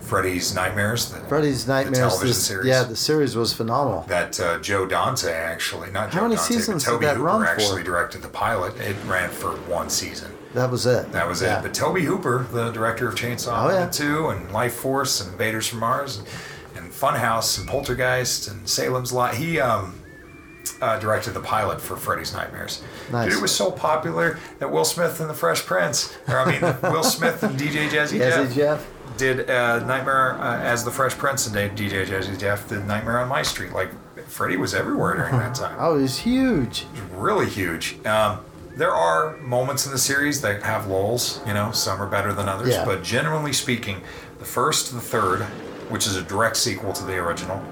Freddy's 0.00 0.54
Nightmares. 0.54 1.10
The, 1.10 1.20
Freddy's 1.20 1.66
Nightmares. 1.66 1.98
television 1.98 2.26
this- 2.28 2.46
series. 2.46 2.66
Yeah, 2.68 2.82
the 2.84 2.96
series 2.96 3.36
was 3.36 3.52
phenomenal. 3.52 4.02
that 4.08 4.38
uh, 4.40 4.58
Joe 4.58 4.86
Dante 4.86 5.32
actually, 5.32 5.90
not 5.90 6.12
How 6.12 6.20
Joe 6.20 6.22
many 6.24 6.36
Dante, 6.36 6.54
seasons 6.54 6.84
but 6.84 6.90
did 6.90 6.94
Tobe 6.94 7.02
that 7.02 7.16
Hooper 7.16 7.26
run 7.26 7.40
for? 7.42 7.46
actually 7.48 7.82
directed 7.82 8.22
the 8.22 8.28
pilot. 8.28 8.76
It 8.80 8.96
ran 9.06 9.30
for 9.30 9.52
one 9.70 9.88
season. 9.88 10.32
That 10.54 10.70
was 10.70 10.84
it. 10.84 11.10
That 11.12 11.26
was 11.26 11.40
Yeah. 11.40 11.60
it. 11.60 11.62
But 11.62 11.72
Tobe 11.72 12.00
Hooper, 12.00 12.46
the 12.52 12.70
director 12.72 13.08
of 13.08 13.14
Chainsaw 13.14 13.70
Oh, 13.70 13.70
yeah. 13.70 13.88
2 13.88 14.28
and 14.28 14.52
Life 14.52 14.74
Force 14.74 15.22
and 15.22 15.32
Invaders 15.32 15.66
from 15.66 15.78
Mars 15.78 16.18
and 16.18 16.26
Funhouse 17.02 17.58
and 17.58 17.68
Poltergeist 17.68 18.48
and 18.48 18.68
Salem's 18.68 19.12
Lot, 19.12 19.34
he 19.34 19.58
um, 19.58 19.98
uh, 20.80 20.98
directed 21.00 21.32
the 21.32 21.40
pilot 21.40 21.80
for 21.80 21.96
Freddy's 21.96 22.32
Nightmares. 22.32 22.82
Nice. 23.10 23.28
Dude, 23.28 23.38
it 23.38 23.42
was 23.42 23.54
so 23.54 23.70
popular 23.72 24.38
that 24.60 24.70
Will 24.70 24.84
Smith 24.84 25.20
and 25.20 25.28
the 25.28 25.34
Fresh 25.34 25.66
Prince, 25.66 26.16
or 26.28 26.38
I 26.38 26.52
mean, 26.52 26.60
Will 26.92 27.02
Smith 27.02 27.42
and 27.42 27.58
DJ 27.58 27.88
Jazzy 27.88 28.20
Jazzy 28.20 28.46
Jeff, 28.46 28.54
Jeff. 28.54 28.86
did 29.16 29.50
uh, 29.50 29.80
Nightmare 29.84 30.34
uh, 30.40 30.60
as 30.60 30.84
the 30.84 30.92
Fresh 30.92 31.14
Prince, 31.18 31.46
and 31.48 31.56
DJ 31.56 32.06
Jazzy 32.06 32.38
Jeff 32.38 32.68
did 32.68 32.86
Nightmare 32.86 33.18
on 33.18 33.28
My 33.28 33.42
Street. 33.42 33.72
Like, 33.72 33.90
Freddy 34.28 34.56
was 34.56 34.72
everywhere 34.72 35.16
during 35.16 35.36
that 35.38 35.54
time 35.56 35.76
Oh, 35.80 35.98
it 35.98 36.02
was 36.02 36.18
huge. 36.20 36.86
really 37.12 37.48
huge. 37.50 37.98
Um, 38.06 38.38
there 38.76 38.92
are 38.92 39.36
moments 39.38 39.84
in 39.86 39.92
the 39.92 39.98
series 39.98 40.40
that 40.42 40.62
have 40.62 40.86
lulls, 40.86 41.40
you 41.46 41.52
know, 41.52 41.72
some 41.72 42.00
are 42.00 42.06
better 42.06 42.32
than 42.32 42.48
others, 42.48 42.70
Yeah. 42.70 42.84
but 42.86 43.02
generally 43.02 43.52
speaking, 43.52 44.00
the 44.38 44.44
first, 44.46 44.94
the 44.94 45.00
third, 45.00 45.44
which 45.88 46.06
is 46.06 46.16
a 46.16 46.22
direct 46.22 46.56
sequel 46.56 46.92
to 46.92 47.04
the 47.04 47.16
original, 47.16 47.62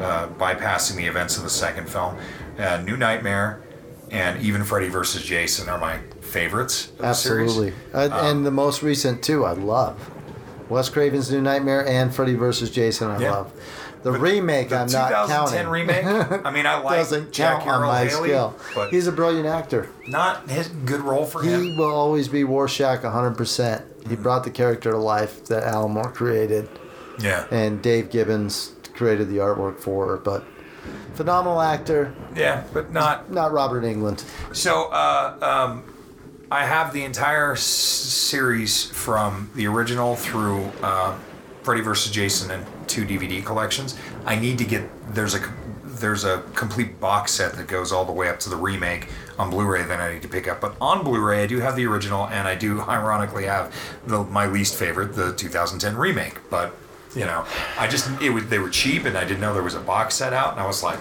uh, 0.00 0.28
bypassing 0.38 0.96
the 0.96 1.06
events 1.06 1.36
of 1.36 1.42
the 1.42 1.50
second 1.50 1.88
film, 1.88 2.16
uh, 2.58 2.78
New 2.84 2.96
Nightmare, 2.96 3.62
and 4.10 4.40
even 4.42 4.62
Freddy 4.64 4.88
vs. 4.88 5.22
Jason 5.22 5.68
are 5.68 5.78
my 5.78 5.98
favorites 6.20 6.86
the. 6.98 7.04
Absolutely. 7.06 7.72
Uh, 7.94 8.08
Um, 8.12 8.26
and 8.26 8.46
the 8.46 8.50
most 8.50 8.82
recent 8.82 9.22
too. 9.22 9.44
I 9.44 9.52
love. 9.52 10.10
Wes 10.68 10.88
Craven's 10.88 11.30
New 11.30 11.40
Nightmare 11.42 11.86
and 11.86 12.14
Freddy 12.14 12.34
vs. 12.34 12.70
Jason, 12.70 13.10
I 13.10 13.18
Yeah. 13.20 13.30
love. 13.32 13.52
The 14.02 14.10
remake, 14.12 14.70
the 14.70 14.78
I'm 14.78 14.90
not 14.90 15.08
2010 15.28 15.28
counting. 15.66 15.68
remake, 15.70 16.04
I 16.44 16.50
mean, 16.50 16.66
I 16.66 16.78
like 16.80 16.96
Doesn't 16.96 17.30
Jack 17.32 17.58
count 17.62 17.82
on 17.82 17.88
my 17.88 18.04
Haley, 18.06 18.30
skill. 18.30 18.56
but 18.74 18.90
He's 18.90 19.06
a 19.06 19.12
brilliant 19.12 19.46
actor. 19.46 19.88
not 20.08 20.50
his 20.50 20.66
good 20.68 21.00
role 21.02 21.24
for 21.24 21.40
him. 21.42 21.62
He 21.62 21.76
will 21.78 21.94
always 21.94 22.26
be 22.28 22.42
Rorschach 22.42 23.02
100%. 23.04 23.82
He 24.02 24.08
Mm-hmm. 24.14 24.22
brought 24.22 24.42
the 24.42 24.50
character 24.50 24.90
to 24.90 24.96
life 24.98 25.44
that 25.46 25.62
Alan 25.62 25.92
Moore 25.92 26.10
created. 26.10 26.68
Yeah. 27.20 27.46
And 27.50 27.82
Dave 27.82 28.10
Gibbons 28.10 28.72
created 28.94 29.28
the 29.28 29.38
artwork 29.38 29.78
for 29.78 30.06
her. 30.08 30.16
But 30.16 30.44
phenomenal 31.14 31.60
actor, 31.60 32.14
Yeah, 32.34 32.64
but 32.72 32.92
not 32.92 33.30
not 33.30 33.52
Robert 33.52 33.84
Englund. 33.84 34.24
So, 34.54 34.88
uh, 34.90 35.36
um, 35.42 35.84
I 36.50 36.64
have 36.66 36.92
the 36.92 37.04
entire 37.04 37.52
s- 37.52 37.62
series 37.62 38.84
from 38.90 39.50
the 39.54 39.66
original 39.66 40.16
through 40.16 40.64
uh, 40.82 41.16
Freddy 41.62 41.80
vs. 41.80 42.12
Jason 42.12 42.50
and 42.50 42.66
two 42.88 43.04
DVD 43.06 43.44
collections. 43.44 43.96
I 44.26 44.36
need 44.36 44.58
to 44.58 44.64
get 44.64 44.82
there's 45.14 45.34
a 45.34 45.40
there's 45.84 46.24
a 46.24 46.42
complete 46.54 46.98
box 46.98 47.32
set 47.32 47.52
that 47.54 47.68
goes 47.68 47.92
all 47.92 48.04
the 48.04 48.12
way 48.12 48.28
up 48.28 48.40
to 48.40 48.50
the 48.50 48.56
remake 48.56 49.08
on 49.38 49.50
Blu-ray 49.50 49.84
that 49.84 50.00
I 50.00 50.12
need 50.14 50.22
to 50.22 50.28
pick 50.28 50.48
up. 50.48 50.60
But 50.60 50.74
on 50.80 51.04
Blu-ray, 51.04 51.44
I 51.44 51.46
do 51.46 51.60
have 51.60 51.76
the 51.76 51.86
original, 51.86 52.26
and 52.26 52.48
I 52.48 52.56
do 52.56 52.80
ironically 52.88 53.44
have 53.44 53.72
the, 54.06 54.24
my 54.24 54.46
least 54.46 54.74
favorite, 54.74 55.14
the 55.14 55.32
2010 55.34 55.96
remake. 55.96 56.40
But 56.50 56.74
you 57.14 57.24
know, 57.24 57.44
I 57.78 57.86
just 57.88 58.08
it 58.20 58.30
was 58.30 58.46
they 58.48 58.58
were 58.58 58.70
cheap, 58.70 59.04
and 59.04 59.16
I 59.18 59.24
didn't 59.24 59.40
know 59.40 59.52
there 59.54 59.62
was 59.62 59.74
a 59.74 59.80
box 59.80 60.14
set 60.14 60.32
out, 60.32 60.52
and 60.52 60.60
I 60.60 60.66
was 60.66 60.82
like, 60.82 61.00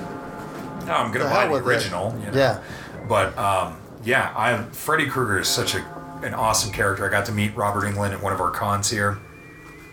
no, 0.85 0.93
I'm 0.93 1.11
gonna 1.11 1.25
The 1.25 1.29
buy 1.29 1.47
the 1.47 1.53
original. 1.55 2.13
You 2.19 2.31
know? 2.31 2.37
Yeah. 2.37 2.63
But 3.07 3.37
um, 3.37 3.77
yeah, 4.03 4.33
I 4.35 4.61
Freddy 4.71 5.05
Krueger 5.07 5.39
is 5.39 5.47
such 5.47 5.75
a 5.75 5.85
an 6.23 6.33
awesome 6.33 6.71
character. 6.71 7.05
I 7.05 7.09
got 7.09 7.25
to 7.27 7.31
meet 7.31 7.55
Robert 7.55 7.83
Englund 7.85 8.11
at 8.11 8.21
one 8.21 8.31
of 8.33 8.41
our 8.41 8.51
cons 8.51 8.89
here, 8.89 9.17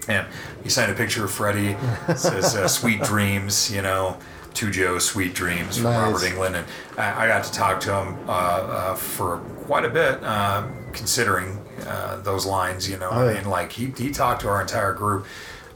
and 0.08 0.26
he 0.62 0.68
signed 0.68 0.90
a 0.92 0.94
picture 0.94 1.24
of 1.24 1.30
Freddy. 1.30 1.76
It 2.08 2.18
says 2.18 2.54
uh, 2.56 2.68
"Sweet 2.80 3.02
Dreams," 3.02 3.70
you 3.74 3.80
know, 3.82 4.16
to 4.54 4.70
Joe, 4.70 4.98
"Sweet 4.98 5.34
Dreams" 5.34 5.76
from 5.76 5.84
Nice. 5.84 5.96
Robert 6.12 6.20
Englund, 6.26 6.54
and 6.56 6.66
I, 6.98 7.24
I 7.24 7.28
got 7.28 7.44
to 7.44 7.52
talk 7.52 7.80
to 7.82 7.94
him 7.94 8.18
uh, 8.28 8.32
uh, 8.32 8.94
for 8.94 9.38
quite 9.66 9.84
a 9.84 9.90
bit, 9.90 10.22
uh, 10.22 10.66
considering 10.92 11.58
uh, 11.86 12.20
those 12.22 12.44
lines. 12.44 12.88
You 12.90 12.98
know, 12.98 13.08
Oh, 13.10 13.28
yeah. 13.28 13.40
mean, 13.40 13.48
like 13.48 13.72
he 13.72 13.86
he 13.96 14.10
talked 14.10 14.42
to 14.42 14.48
our 14.48 14.60
entire 14.60 14.92
group. 14.92 15.24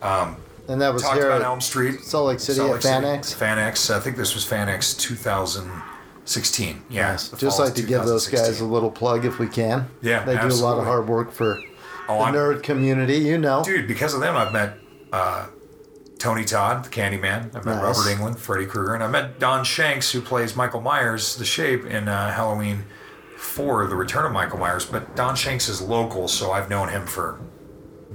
Um, 0.03 0.37
And 0.69 0.81
that 0.81 0.93
was 0.93 1.03
talked 1.03 1.17
here 1.17 1.27
about 1.29 1.41
at 1.43 1.47
Elm 1.47 1.61
Street, 1.61 2.01
Salt 2.01 2.27
Lake 2.29 2.41
City 2.41 2.57
Salt 2.59 2.71
at 2.71 3.03
Lake 3.03 3.21
FanX. 3.21 3.25
City. 3.27 3.45
FanX. 3.45 3.95
I 3.95 4.01
think 4.01 4.17
this 4.17 4.35
was 4.35 4.45
FanX 4.45 4.99
2016. 4.99 6.83
Yeah, 6.89 7.11
Nice. 7.13 7.29
Just 7.31 7.59
like 7.59 7.75
to 7.75 7.83
give 7.83 8.05
those 8.05 8.29
guys 8.29 8.61
a 8.61 8.65
little 8.65 8.91
plug 8.91 9.25
if 9.25 9.39
we 9.39 9.49
can. 9.49 9.89
Yeah, 10.03 10.25
They 10.25 10.37
do 10.37 10.47
a 10.49 10.55
lot 10.55 10.79
of 10.79 10.85
hard 10.85 11.09
work 11.09 11.33
for 11.33 11.59
Oh, 12.09 12.19
the 12.19 12.25
I'm- 12.25 12.35
nerd 12.35 12.63
community, 12.63 13.19
you 13.19 13.39
know. 13.39 13.63
Dude, 13.65 13.87
because 13.89 14.13
of 14.15 14.21
them, 14.21 14.37
I've 14.37 14.53
met 14.53 14.75
uh, 15.13 15.47
Tony 16.19 16.45
Todd, 16.45 16.85
the 16.85 16.89
Candyman. 16.91 17.55
I've 17.55 17.65
met 17.65 17.81
Nice. 17.83 17.99
Robert 17.99 18.09
Englund, 18.11 18.39
Freddy 18.39 18.67
Krueger, 18.67 18.95
and 18.95 19.05
I 19.05 19.09
met 19.09 19.39
Don 19.39 19.65
Shanks, 19.65 20.11
who 20.13 20.21
plays 20.21 20.57
Michael 20.57 20.81
Myers, 20.81 21.37
the 21.37 21.45
Shape, 21.45 21.85
in 21.87 22.09
uh, 22.09 22.33
Halloween 22.33 22.85
4, 23.37 23.87
The 23.89 23.95
Return 23.97 24.25
of 24.25 24.33
Michael 24.33 24.59
Myers. 24.59 24.85
But 24.85 25.15
Don 25.17 25.35
Shanks 25.37 25.69
is 25.69 25.81
local, 25.83 26.29
so 26.29 26.51
I've 26.53 26.71
known 26.71 26.89
him 26.89 27.07
for 27.07 27.39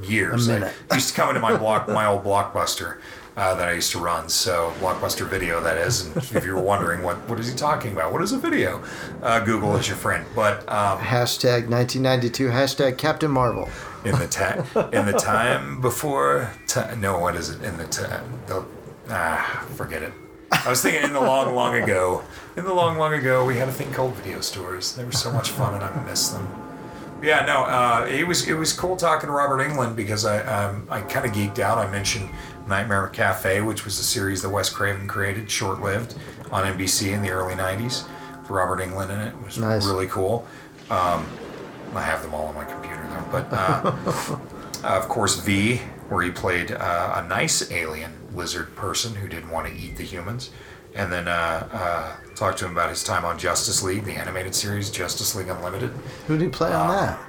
years. 0.04 0.48
A 0.48 0.54
minute. 0.54 0.74
He 0.90 0.96
used 0.96 1.10
to 1.10 1.16
come 1.16 1.30
into 1.30 1.42
my 1.42 1.56
block, 1.58 1.88
my 1.88 2.06
old 2.06 2.24
blockbuster. 2.24 2.98
Uh, 3.36 3.54
that 3.54 3.68
I 3.70 3.74
used 3.74 3.92
to 3.92 4.00
run, 4.00 4.30
so 4.30 4.74
Blockbuster 4.80 5.30
Video, 5.30 5.62
that 5.62 5.78
is. 5.78 6.08
And 6.08 6.18
if 6.18 6.44
you 6.44 6.56
were 6.56 6.60
wondering 6.62 7.04
what 7.04 7.18
what 7.30 7.40
is 7.40 7.48
he 7.48 7.56
talking 7.56 7.92
about, 7.92 8.12
what 8.12 8.24
is 8.24 8.32
a 8.32 8.40
video? 8.40 8.82
Uh, 9.22 9.40
Google 9.42 9.76
is 9.76 9.88
your 9.88 9.96
friend. 9.96 10.26
But 10.36 10.62
um, 10.68 10.98
Hashtag 10.98 11.70
1992, 11.70 12.48
hashtag 12.48 12.98
Captain 12.98 13.30
Marvel. 13.30 13.70
in 14.06 14.18
the 14.18 14.26
time 14.28 14.66
in 14.92 15.06
the 15.06 15.14
time 15.14 15.80
before 15.82 16.50
ti 16.66 16.82
no 16.98 17.20
what 17.20 17.36
is 17.36 17.50
it 17.52 17.62
in 17.64 17.78
the 17.78 17.86
time 17.86 18.24
the, 18.48 18.66
ah 19.10 19.66
forget 19.76 20.02
it 20.02 20.14
i 20.52 20.70
was 20.70 20.82
thinking 20.82 21.04
in 21.04 21.14
the 21.14 21.20
long 21.20 21.54
long 21.54 21.76
ago 21.76 22.24
in 22.56 22.64
the 22.64 22.74
long 22.74 22.98
long 22.98 23.14
ago 23.14 23.44
we 23.46 23.58
had 23.58 23.68
a 23.68 23.72
thing 23.72 23.92
called 23.92 24.14
video 24.16 24.40
stores 24.40 24.96
they 24.96 25.04
were 25.04 25.12
so 25.12 25.32
much 25.32 25.50
fun 25.50 25.74
and 25.74 25.84
i 25.84 26.04
miss 26.06 26.30
them 26.30 26.48
yeah 27.22 27.46
no 27.46 27.64
uh, 27.64 28.06
it 28.10 28.26
was 28.28 28.48
it 28.48 28.54
was 28.54 28.74
cool 28.74 28.96
talking 28.96 29.28
to 29.28 29.34
robert 29.34 29.58
englund 29.60 29.96
because 29.96 30.26
i 30.26 30.40
um, 30.46 30.86
i 30.90 31.02
kind 31.02 31.26
of 31.26 31.32
geeked 31.32 31.60
out 31.60 31.78
i 31.78 31.90
mentioned 31.92 32.30
nightmare 32.68 33.08
cafe 33.08 33.62
which 33.62 33.86
was 33.86 33.98
a 34.00 34.04
series 34.04 34.42
that 34.42 34.50
wes 34.50 34.70
craven 34.70 35.08
created 35.08 35.50
short-lived 35.50 36.16
on 36.52 36.64
nbc 36.78 37.08
in 37.12 37.22
the 37.22 37.30
early 37.30 37.56
90s 37.56 38.08
with 38.42 38.50
robert 38.50 38.80
englund 38.80 39.10
in 39.10 39.20
it 39.20 39.30
it 39.30 39.44
was 39.46 39.58
Nice. 39.58 39.86
really 39.86 40.08
cool 40.08 40.46
um, 40.90 41.26
I 41.96 42.02
have 42.02 42.22
them 42.22 42.34
all 42.34 42.46
on 42.48 42.56
my 42.56 42.64
computer 42.64 43.06
though. 43.10 43.26
But 43.32 43.48
uh, 43.52 44.38
of 44.84 45.10
course, 45.10 45.40
V, 45.42 45.78
where 46.10 46.24
he 46.24 46.32
played 46.32 46.72
uh, 46.72 47.22
a 47.24 47.28
nice 47.28 47.72
alien 47.72 48.14
lizard 48.34 48.74
person 48.76 49.16
who 49.16 49.28
didn't 49.28 49.50
want 49.50 49.68
to 49.68 49.74
eat 49.74 49.98
the 49.98 50.04
humans, 50.04 50.52
and 50.98 51.12
then 51.12 51.28
uh, 51.28 51.70
uh, 51.72 52.16
talked 52.36 52.58
to 52.60 52.66
him 52.66 52.72
about 52.72 52.90
his 52.90 53.04
time 53.04 53.24
on 53.24 53.38
Justice 53.38 53.84
League, 53.84 54.04
the 54.04 54.14
animated 54.14 54.54
series 54.56 54.90
Justice 54.90 55.36
League 55.36 55.48
Unlimited. 55.48 55.92
Who 56.26 56.38
did 56.38 56.46
he 56.46 56.50
play 56.50 56.74
on 56.74 56.90
that? 56.90 57.20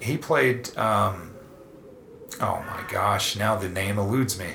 He 0.00 0.16
played. 0.18 0.76
Um, 0.76 1.34
oh 2.40 2.62
my 2.66 2.84
gosh! 2.88 3.36
Now 3.36 3.56
the 3.56 3.68
name 3.68 3.98
eludes 3.98 4.38
me. 4.38 4.50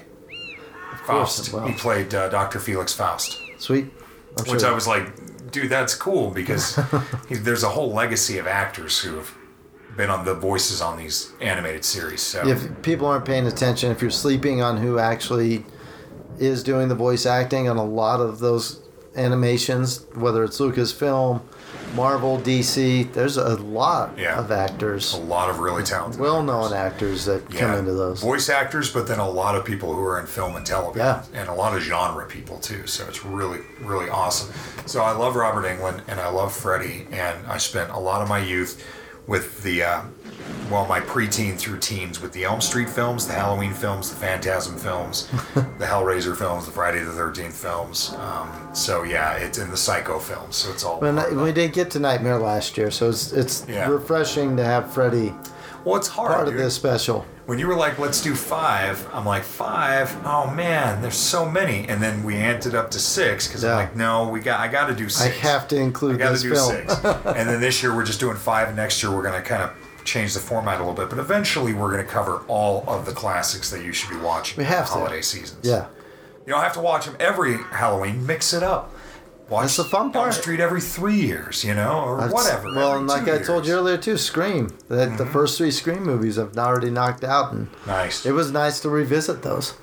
Faust. 1.05 1.53
He 1.66 1.74
played 1.74 2.14
uh, 2.14 2.30
Doctor 2.30 2.59
Felix 2.59 2.93
Faust. 2.93 3.41
Sweet. 3.57 3.86
I'm 4.38 4.45
Which 4.45 4.62
sure. 4.62 4.70
I 4.70 4.74
was 4.74 4.88
like, 4.88 5.51
dude, 5.51 5.70
that's 5.70 5.95
cool 5.95 6.30
because 6.30 6.80
he, 7.30 7.36
there's 7.36 7.64
a 7.64 7.70
whole 7.70 7.91
legacy 7.91 8.38
of 8.38 8.45
actors 8.45 8.99
who 8.99 9.16
have 9.16 9.36
been 9.97 10.09
on 10.09 10.24
the 10.24 10.36
voices 10.36 10.80
on 10.82 10.97
these 10.97 11.34
animated 11.41 11.84
series. 11.84 12.22
So 12.22 12.47
If 12.47 12.82
people 12.84 13.07
aren't 13.07 13.26
paying 13.26 13.47
attention, 13.47 13.91
if 13.91 14.01
you're 14.01 14.12
sleeping 14.12 14.62
on 14.62 14.78
who 14.78 14.99
actually 14.99 15.66
is 16.40 16.64
doing 16.64 16.88
the 16.88 16.96
voice 16.96 17.26
acting 17.26 17.70
on 17.70 17.78
a 17.78 17.84
lot 17.86 18.20
of 18.20 18.40
those 18.40 18.80
animations, 19.16 20.06
whether 20.16 20.44
it's 20.44 20.60
Lucasfilm, 20.60 21.42
Marvel, 21.96 22.38
DC, 22.40 23.12
there's 23.14 23.36
a 23.38 23.56
lot 23.58 24.18
Yeah. 24.18 24.40
of 24.40 24.50
actors, 24.52 25.14
a 25.14 25.18
lot 25.18 25.50
of 25.50 25.60
really 25.60 25.84
talented, 25.84 26.20
well-known 26.22 26.72
actors 26.74 27.26
that 27.26 27.50
come 27.54 27.74
into 27.74 27.94
those. 27.94 28.22
voice 28.22 28.48
actors, 28.50 28.90
but 28.90 29.08
then 29.08 29.20
a 29.20 29.30
lot 29.30 29.56
of 29.56 29.66
people 29.66 29.94
who 29.94 30.02
are 30.06 30.18
in 30.20 30.26
film 30.26 30.56
and 30.56 30.66
television, 30.66 31.06
Yeah. 31.06 31.24
and 31.34 31.50
a 31.50 31.54
lot 31.54 31.76
of 31.76 31.82
genre 31.82 32.26
people 32.26 32.58
too. 32.60 32.88
So 32.88 33.04
it's 33.10 33.26
really, 33.26 33.60
really 33.84 34.10
awesome. 34.10 34.50
So 34.86 35.02
I 35.02 35.12
love 35.12 35.36
Robert 35.36 35.66
Englund 35.66 36.02
and 36.08 36.20
I 36.22 36.30
love 36.30 36.54
Freddy, 36.54 37.08
and 37.12 37.38
I 37.48 37.58
spent 37.58 37.90
a 37.92 38.00
lot 38.00 38.22
of 38.22 38.30
my 38.30 38.40
youth 38.40 38.82
with 39.28 39.62
the, 39.64 39.84
uh, 39.84 40.02
well, 40.70 40.86
my 40.86 41.00
preteen 41.02 41.58
through 41.58 41.80
teens 41.80 42.22
with 42.22 42.32
the 42.32 42.44
Elm 42.46 42.62
Street 42.62 42.89
films, 42.89 43.28
the 43.28 43.34
Halloween 43.34 43.74
films, 43.74 44.10
the 44.10 44.16
Phantasm 44.16 44.78
films, 44.78 45.28
the 45.54 45.86
Hellraiser 45.86 46.36
films, 46.38 46.66
the 46.66 46.72
Friday 46.72 47.00
the 47.04 47.12
Thirteenth 47.12 47.56
films. 47.56 48.14
Um, 48.18 48.70
so 48.74 49.04
yeah, 49.04 49.34
it's 49.36 49.58
in 49.58 49.70
the 49.70 49.78
Psycho 49.78 50.18
films. 50.20 50.56
So 50.56 50.72
it's 50.72 50.84
all. 50.84 51.04
I- 51.04 51.30
we 51.34 51.52
didn't 51.52 51.74
get 51.74 51.92
to 51.92 52.00
Nightmare 52.00 52.38
last 52.38 52.78
year, 52.78 52.92
so 52.92 53.10
it's 53.10 53.32
it's 53.34 53.66
Yeah. 53.68 53.89
refreshing 53.89 54.56
to 54.58 54.64
have 54.64 54.94
Freddy. 54.94 55.34
well, 55.84 55.96
it's 55.98 56.08
hard. 56.08 56.32
part 56.34 56.48
of 56.48 56.54
this 56.54 56.74
special. 56.76 57.26
when 57.48 57.58
you 57.60 57.68
were 57.68 57.76
like, 57.76 57.98
let's 58.00 58.22
do 58.22 58.34
five, 58.36 59.06
I'm 59.12 59.26
like, 59.26 59.44
five? 59.44 60.16
Oh 60.26 60.50
man, 60.52 61.02
there's 61.02 61.18
so 61.18 61.50
many. 61.50 61.86
And 61.89 62.02
then 62.02 62.24
we 62.24 62.36
amped 62.36 62.66
it 62.68 62.76
up 62.76 62.92
to 62.92 63.00
six 63.00 63.48
because 63.48 63.64
Yeah. 63.64 63.72
I'm 63.72 63.76
like, 63.88 63.96
no, 63.96 64.30
we 64.30 64.39
got, 64.39 64.60
I 64.62 64.68
got 64.70 64.88
to 64.88 64.96
do 64.96 65.10
six. 65.10 65.36
I 65.36 65.50
have 65.50 65.68
to 65.70 65.78
I 65.78 65.82
include 65.82 66.20
got 66.20 66.36
to 66.38 66.42
do 66.42 66.54
film. 66.54 66.70
six. 66.72 66.94
and 67.04 67.50
then 67.50 67.60
this 67.60 67.82
year 67.84 67.94
we're 67.96 68.06
just 68.06 68.20
doing 68.22 68.38
five. 68.38 68.68
And 68.68 68.78
next 68.78 69.02
year 69.04 69.12
we're 69.14 69.24
going 69.24 69.42
to 69.42 69.48
kind 69.48 69.64
of 69.64 69.72
change 70.04 70.34
the 70.34 70.39
format 70.39 70.78
a 70.80 70.84
little 70.84 70.93
bit. 70.95 71.10
But 71.10 71.20
eventually 71.20 71.74
we're 71.74 71.91
going 71.91 72.06
to 72.06 72.12
cover 72.12 72.43
all 72.47 72.84
of 72.88 73.06
the 73.06 73.12
classics 73.12 73.70
that 73.72 73.84
you 73.84 73.93
should 73.93 74.10
be 74.10 74.18
watching 74.18 74.58
We 74.58 74.64
have 74.66 74.86
the 74.88 74.93
to. 74.93 74.99
holiday 74.99 75.22
seasons. 75.22 75.60
yeah, 75.68 75.88
You 76.45 76.54
don't 76.54 76.62
have 76.64 76.74
to 76.74 76.82
watch 76.82 77.06
them 77.06 77.16
every 77.20 77.58
Halloween. 77.72 78.26
Mix 78.26 78.54
it 78.54 78.64
up. 78.64 78.93
Watch 79.49 79.64
That's 79.64 79.78
the 79.78 79.84
fun 79.84 80.12
part. 80.14 80.28
Elm 80.28 80.32
Street 80.41 80.60
every 80.62 80.80
three 80.80 81.20
years, 81.20 81.64
you 81.66 81.74
know, 81.74 81.99
or 82.06 82.26
whatever. 82.30 82.74
Well, 82.74 82.97
and 82.97 83.06
like 83.08 83.28
I 83.28 83.38
told 83.39 83.66
you. 83.66 83.74
Mm-hmm. 83.74 83.80
earlier 83.80 83.97
too, 83.97 84.16
Scream. 84.18 84.70
That 84.88 85.18
the 85.18 85.26
first 85.26 85.58
three 85.58 85.72
Scream 85.72 86.04
movies 86.04 86.39
I've 86.39 86.58
already 86.58 86.89
knocked 86.89 87.26
out, 87.26 87.52
and 87.52 87.68
Nice. 87.86 88.26
it 88.26 88.32
was 88.32 88.49
nice 88.52 88.80
to 88.80 88.89
revisit 88.89 89.41
those. 89.41 89.74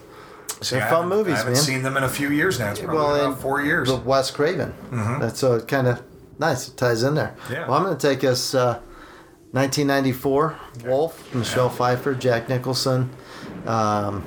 See, 0.62 0.76
They're 0.76 0.86
I 0.86 0.90
fun 0.90 1.08
movies, 1.10 1.34
I 1.34 1.38
haven't 1.38 1.52
man. 1.52 1.62
seen 1.62 1.82
them 1.82 1.98
in 1.98 2.02
a 2.02 2.08
few 2.08 2.30
years 2.30 2.58
now. 2.58 2.70
It's 2.70 2.80
probably 2.80 2.96
well, 2.98 3.26
about 3.26 3.40
four 3.42 3.60
years. 3.60 3.88
The 3.88 3.96
Wes 3.96 4.30
Craven. 4.30 4.72
Mhm. 4.90 5.20
That's 5.20 5.38
so 5.38 5.54
it 5.56 5.68
kind 5.68 5.86
of 5.86 6.02
nice. 6.38 6.66
It 6.68 6.76
ties 6.78 7.02
in 7.02 7.14
there. 7.14 7.36
Yeah. 7.50 7.68
Well, 7.68 7.74
I'm 7.76 7.82
going 7.84 7.96
to 7.96 8.08
take 8.08 8.24
us 8.24 8.54
uh, 8.54 8.80
1994. 9.52 10.58
Wolf, 10.84 11.34
Michelle 11.34 11.70
Pfeiffer, 11.70 12.14
Jack 12.14 12.48
Nicholson, 12.48 13.10
um, 13.66 14.24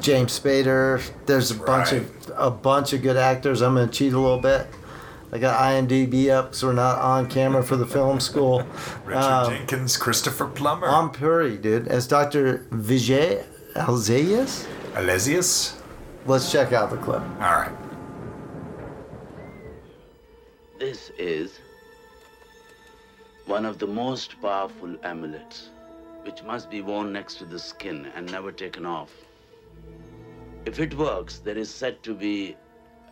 James 0.00 0.38
Spader. 0.38 1.02
There's 1.26 1.50
a 1.50 1.54
bunch 1.54 1.92
of 1.92 2.10
a 2.36 2.50
bunch 2.50 2.92
of 2.92 3.02
good 3.02 3.16
actors. 3.16 3.60
I'm 3.62 3.74
going 3.74 3.88
to 3.88 3.94
cheat 3.94 4.12
a 4.12 4.18
little 4.18 4.38
bit. 4.40 4.66
I 5.32 5.38
got 5.38 5.60
IMDb 5.60 6.28
up 6.30 6.46
because 6.46 6.64
we're 6.64 6.72
not 6.72 6.98
on 6.98 7.28
camera 7.28 7.62
for 7.62 7.76
the 7.76 7.86
film 7.86 8.18
school. 8.18 8.64
Richard 9.04 9.22
Um, 9.22 9.52
Jenkins, 9.52 9.96
Christopher 9.96 10.46
Plummer, 10.48 10.88
Om 10.88 11.10
Puri, 11.12 11.56
dude, 11.56 11.86
as 11.86 12.08
Dr. 12.08 12.66
Vijay 12.70 13.44
Alzayas. 13.74 14.66
Alesius. 14.94 15.76
Let's 16.26 16.50
check 16.50 16.72
out 16.72 16.90
the 16.90 16.96
clip. 16.96 17.22
All 17.22 17.38
right. 17.38 17.70
This 20.80 21.10
is 21.18 21.60
one 23.46 23.64
of 23.64 23.78
the 23.78 23.86
most 23.86 24.40
powerful 24.40 24.96
amulets, 25.02 25.70
which 26.22 26.42
must 26.42 26.70
be 26.70 26.82
worn 26.82 27.12
next 27.12 27.36
to 27.36 27.44
the 27.44 27.58
skin 27.58 28.06
and 28.14 28.30
never 28.30 28.52
taken 28.52 28.86
off. 28.86 29.12
If 30.66 30.78
it 30.78 30.94
works, 30.94 31.38
there 31.38 31.56
is 31.56 31.70
said 31.70 32.02
to 32.02 32.14
be 32.14 32.56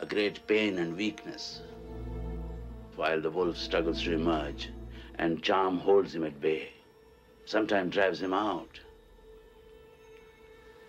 a 0.01 0.07
great 0.07 0.47
pain 0.47 0.79
and 0.79 0.97
weakness, 0.97 1.62
while 2.95 3.20
the 3.20 3.31
wolf 3.31 3.57
struggles 3.57 4.03
to 4.03 4.12
emerge, 4.12 4.68
and 5.16 5.43
charm 5.43 5.79
holds 5.79 6.14
him 6.14 6.24
at 6.24 6.41
bay, 6.41 6.70
sometimes 7.47 7.95
drives 7.95 8.20
him 8.20 8.35
out. 8.35 8.79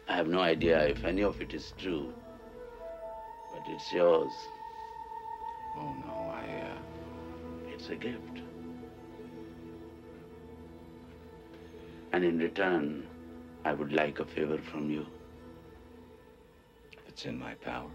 I 0.07 0.15
have 0.15 0.27
no 0.27 0.39
idea 0.39 0.85
if 0.87 1.05
any 1.05 1.23
of 1.23 1.41
it 1.41 1.53
is 1.53 1.73
true, 1.77 2.13
but 3.53 3.63
it's 3.67 3.93
yours. 3.93 4.31
Oh 5.77 5.95
no, 6.05 6.31
I, 6.33 6.43
uh, 6.65 7.73
it's 7.73 7.89
a 7.89 7.95
gift. 7.95 8.48
And 12.11 12.23
in 12.23 12.39
return, 12.39 13.07
I 13.65 13.73
would 13.73 13.93
like 13.93 14.19
a 14.19 14.25
favor 14.25 14.57
from 14.57 14.89
you. 14.89 15.05
If 16.91 17.07
it's 17.07 17.25
in 17.25 17.37
my 17.37 17.53
power. 17.55 17.91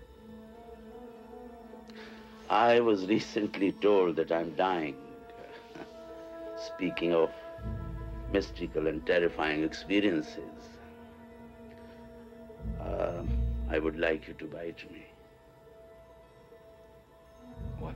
I 2.49 2.81
was 2.81 3.07
recently 3.07 3.73
told 3.73 4.17
that 4.17 4.31
I'm 4.31 4.55
dying. 4.55 4.97
Speaking 6.57 7.12
of 7.12 7.31
mystical 8.33 8.87
and 8.87 9.05
terrifying 9.07 9.65
experiences, 9.65 10.79
um, 12.81 13.29
I 13.71 13.79
would 13.79 13.99
like 13.99 14.29
you 14.29 14.35
to 14.35 14.45
bite 14.45 14.91
me. 14.93 15.07
What? 17.79 17.95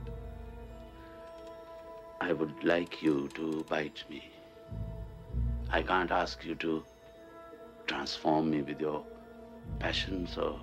I 2.19 2.33
would 2.33 2.63
like 2.63 3.01
you 3.01 3.29
to 3.35 3.65
bite 3.69 4.03
me. 4.09 4.28
I 5.71 5.81
can't 5.83 6.11
ask 6.11 6.43
you 6.43 6.55
to 6.55 6.83
transform 7.85 8.49
me 8.49 8.61
with 8.61 8.81
your 8.81 9.03
passion, 9.79 10.27
so 10.27 10.59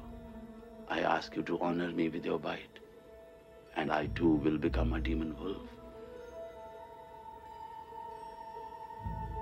I 0.89 1.01
ask 1.01 1.37
you 1.37 1.43
to 1.45 1.61
honor 1.61 1.91
me 1.91 2.09
with 2.09 2.25
your 2.25 2.39
bite. 2.39 2.81
And 3.77 3.93
I 3.93 4.07
too 4.09 4.35
will 4.37 4.59
become 4.59 4.95
a 4.95 5.01
demon 5.01 5.37
wolf. 5.39 5.69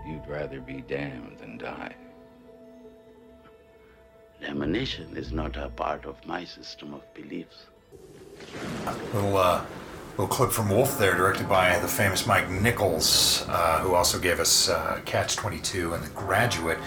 You'd 0.06 0.26
rather 0.26 0.60
be 0.60 0.82
damned 0.82 1.38
than 1.38 1.56
die. 1.56 1.94
Damnation 4.40 5.16
is 5.16 5.32
not 5.32 5.56
a 5.56 5.70
part 5.70 6.04
of 6.04 6.16
my 6.26 6.44
system 6.44 6.92
of 6.92 7.14
beliefs. 7.14 7.66
Little 9.14 9.36
uh, 9.38 9.64
little 10.16 10.28
clip 10.28 10.50
from 10.52 10.68
Wolf 10.70 10.98
there, 10.98 11.14
directed 11.14 11.48
by 11.48 11.78
the 11.80 11.88
famous 11.88 12.26
Mike 12.26 12.48
Nichols, 12.48 13.44
uh, 13.48 13.80
who 13.80 13.94
also 13.94 14.18
gave 14.18 14.38
us 14.40 14.68
uh, 14.68 15.00
Catch 15.04 15.36
Twenty 15.36 15.58
Two 15.58 15.94
and 15.94 16.02
The 16.04 16.10
Graduate. 16.10 16.78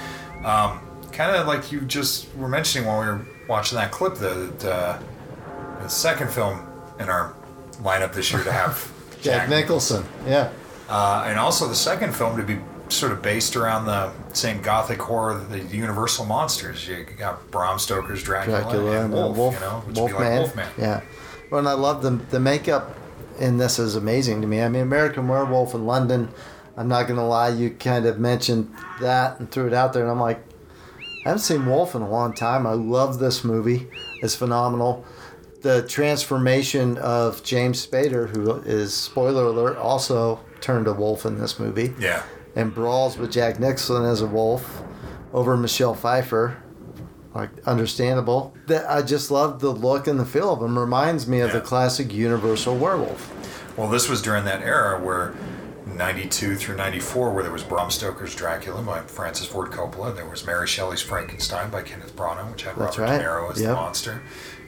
Um, 0.46 0.80
kind 1.12 1.36
of 1.36 1.48
like 1.48 1.72
you 1.72 1.82
just 1.82 2.34
were 2.36 2.48
mentioning 2.48 2.88
while 2.88 3.00
we 3.02 3.08
were 3.08 3.26
watching 3.50 3.78
that 3.78 3.92
clip, 3.92 4.16
the 4.16 4.54
the, 4.60 5.00
the 5.82 5.88
second 5.90 6.30
film 6.30 6.60
in 7.00 7.10
our 7.10 7.34
lineup 7.82 8.14
this 8.14 8.32
year 8.32 8.44
to 8.44 8.52
have 8.52 8.92
Jack 9.22 9.50
Nicholson. 9.50 10.06
Yeah. 10.26 10.52
uh, 10.90 11.26
and 11.28 11.38
also 11.38 11.68
the 11.68 11.76
second 11.76 12.16
film 12.16 12.38
to 12.38 12.44
be 12.44 12.60
sort 12.90 13.12
of 13.12 13.22
based 13.22 13.58
around 13.58 13.86
the 13.86 14.10
same 14.34 14.62
gothic 14.62 15.02
horror, 15.02 15.38
the 15.50 15.60
Universal 15.60 16.26
monsters. 16.26 16.88
You 16.88 17.06
got 17.18 17.52
Bram 17.52 17.78
Stoker's 17.80 18.24
Dracula, 18.24 18.62
Dracula 18.62 18.92
and 18.92 19.06
and 19.06 19.14
Wolf, 19.14 19.38
Wolf, 19.38 19.54
you 19.56 19.60
know, 19.60 19.80
which 19.86 19.98
would 19.98 20.08
be 20.08 20.14
like 20.14 20.22
Wolfman. 20.30 20.38
Wolfman. 20.38 20.70
Yeah. 20.78 21.02
Well, 21.50 21.60
and 21.60 21.68
I 21.68 21.74
love 21.74 22.02
the 22.02 22.12
the 22.30 22.40
makeup 22.40 22.96
in 23.40 23.58
this 23.58 23.80
is 23.80 23.96
amazing 23.96 24.42
to 24.42 24.48
me. 24.48 24.62
I 24.62 24.70
mean, 24.70 24.82
American 24.82 25.28
Werewolf 25.28 25.74
in 25.74 25.86
London. 25.86 26.30
I'm 26.76 26.88
not 26.88 27.08
gonna 27.08 27.28
lie, 27.28 27.50
you 27.50 27.72
kind 27.72 28.06
of 28.06 28.20
mentioned 28.20 28.72
that 29.02 29.40
and 29.40 29.50
threw 29.50 29.68
it 29.68 29.74
out 29.74 29.94
there, 29.94 30.04
and 30.04 30.12
I'm 30.12 30.20
like, 30.20 30.44
I 31.26 31.30
haven't 31.30 31.40
seen 31.40 31.66
Wolf 31.66 31.96
in 31.96 32.02
a 32.02 32.10
long 32.10 32.34
time. 32.34 32.66
I 32.66 32.74
love 32.74 33.20
this 33.20 33.44
movie. 33.44 33.88
It's 34.22 34.36
phenomenal. 34.36 35.04
The 35.62 35.86
transformation 35.88 36.98
of 37.00 37.44
James 37.44 37.86
Spader, 37.86 38.30
who 38.30 38.54
is 38.62 38.94
spoiler 38.94 39.46
alert, 39.46 39.78
also 39.78 40.40
turned 40.62 40.88
a 40.88 40.94
wolf 40.94 41.26
in 41.26 41.38
this 41.40 41.60
movie. 41.60 41.94
Yeah. 42.00 42.24
And 42.56 42.74
brawls 42.74 43.18
with 43.18 43.32
Jack 43.32 43.60
Nicholson 43.60 44.06
as 44.06 44.22
a 44.22 44.28
wolf 44.28 44.84
over 45.34 45.58
Michelle 45.58 45.96
Pfeiffer. 45.96 46.62
Like 47.36 47.50
understandable. 47.66 48.56
That 48.68 48.90
I 48.90 49.02
just 49.02 49.30
love 49.32 49.60
the 49.60 49.70
look 49.72 50.08
and 50.08 50.20
the 50.20 50.26
feel 50.26 50.52
of 50.52 50.60
them. 50.60 50.78
Reminds 50.78 51.28
me 51.28 51.40
of 51.42 51.52
the 51.52 51.62
classic 51.62 52.14
Universal 52.14 52.78
werewolf. 52.78 53.78
Well, 53.78 53.90
this 53.90 54.10
was 54.10 54.22
during 54.22 54.46
that 54.46 54.62
era 54.64 55.00
where 55.04 55.36
92 55.86 56.56
through 56.56 56.76
94, 56.78 57.32
where 57.32 57.44
there 57.44 57.52
was 57.52 57.64
Bram 57.64 57.92
Stoker's 57.92 58.34
Dracula 58.36 58.82
by 58.82 59.02
Francis 59.02 59.46
Ford 59.48 59.72
Coppola. 59.72 60.16
There 60.16 60.28
was 60.28 60.46
Mary 60.46 60.68
Shelley's 60.68 61.02
Frankenstein 61.02 61.70
by 61.70 61.84
Kenneth 61.84 62.16
Branagh, 62.16 62.52
which 62.52 62.64
had 62.64 62.76
That's 62.76 62.98
Robert 62.98 63.12
right. 63.12 63.18
De 63.20 63.24
Niro 63.24 63.52
as 63.52 63.62
the 63.62 63.74
monster. 63.74 64.22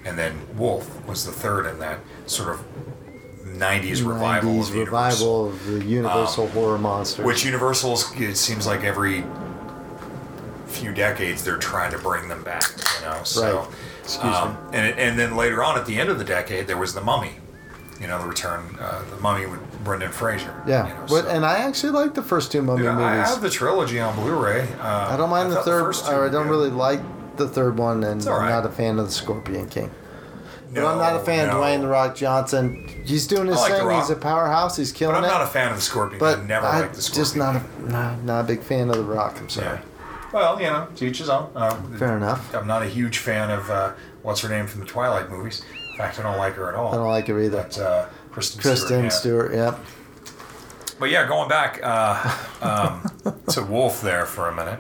And 0.06 0.18
then 0.18 0.34
Wolf 0.56 1.06
was 1.08 1.26
the 1.26 1.32
third 1.32 1.66
in 1.66 1.80
that 1.80 2.00
sort 2.26 2.50
of 2.50 2.64
90s 3.46 4.06
revival 4.08 4.54
90s 4.54 4.70
of 4.70 4.76
revival 4.76 5.48
of 5.50 5.66
the 5.66 5.84
Universal 5.84 6.46
Um, 6.46 6.50
horror 6.52 6.78
monster. 6.78 7.24
Which 7.24 7.44
Universal's, 7.44 8.12
it 8.16 8.36
seems 8.38 8.66
like 8.68 8.84
every 8.84 9.24
few 10.70 10.94
decades 10.94 11.44
they're 11.44 11.58
trying 11.58 11.92
to 11.92 11.98
bring 12.00 12.28
them 12.30 12.44
back, 12.44 12.64
you 13.00 13.06
know. 13.08 13.20
So, 13.24 13.58
Right. 13.60 13.68
Excuse 14.04 14.36
um, 14.36 14.58
And, 14.74 14.98
and 14.98 15.20
then 15.20 15.36
later 15.36 15.64
on 15.64 15.78
at 15.78 15.86
the 15.86 16.00
end 16.00 16.10
of 16.10 16.18
the 16.18 16.24
decade, 16.26 16.68
there 16.68 16.78
was 16.78 16.94
The 16.94 17.02
Mummy. 17.02 17.34
You 18.02 18.08
know, 18.08 18.18
the 18.22 18.28
return, 18.28 18.78
uh, 18.80 19.04
the 19.14 19.18
Mummy 19.22 19.46
with 19.46 19.60
Brendan 19.84 20.12
Fraser. 20.12 20.54
Yeah, 20.66 20.88
You 20.88 20.94
know, 20.94 21.00
but, 21.10 21.24
so- 21.26 21.30
and 21.30 21.46
I 21.46 21.60
actually 21.60 21.92
like 21.92 22.14
the 22.14 22.24
first 22.24 22.52
two 22.52 22.62
Mummy 22.62 22.84
movies. 22.84 22.98
I 23.04 23.16
have 23.16 23.42
the 23.42 23.50
trilogy 23.50 24.00
on 24.00 24.16
Blu-ray. 24.16 24.68
Uh, 24.80 25.10
I 25.12 25.18
don't 25.18 25.30
mind 25.30 25.52
the 25.52 25.62
third. 25.64 25.96
or 26.10 26.26
I 26.26 26.30
don't 26.30 26.44
good. 26.44 26.50
really 26.50 26.70
like 26.70 27.02
the 27.36 27.48
third 27.48 27.78
one, 27.78 28.04
and 28.06 28.26
all 28.28 28.40
I'm 28.40 28.50
not 28.50 28.66
a 28.66 28.70
fan 28.70 29.00
of 29.00 29.06
the 29.08 29.12
Scorpion 29.12 29.68
King. 29.68 29.92
but 30.74 30.82
No, 30.82 30.88
I'm 30.88 30.98
not 30.98 31.16
a 31.18 31.20
fan 31.20 31.48
no. 31.48 31.58
of 31.58 31.64
Dwayne 31.64 31.82
the 31.82 31.88
Rock 31.90 32.16
Johnson. 32.16 32.88
He's 33.06 33.28
doing 33.28 33.48
his 33.48 33.58
like 33.58 33.74
The 33.74 33.80
thing. 33.80 33.92
He's 34.00 34.10
a 34.10 34.16
powerhouse. 34.16 34.78
He's 34.78 34.92
killing 34.94 35.16
But 35.16 35.20
I'm 35.26 35.30
it. 35.30 35.34
not 35.34 35.42
a 35.42 35.48
fan 35.48 35.70
of 35.70 35.76
the 35.76 35.82
Scorpion. 35.82 36.20
but 36.20 36.40
I 36.40 36.44
never 36.44 36.66
I 36.68 36.80
liked 36.82 36.94
the 36.96 37.02
Scorpion. 37.02 37.22
just 37.24 37.36
not 37.36 37.56
a 37.58 37.92
not, 37.92 38.24
not 38.24 38.40
a 38.46 38.48
big 38.48 38.62
fan 38.62 38.90
of 38.90 38.96
the 38.98 39.04
Rock. 39.04 39.36
I'm 39.40 39.50
sorry. 39.50 39.80
Well, 40.32 40.60
you 40.62 40.68
know, 40.68 40.88
to 40.96 41.06
each 41.06 41.18
his 41.20 41.30
own. 41.30 41.50
Um, 41.56 41.98
Fair 41.98 42.18
enough. 42.18 42.54
I'm 42.54 42.68
not 42.68 42.84
a 42.84 42.88
huge 42.88 43.18
fan 43.18 43.50
of 43.50 43.70
uh, 43.70 43.94
what's 44.22 44.42
her 44.42 44.50
name 44.50 44.68
from 44.68 44.82
the 44.82 44.86
Twilight 44.86 45.30
movies. 45.30 45.64
In 45.92 45.98
fact, 45.98 46.20
I 46.20 46.24
don't 46.24 46.38
like 46.38 46.54
her 46.54 46.70
at 46.70 46.76
all. 46.76 46.94
I 46.94 46.98
don't 46.98 47.08
like 47.08 47.28
her 47.28 47.40
either. 47.42 47.64
But, 47.64 47.80
uh, 47.80 48.06
Kristen, 48.32 48.62
Kristen 48.62 49.10
Stewart. 49.12 49.54
yeah. 49.54 49.72
Stewart. 49.72 49.80
Yep. 49.82 49.86
But 51.00 51.10
yeah, 51.10 51.28
going 51.28 51.48
back 51.50 51.80
uh, 51.82 52.36
um, 52.62 53.36
to 53.52 53.64
Wolf 53.64 54.02
there 54.02 54.26
for 54.26 54.50
a 54.50 54.56
minute. 54.56 54.80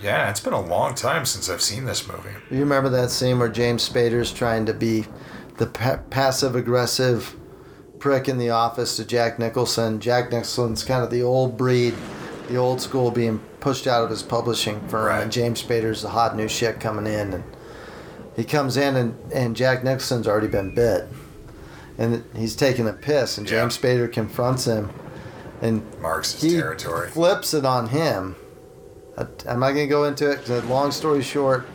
Yeah, 0.00 0.30
it's 0.30 0.40
been 0.40 0.52
a 0.52 0.60
long 0.60 0.94
time 0.94 1.24
since 1.24 1.48
I've 1.48 1.62
seen 1.62 1.84
this 1.86 2.06
movie. 2.06 2.30
You 2.50 2.60
remember 2.60 2.88
that 2.90 3.10
scene 3.10 3.38
where 3.38 3.48
James 3.48 3.88
Spader's 3.88 4.32
trying 4.32 4.66
to 4.66 4.74
be 4.74 5.06
the 5.56 5.66
pa- 5.66 6.00
passive 6.10 6.54
aggressive 6.54 7.34
prick 7.98 8.28
in 8.28 8.36
the 8.38 8.50
office 8.50 8.96
to 8.96 9.04
Jack 9.04 9.38
Nicholson? 9.38 9.98
Jack 9.98 10.26
Nicholson's 10.30 10.84
kind 10.84 11.02
of 11.02 11.10
the 11.10 11.22
old 11.22 11.56
breed, 11.56 11.94
the 12.48 12.56
old 12.56 12.80
school 12.80 13.10
being 13.10 13.38
pushed 13.60 13.86
out 13.86 14.04
of 14.04 14.10
his 14.10 14.22
publishing 14.22 14.86
firm, 14.88 15.22
and 15.22 15.32
James 15.32 15.62
Spader's 15.62 16.02
the 16.02 16.08
hot 16.10 16.36
new 16.36 16.48
shit 16.48 16.80
coming 16.80 17.06
in. 17.06 17.32
And 17.34 17.44
he 18.36 18.44
comes 18.44 18.76
in, 18.76 18.96
and, 18.96 19.32
and 19.32 19.56
Jack 19.56 19.82
Nicholson's 19.84 20.26
already 20.28 20.48
been 20.48 20.74
bit. 20.74 21.08
And 21.98 22.22
he's 22.34 22.54
taking 22.54 22.86
a 22.88 22.92
piss, 22.92 23.38
and 23.38 23.46
James 23.46 23.76
Spader 23.78 24.12
confronts 24.12 24.66
him. 24.66 24.90
And 25.62 25.82
Marks 26.00 26.32
his 26.32 26.52
he 26.52 26.58
territory. 26.58 27.08
flips 27.08 27.54
it 27.54 27.64
on 27.64 27.88
him. 27.88 28.36
Uh, 29.16 29.24
I- 29.46 29.52
I'm 29.52 29.60
not 29.60 29.72
going 29.72 29.86
to 29.86 29.90
go 29.90 30.04
into 30.04 30.30
it 30.30 30.40
because, 30.40 30.62
long 30.66 30.90
story 30.92 31.22
short, 31.22 31.66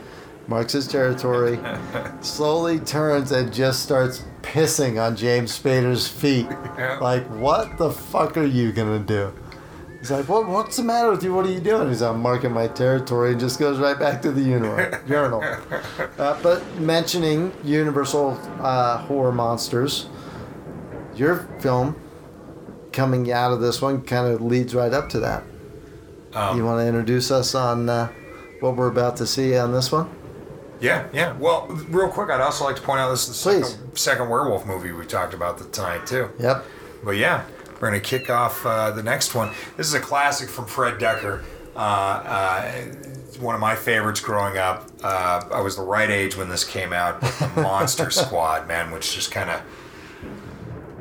marks 0.47 0.73
his 0.73 0.87
territory, 0.87 1.59
slowly 2.21 2.79
turns 2.79 3.31
and 3.31 3.51
just 3.51 3.81
starts 3.81 4.23
pissing 4.43 5.01
on 5.03 5.15
James 5.15 5.57
Spader's 5.57 6.07
feet. 6.07 6.47
Like, 7.01 7.25
what 7.27 7.77
the 7.77 7.89
fuck 7.91 8.37
are 8.37 8.45
you 8.45 8.71
going 8.71 8.99
to 8.99 9.05
do? 9.05 9.33
He's 10.01 10.09
like, 10.09 10.27
what, 10.27 10.47
what's 10.47 10.77
the 10.77 10.83
matter 10.83 11.11
with 11.11 11.23
you? 11.23 11.31
What 11.31 11.45
are 11.45 11.51
you 11.51 11.59
doing? 11.59 11.87
He's 11.87 12.01
like, 12.01 12.15
I'm 12.15 12.21
marking 12.21 12.51
my 12.51 12.67
territory 12.67 13.31
and 13.31 13.39
just 13.39 13.59
goes 13.59 13.77
right 13.77 13.97
back 13.97 14.23
to 14.23 14.31
the 14.31 14.41
urinal. 14.41 15.43
Uh, 16.17 16.39
but 16.41 16.65
mentioning 16.79 17.53
Universal 17.63 18.31
uh, 18.61 18.97
horror 18.97 19.31
monsters, 19.31 20.07
your 21.15 21.47
film 21.59 21.95
coming 22.91 23.31
out 23.31 23.51
of 23.53 23.61
this 23.61 23.79
one 23.81 24.01
kind 24.01 24.27
of 24.33 24.41
leads 24.41 24.73
right 24.75 24.91
up 24.91 25.07
to 25.09 25.19
that. 25.19 25.43
Um, 26.33 26.57
you 26.57 26.65
want 26.65 26.79
to 26.79 26.87
introduce 26.87 27.29
us 27.29 27.53
on 27.53 27.87
uh, 27.89 28.07
what 28.59 28.75
we're 28.75 28.87
about 28.87 29.17
to 29.17 29.27
see 29.27 29.55
on 29.55 29.71
this 29.71 29.91
one? 29.91 30.09
Yeah, 30.79 31.07
yeah. 31.13 31.33
Well, 31.37 31.67
real 31.67 32.09
quick, 32.09 32.29
I'd 32.31 32.41
also 32.41 32.65
like 32.65 32.75
to 32.77 32.81
point 32.81 32.99
out 32.99 33.11
this 33.11 33.27
is 33.27 33.43
the 33.43 33.61
second, 33.63 33.95
second 33.97 34.29
werewolf 34.29 34.65
movie 34.65 34.91
we 34.91 35.05
talked 35.05 35.35
about 35.35 35.59
the- 35.59 35.65
tonight 35.65 36.07
too. 36.07 36.29
Yep. 36.39 36.65
But 37.03 37.11
yeah, 37.17 37.45
we're 37.81 37.87
gonna 37.89 37.99
kick 37.99 38.29
off 38.29 38.63
uh, 38.65 38.91
the 38.91 39.01
next 39.03 39.33
one. 39.33 39.49
This 39.75 39.87
is 39.87 39.93
a 39.95 39.99
classic 39.99 40.49
from 40.49 40.65
Fred 40.67 40.99
Dekker. 40.99 41.43
Uh, 41.75 41.79
uh, 41.79 42.71
one 43.39 43.55
of 43.55 43.61
my 43.61 43.75
favorites 43.75 44.19
growing 44.19 44.57
up. 44.57 44.87
Uh, 45.03 45.43
I 45.51 45.61
was 45.61 45.75
the 45.77 45.81
right 45.81 46.09
age 46.09 46.37
when 46.37 46.47
this 46.47 46.63
came 46.63 46.93
out. 46.93 47.19
The 47.21 47.51
Monster 47.55 48.11
Squad, 48.11 48.67
man, 48.67 48.91
which 48.91 49.15
just 49.15 49.31
kind 49.31 49.49
of 49.49 49.61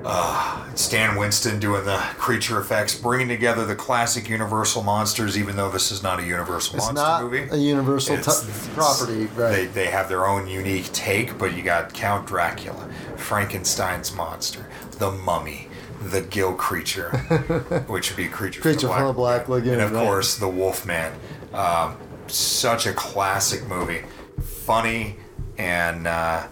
uh, 0.02 0.74
Stan 0.74 1.16
Winston 1.18 1.60
doing 1.60 1.84
the 1.84 1.98
creature 2.16 2.58
effects, 2.58 2.98
bringing 2.98 3.28
together 3.28 3.66
the 3.66 3.74
classic 3.76 4.30
Universal 4.30 4.82
monsters, 4.84 5.36
even 5.36 5.56
though 5.56 5.68
this 5.70 5.92
is 5.92 6.02
not 6.02 6.18
a 6.20 6.22
Universal 6.24 6.76
It's 6.76 6.86
monster 6.86 6.94
not 7.02 7.22
movie. 7.24 7.46
a 7.50 7.56
Universal 7.56 8.16
It's- 8.16 8.46
t- 8.66 8.70
property, 8.72 9.26
right? 9.36 9.50
They, 9.52 9.66
they 9.66 9.86
have 9.86 10.08
their 10.08 10.26
own 10.26 10.46
unique 10.48 10.90
take, 10.94 11.36
but 11.36 11.54
you 11.54 11.62
got 11.62 11.92
Count 11.92 12.26
Dracula, 12.26 12.88
Frankenstein's 13.16 14.14
monster, 14.14 14.66
the 14.92 15.10
mummy, 15.10 15.68
the 16.00 16.22
gill 16.22 16.54
creature, 16.54 17.10
which 17.88 18.10
would 18.10 18.16
be 18.16 18.28
creature, 18.28 18.60
Creature 18.60 18.88
from 18.88 18.96
from 18.96 19.00
the 19.02 19.06
the 19.08 19.12
Black 19.14 19.48
Lagoon, 19.48 19.74
and 19.74 19.82
of 19.82 19.92
right. 19.92 20.04
course 20.04 20.36
the 20.38 20.48
Wolfman. 20.48 21.12
Um, 21.52 21.96
such 22.26 22.86
a 22.86 22.92
classic 22.92 23.66
movie, 23.66 24.02
funny 24.40 25.16
and 25.58 26.06
uh, 26.06 26.46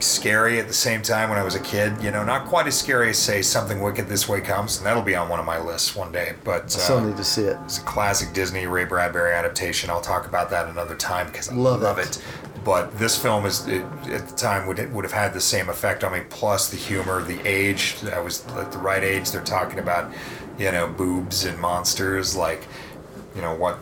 scary 0.00 0.58
at 0.60 0.68
the 0.68 0.72
same 0.74 1.02
time. 1.02 1.28
When 1.28 1.38
I 1.38 1.42
was 1.42 1.54
a 1.54 1.60
kid, 1.60 1.92
you 2.02 2.10
know, 2.10 2.24
not 2.24 2.46
quite 2.46 2.66
as 2.66 2.78
scary 2.78 3.10
as 3.10 3.18
say 3.18 3.42
Something 3.42 3.80
Wicked 3.82 4.06
This 4.08 4.28
Way 4.28 4.40
Comes, 4.40 4.78
and 4.78 4.86
that'll 4.86 5.02
be 5.02 5.16
on 5.16 5.28
one 5.28 5.40
of 5.40 5.46
my 5.46 5.58
lists 5.60 5.94
one 5.96 6.12
day. 6.12 6.34
But 6.44 6.64
uh, 6.64 6.68
Still 6.68 7.00
need 7.00 7.16
to 7.16 7.24
see 7.24 7.42
it. 7.42 7.58
it's 7.64 7.78
a 7.78 7.82
classic 7.82 8.32
Disney 8.32 8.66
Ray 8.66 8.84
Bradbury 8.84 9.32
adaptation. 9.34 9.90
I'll 9.90 10.00
talk 10.00 10.26
about 10.26 10.50
that 10.50 10.68
another 10.68 10.94
time 10.96 11.26
because 11.26 11.48
I 11.48 11.54
Love 11.54 11.82
love, 11.82 11.98
it. 11.98 12.16
it. 12.16 12.22
But 12.64 12.98
this 12.98 13.20
film 13.20 13.46
is 13.46 13.66
it, 13.66 13.82
at 14.10 14.28
the 14.28 14.36
time 14.36 14.66
would 14.66 14.92
would 14.92 15.04
have 15.04 15.12
had 15.12 15.34
the 15.34 15.40
same 15.40 15.68
effect 15.68 16.04
on 16.04 16.12
me. 16.12 16.22
Plus 16.28 16.70
the 16.70 16.76
humor, 16.76 17.22
the 17.22 17.40
age. 17.46 17.96
I 18.12 18.20
was 18.20 18.46
at 18.48 18.72
the 18.72 18.78
right 18.78 19.02
age. 19.02 19.30
They're 19.30 19.42
talking 19.42 19.78
about, 19.78 20.12
you 20.58 20.70
know, 20.72 20.88
boobs 20.88 21.44
and 21.44 21.58
monsters. 21.58 22.36
Like, 22.36 22.66
you 23.34 23.42
know 23.42 23.54
what, 23.54 23.78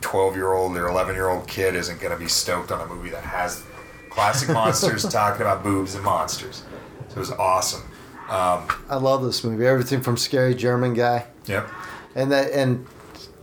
twelve 0.00 0.36
year 0.36 0.52
old 0.52 0.76
or 0.76 0.88
eleven 0.88 1.14
year 1.14 1.28
old 1.28 1.46
kid 1.46 1.74
isn't 1.74 2.00
going 2.00 2.12
to 2.12 2.18
be 2.18 2.28
stoked 2.28 2.72
on 2.72 2.80
a 2.80 2.86
movie 2.92 3.10
that 3.10 3.24
has 3.24 3.62
classic 4.10 4.48
monsters 4.52 5.02
talking 5.04 5.42
about 5.42 5.62
boobs 5.62 5.94
and 5.94 6.04
monsters. 6.04 6.64
So 7.08 7.16
it 7.16 7.20
was 7.20 7.30
awesome. 7.32 7.82
Um, 8.28 8.66
I 8.88 8.96
love 8.96 9.22
this 9.22 9.44
movie. 9.44 9.66
Everything 9.66 10.00
from 10.00 10.16
scary 10.16 10.54
German 10.54 10.94
guy. 10.94 11.26
Yep. 11.46 11.68
And 12.14 12.32
that 12.32 12.52
and 12.52 12.86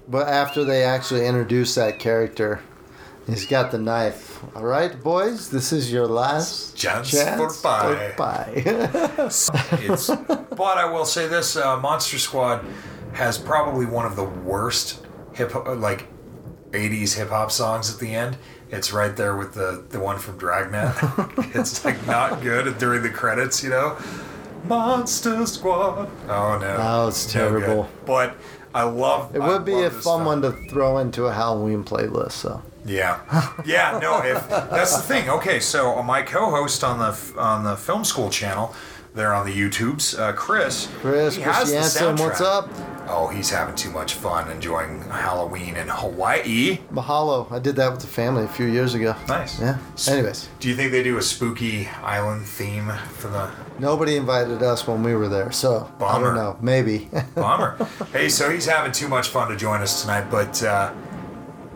but 0.07 0.27
after 0.27 0.63
they 0.63 0.83
actually 0.83 1.27
introduce 1.27 1.75
that 1.75 1.99
character, 1.99 2.61
he's 3.29 3.45
got 3.45 3.71
the 3.71 3.77
knife. 3.77 4.43
All 4.55 4.63
right, 4.63 4.99
boys, 5.01 5.49
this 5.49 5.71
is 5.71 5.91
your 5.91 6.07
last 6.07 6.75
Chance 6.75 7.11
chance 7.11 7.59
for 7.59 7.67
pie. 7.67 8.13
for 8.15 8.15
but 10.55 10.77
I 10.77 10.85
will 10.85 11.05
say 11.05 11.27
this: 11.27 11.55
uh, 11.55 11.79
Monster 11.79 12.19
Squad 12.19 12.65
has 13.13 13.37
probably 13.37 13.85
one 13.85 14.05
of 14.05 14.15
the 14.15 14.23
worst 14.23 15.05
hip 15.33 15.53
like 15.65 16.07
'80s 16.71 17.15
hip 17.15 17.29
hop 17.29 17.51
songs 17.51 17.93
at 17.93 17.99
the 17.99 18.13
end. 18.13 18.37
It's 18.71 18.93
right 18.93 19.15
there 19.15 19.35
with 19.35 19.53
the 19.53 19.85
the 19.89 19.99
one 19.99 20.19
from 20.19 20.37
Dragnet. 20.37 20.95
it's 21.55 21.83
like 21.83 22.05
not 22.05 22.41
good 22.41 22.77
during 22.77 23.01
the 23.01 23.09
credits, 23.09 23.63
you 23.63 23.69
know. 23.71 23.97
Monster 24.65 25.45
Squad. 25.45 26.09
Oh 26.27 26.57
no. 26.59 26.77
Oh, 26.79 27.07
it's 27.07 27.33
No 27.33 27.49
terrible. 27.49 27.89
But 28.05 28.35
I 28.73 28.83
love. 28.83 29.35
it 29.35 29.41
I 29.41 29.47
would 29.47 29.65
be 29.65 29.83
a 29.83 29.89
fun 29.89 30.01
film. 30.01 30.25
one 30.25 30.41
to 30.43 30.51
throw 30.69 30.99
into 30.99 31.25
a 31.25 31.33
Halloween 31.33 31.83
playlist. 31.83 32.33
So 32.33 32.61
Yeah, 32.89 33.19
yeah. 33.65 33.99
No, 34.01 34.21
if 34.23 34.49
that's 34.49 34.95
the 34.95 35.03
thing. 35.03 35.29
Okay, 35.29 35.59
so 35.59 35.97
uh, 35.97 36.03
my 36.03 36.21
co-host 36.21 36.83
on 36.83 36.97
the 36.99 37.39
on 37.39 37.63
the 37.63 37.75
film 37.77 38.03
school 38.03 38.29
channel, 38.29 38.73
there 39.13 39.33
on 39.33 39.45
the 39.45 39.53
YouTubes, 39.53 40.17
uh, 40.17 40.33
Chris. 40.33 40.87
Chris, 41.01 41.35
he 41.35 41.43
Chris 41.43 41.55
has 41.55 41.69
the 41.69 41.75
Jansen, 41.75 42.15
what's 42.15 42.41
up? 42.41 42.69
Oh, 43.11 43.27
he's 43.27 43.49
having 43.49 43.73
too 43.75 43.89
much 43.89 44.13
fun 44.13 44.51
enjoying 44.51 45.01
Halloween 45.01 45.75
in 45.75 45.87
Hawaii. 45.87 46.77
Mahalo. 46.91 47.51
I 47.51 47.57
did 47.57 47.75
that 47.77 47.91
with 47.91 48.01
the 48.01 48.07
family 48.07 48.43
a 48.43 48.47
few 48.47 48.67
years 48.67 48.93
ago. 48.93 49.15
Nice. 49.27 49.59
Yeah. 49.59 49.79
Anyways, 50.07 50.47
Do 50.59 50.69
you 50.69 50.75
think 50.75 50.91
they 50.91 51.01
do 51.01 51.17
a 51.17 51.21
spooky 51.21 51.87
island 52.03 52.45
theme 52.45 52.87
for 53.17 53.29
the 53.29 53.49
nobody 53.79 54.15
invited 54.15 54.61
us 54.61 54.85
when 54.87 55.01
we 55.01 55.15
were 55.15 55.27
there, 55.27 55.51
so 55.51 55.91
I 55.99 56.19
don't 56.19 56.35
know. 56.35 56.57
Maybe. 56.61 57.09
Bummer. 57.35 57.77
hey, 58.13 58.29
so 58.29 58.49
he's 58.51 58.67
having 58.67 58.91
too 58.91 59.07
much 59.07 59.29
fun 59.29 59.49
to 59.49 59.57
join 59.57 59.81
us 59.81 60.01
tonight, 60.01 60.29
but 60.29 60.61
uh, 60.63 60.93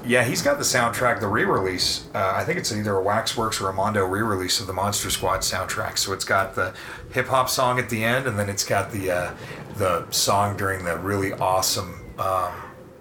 yeah, 0.06 0.24
he's 0.24 0.42
got 0.42 0.58
the 0.58 0.64
soundtrack, 0.64 1.20
the 1.20 1.28
re-release. 1.28 2.08
Uh, 2.14 2.34
I 2.36 2.44
think 2.44 2.60
it's 2.60 2.72
either 2.72 2.96
a 2.96 3.02
Waxworks 3.02 3.62
or 3.62 3.70
a 3.70 3.74
Mondo 3.74 4.06
re-release 4.06 4.60
of 4.60 4.68
the 4.68 4.74
Monster 4.74 5.10
Squad 5.10 5.40
soundtrack. 5.40 5.98
So 5.98 6.14
it's 6.14 6.26
got 6.26 6.56
the 6.56 6.74
hip 7.12 7.28
hop 7.28 7.50
song 7.50 7.80
at 7.80 7.90
the 7.90 8.04
end, 8.04 8.28
and 8.28 8.38
then 8.38 8.50
it's 8.50 8.66
got 8.66 8.92
the 8.92 9.12
uh, 9.12 9.36
the 9.78 10.10
song 10.12 10.58
during 10.58 10.84
the 10.86 10.98
really 10.98 11.34
awesome 11.34 12.00
um, 12.20 12.54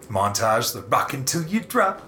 montage, 0.08 0.72
the 0.72 0.82
rock 0.82 1.12
until 1.14 1.42
you 1.44 1.60
drop, 1.60 2.02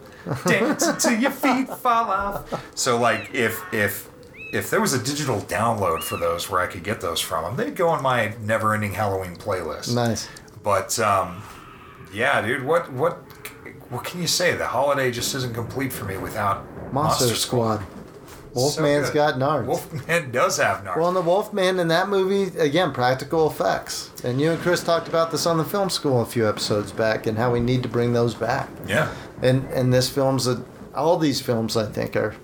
dance 0.47 0.87
until 0.87 1.19
your 1.19 1.31
feet 1.31 1.69
fall 1.69 2.11
off. 2.11 2.77
So 2.77 2.97
like 2.99 3.35
if 3.35 3.63
if 3.73 4.09
if 4.53 4.71
there 4.71 4.81
was 4.81 4.93
a 4.93 5.03
digital 5.03 5.41
download 5.43 6.03
for 6.03 6.17
those 6.17 6.49
where 6.49 6.61
I 6.61 6.67
could 6.67 6.85
get 6.85 7.01
those 7.01 7.21
from 7.21 7.45
them, 7.45 7.57
they'd 7.57 7.75
go 7.75 7.89
on 7.89 8.03
my 8.03 8.35
never-ending 8.43 8.93
Halloween 8.93 9.35
playlist. 9.35 9.95
nice. 9.95 10.29
But 10.63 10.99
um, 11.01 11.43
yeah, 12.13 12.41
dude, 12.41 12.65
what 12.65 12.91
what 12.93 13.19
what 13.91 14.05
can 14.05 14.21
you 14.21 14.27
say? 14.27 14.55
The 14.55 14.67
holiday 14.67 15.11
just 15.11 15.35
isn't 15.35 15.55
complete 15.55 15.93
for 15.93 16.05
me 16.05 16.17
without 16.17 16.65
Monster, 16.93 17.35
Squad. 17.35 17.83
Wolfman's 18.55 19.09
good. 19.11 19.15
got 19.15 19.35
nards. 19.35 19.67
Wolfman 19.67 20.31
does 20.31 20.59
have 20.59 20.85
nards. 20.85 20.97
Well, 20.97 21.09
and 21.09 21.17
the 21.17 21.23
Wolfman 21.23 21.81
in 21.81 21.89
that 21.89 22.09
movie, 22.09 22.57
again, 22.59 22.93
practical 22.93 23.51
effects. 23.51 24.11
And 24.23 24.41
you 24.41 24.53
and 24.53 24.61
Chris 24.61 24.83
talked 24.85 25.09
about 25.09 25.33
this 25.33 25.45
on 25.45 25.59
the 25.59 25.65
film 25.65 25.91
school 25.91 26.21
a 26.23 26.27
few 26.27 26.49
episodes 26.49 26.93
back 26.93 27.27
and 27.27 27.37
how 27.37 27.51
we 27.53 27.59
need 27.59 27.83
to 27.83 27.89
bring 27.89 28.13
those 28.13 28.35
back. 28.35 28.69
yeah, 28.87 29.13
And 29.43 29.65
and 29.73 29.93
this 29.93 30.09
film's 30.09 30.47
a, 30.47 30.65
all 30.95 31.17
these 31.19 31.41
films 31.41 31.77
I 31.77 31.87
think 31.87 32.15
are 32.15 32.37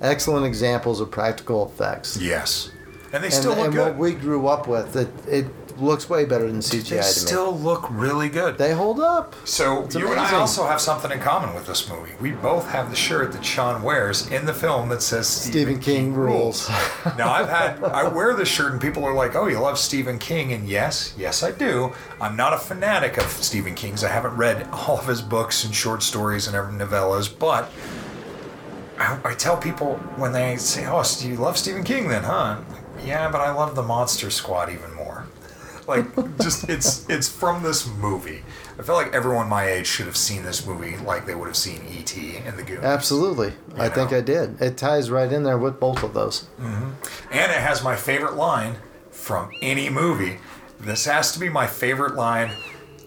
excellent 0.00 0.46
examples 0.46 1.00
of 1.00 1.12
practical 1.12 1.66
effects. 1.68 2.16
yes, 2.16 2.72
And 3.12 3.22
they 3.22 3.30
still 3.30 3.54
look 3.54 3.66
and 3.66 3.72
good. 3.74 3.86
what 3.86 3.96
we 3.98 4.14
grew 4.14 4.48
up 4.48 4.66
with, 4.66 4.96
it 4.96 5.08
it 5.28 5.61
looks 5.78 6.08
way 6.08 6.24
better 6.24 6.46
than 6.46 6.60
CGI 6.60 6.88
They 6.88 7.02
still 7.02 7.56
look 7.56 7.86
really 7.90 8.28
good. 8.28 8.58
They 8.58 8.72
hold 8.72 9.00
up. 9.00 9.34
So 9.44 9.84
It's 9.84 9.94
you 9.94 10.10
and 10.10 10.20
I 10.20 10.34
also 10.34 10.66
have 10.66 10.80
something 10.80 11.10
in 11.10 11.20
common 11.20 11.54
with 11.54 11.66
this 11.66 11.88
movie. 11.88 12.12
We 12.20 12.32
both 12.32 12.68
have 12.70 12.90
the 12.90 12.96
shirt 12.96 13.32
that 13.32 13.44
Sean 13.44 13.82
wears 13.82 14.26
in 14.28 14.46
the 14.46 14.54
film 14.54 14.88
that 14.90 15.02
says. 15.02 15.28
Stephen, 15.28 15.52
Stephen 15.52 15.80
King 15.80 16.14
rules. 16.14 16.68
now 17.18 17.32
I've 17.32 17.48
had 17.48 17.82
I 17.84 18.08
wear 18.08 18.34
this 18.34 18.48
shirt 18.48 18.72
and 18.72 18.80
people 18.80 19.04
are 19.04 19.14
like, 19.14 19.34
"Oh, 19.34 19.46
you 19.46 19.58
love 19.58 19.78
Stephen 19.78 20.18
King?" 20.18 20.52
And 20.52 20.68
yes, 20.68 21.14
yes 21.16 21.42
I 21.42 21.50
do. 21.50 21.92
I'm 22.20 22.36
not 22.36 22.52
a 22.52 22.58
fanatic 22.58 23.18
of 23.18 23.26
Stephen 23.26 23.74
King's. 23.74 24.04
I 24.04 24.08
haven't 24.08 24.36
read 24.36 24.68
all 24.72 24.98
of 24.98 25.06
his 25.06 25.22
books 25.22 25.64
and 25.64 25.74
short 25.74 26.02
stories 26.02 26.46
and 26.46 26.56
every 26.56 26.74
novellas, 26.74 27.28
but 27.36 27.70
I, 28.98 29.18
I 29.24 29.34
tell 29.34 29.56
people 29.56 29.96
when 30.16 30.32
they 30.32 30.56
say, 30.56 30.86
"Oh, 30.86 31.02
so 31.02 31.26
you 31.26 31.36
love 31.36 31.56
Stephen 31.58 31.84
King 31.84 32.08
then, 32.08 32.24
huh?" 32.24 32.60
Like, 32.70 33.06
yeah, 33.06 33.30
but 33.30 33.40
I 33.40 33.52
love 33.52 33.74
the 33.74 33.82
Monster 33.82 34.30
Squad 34.30 34.68
even. 34.70 34.91
Like, 35.96 36.36
just 36.40 36.68
it's 36.70 37.08
it's 37.10 37.28
from 37.28 37.62
this 37.62 37.86
movie. 37.86 38.42
I 38.78 38.82
felt 38.82 39.02
like 39.02 39.12
everyone 39.14 39.48
my 39.48 39.66
age 39.66 39.86
should 39.86 40.06
have 40.06 40.16
seen 40.16 40.42
this 40.42 40.66
movie, 40.66 40.96
like 40.96 41.26
they 41.26 41.34
would 41.34 41.46
have 41.46 41.56
seen 41.56 41.82
E.T. 41.90 42.38
and 42.38 42.56
the 42.58 42.62
Goonies. 42.62 42.84
Absolutely, 42.84 43.52
I 43.76 43.88
think 43.90 44.12
I 44.12 44.20
did. 44.22 44.60
It 44.60 44.76
ties 44.78 45.10
right 45.10 45.30
in 45.30 45.42
there 45.42 45.58
with 45.58 45.78
both 45.78 46.02
of 46.02 46.14
those. 46.14 46.44
hmm 46.58 46.90
And 47.30 47.52
it 47.52 47.58
has 47.58 47.84
my 47.84 47.94
favorite 47.96 48.34
line 48.34 48.76
from 49.10 49.50
any 49.60 49.90
movie. 49.90 50.38
This 50.80 51.04
has 51.04 51.32
to 51.32 51.38
be 51.38 51.48
my 51.48 51.66
favorite 51.66 52.14
line 52.14 52.50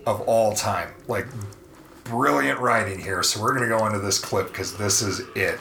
of 0.05 0.21
all 0.21 0.53
time. 0.53 0.89
Like, 1.07 1.25
brilliant 2.03 2.59
writing 2.59 2.99
here. 2.99 3.23
So 3.23 3.41
we're 3.41 3.53
gonna 3.55 3.67
go 3.67 3.85
into 3.87 3.99
this 3.99 4.19
clip 4.19 4.47
because 4.49 4.77
this 4.77 5.01
is 5.01 5.21
it. 5.35 5.59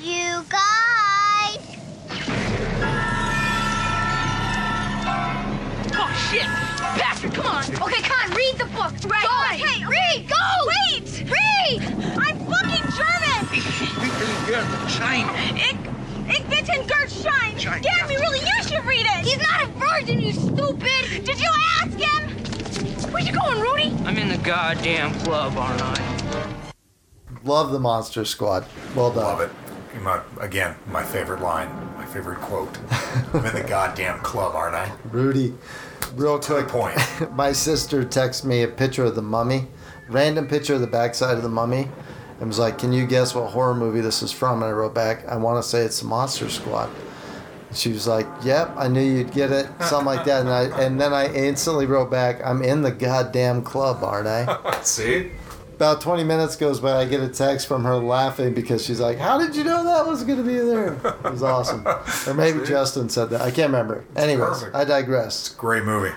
You 0.00 0.44
guys! 0.48 1.09
Shit! 6.30 6.42
Patrick, 6.42 7.34
come 7.34 7.46
on! 7.46 7.64
Okay, 7.64 8.02
Con, 8.02 8.30
read 8.30 8.54
the 8.56 8.66
book! 8.66 8.92
Right, 9.10 9.26
go! 9.26 9.28
Right. 9.28 9.60
Okay, 9.62 9.84
read! 9.84 10.28
Go! 10.28 10.36
Wait! 10.70 11.24
Read! 11.26 11.82
I'm 12.18 12.38
fucking 12.46 12.86
German! 12.94 13.40
Ich, 13.52 13.82
ich 13.82 13.92
bitte 16.48 16.84
Gert 16.86 17.10
Schein! 17.10 17.56
Gabby, 17.82 18.16
really, 18.16 18.40
you 18.40 18.62
should 18.62 18.84
read 18.84 19.06
it! 19.06 19.24
He's 19.26 19.38
not 19.38 19.64
a 19.64 19.66
virgin, 19.66 20.20
you 20.20 20.32
stupid! 20.32 21.24
Did 21.24 21.40
you 21.40 21.50
ask 21.80 21.98
him? 21.98 23.12
Where 23.12 23.22
you 23.22 23.32
going, 23.32 23.60
Rudy? 23.60 23.92
I'm 24.04 24.16
in 24.16 24.28
the 24.28 24.38
goddamn 24.38 25.12
club, 25.20 25.56
aren't 25.56 25.82
I? 25.82 26.72
Love 27.42 27.72
the 27.72 27.80
Monster 27.80 28.24
Squad. 28.24 28.66
Well 28.94 29.10
done. 29.10 29.24
Love 29.24 29.40
it. 29.40 29.50
My, 30.02 30.20
again, 30.40 30.76
my 30.86 31.02
favorite 31.02 31.40
line, 31.40 31.68
my 31.96 32.06
favorite 32.06 32.38
quote. 32.40 32.78
I'm 33.34 33.44
in 33.44 33.54
the 33.54 33.64
goddamn 33.68 34.20
club, 34.20 34.54
aren't 34.54 34.76
I? 34.76 34.92
Rudy, 35.10 35.54
real 36.14 36.38
quick 36.38 36.68
point. 36.68 36.98
My 37.32 37.52
sister 37.52 38.04
texted 38.04 38.44
me 38.44 38.62
a 38.62 38.68
picture 38.68 39.04
of 39.04 39.14
the 39.14 39.22
mummy, 39.22 39.66
random 40.08 40.46
picture 40.46 40.74
of 40.74 40.80
the 40.80 40.86
backside 40.86 41.36
of 41.36 41.42
the 41.42 41.48
mummy, 41.48 41.88
and 42.38 42.48
was 42.48 42.58
like, 42.58 42.78
"Can 42.78 42.92
you 42.92 43.06
guess 43.06 43.34
what 43.34 43.50
horror 43.50 43.74
movie 43.74 44.00
this 44.00 44.22
is 44.22 44.32
from?" 44.32 44.62
And 44.62 44.70
I 44.70 44.72
wrote 44.72 44.94
back, 44.94 45.26
"I 45.28 45.36
want 45.36 45.62
to 45.62 45.68
say 45.68 45.82
it's 45.82 46.00
the 46.00 46.06
Monster 46.06 46.48
Squad." 46.48 46.90
And 47.68 47.76
she 47.76 47.92
was 47.92 48.06
like, 48.06 48.26
"Yep, 48.42 48.74
I 48.76 48.88
knew 48.88 49.02
you'd 49.02 49.32
get 49.32 49.50
it," 49.52 49.68
something 49.80 50.06
like 50.06 50.24
that. 50.24 50.40
And 50.40 50.50
I 50.50 50.62
and 50.82 51.00
then 51.00 51.12
I 51.12 51.32
instantly 51.32 51.86
wrote 51.86 52.10
back, 52.10 52.40
"I'm 52.44 52.62
in 52.62 52.82
the 52.82 52.90
goddamn 52.90 53.62
club, 53.62 54.02
aren't 54.02 54.28
I?" 54.28 54.80
See? 54.82 55.30
About 55.80 56.02
20 56.02 56.24
minutes 56.24 56.56
goes 56.56 56.78
by, 56.78 56.98
I 57.00 57.06
get 57.06 57.22
a 57.22 57.28
text 57.30 57.66
from 57.66 57.84
her 57.84 57.96
laughing 57.96 58.52
because 58.52 58.84
she's 58.84 59.00
like, 59.00 59.16
How 59.16 59.38
did 59.38 59.56
you 59.56 59.64
know 59.64 59.82
that 59.82 60.06
was 60.06 60.24
going 60.24 60.36
to 60.36 60.44
be 60.44 60.58
there? 60.58 60.92
It 60.92 61.30
was 61.32 61.42
awesome. 61.42 61.86
Or 62.26 62.34
maybe 62.34 62.66
Justin 62.66 63.08
said 63.08 63.30
that. 63.30 63.40
I 63.40 63.50
can't 63.50 63.72
remember. 63.72 64.04
Anyways, 64.14 64.58
perfect. 64.58 64.76
I 64.76 64.84
digress. 64.84 65.48
Great 65.48 65.84
movie. 65.84 66.14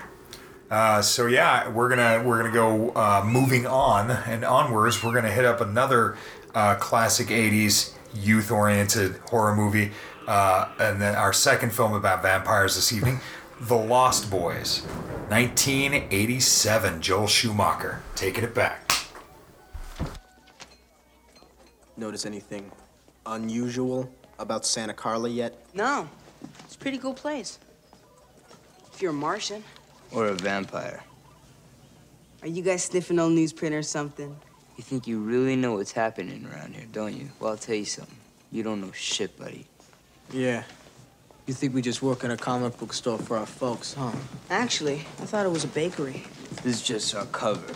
Uh, 0.70 1.00
so 1.00 1.24
yeah, 1.24 1.66
we're 1.70 1.88
gonna 1.88 2.22
we're 2.22 2.42
gonna 2.42 2.52
go 2.52 2.90
uh, 2.90 3.22
moving 3.24 3.66
on 3.66 4.10
and 4.10 4.44
onwards. 4.44 5.02
We're 5.02 5.14
gonna 5.14 5.32
hit 5.32 5.46
up 5.46 5.62
another 5.62 6.18
uh, 6.54 6.74
classic 6.74 7.28
'80s 7.28 7.94
youth-oriented 8.14 9.16
horror 9.30 9.56
movie, 9.56 9.92
uh, 10.26 10.68
and 10.78 11.00
then 11.00 11.14
our 11.14 11.32
second 11.32 11.72
film 11.72 11.94
about 11.94 12.20
vampires 12.20 12.74
this 12.74 12.92
evening, 12.92 13.20
The 13.62 13.76
Lost 13.76 14.30
Boys, 14.30 14.82
1987. 15.28 17.00
Joel 17.00 17.28
Schumacher 17.28 18.02
taking 18.14 18.44
it 18.44 18.54
back. 18.54 18.82
Notice 21.96 22.26
anything 22.26 22.70
unusual 23.26 24.10
about 24.38 24.66
Santa 24.66 24.92
Carla 24.92 25.28
yet? 25.28 25.54
No, 25.74 26.08
it's 26.64 26.74
a 26.74 26.78
pretty 26.78 26.98
cool 26.98 27.14
place. 27.14 27.58
If 28.92 29.00
you're 29.02 29.10
a 29.12 29.14
Martian, 29.14 29.62
Or 30.12 30.26
a 30.26 30.34
vampire. 30.34 31.02
are 32.42 32.48
you 32.48 32.62
guys 32.62 32.84
sniffing 32.84 33.18
old 33.18 33.32
newsprint 33.32 33.72
or 33.72 33.82
something? 33.82 34.36
You 34.76 34.82
think 34.84 35.06
you 35.06 35.20
really 35.20 35.54
know 35.56 35.74
what's 35.74 35.92
happening 35.92 36.46
around 36.52 36.74
here, 36.74 36.86
don't 36.92 37.14
you? 37.16 37.28
Well, 37.38 37.52
I'll 37.52 37.56
tell 37.56 37.76
you 37.76 37.84
something. 37.84 38.16
You 38.50 38.62
don't 38.64 38.80
know 38.80 38.90
shit, 38.92 39.36
buddy. 39.38 39.66
Yeah. 40.32 40.64
You 41.46 41.54
think 41.54 41.74
we 41.74 41.82
just 41.82 42.02
work 42.02 42.24
in 42.24 42.30
a 42.30 42.36
comic 42.36 42.76
book 42.78 42.92
store 42.92 43.18
for 43.18 43.36
our 43.36 43.46
folks, 43.46 43.94
huh? 43.94 44.10
Actually, 44.50 44.94
I 45.20 45.26
thought 45.26 45.44
it 45.46 45.50
was 45.50 45.62
a 45.64 45.68
bakery. 45.68 46.24
This 46.62 46.76
is 46.76 46.82
just 46.82 47.14
our 47.14 47.26
cover. 47.26 47.72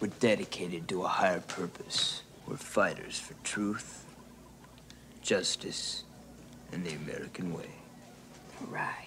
We're 0.00 0.08
dedicated 0.20 0.88
to 0.88 1.02
a 1.04 1.08
higher 1.08 1.40
purpose. 1.40 2.19
We're 2.50 2.56
fighters 2.56 3.16
for 3.16 3.34
truth, 3.44 4.04
justice, 5.22 6.02
and 6.72 6.84
the 6.84 6.94
American 6.94 7.54
way. 7.54 7.70
Right. 8.66 9.06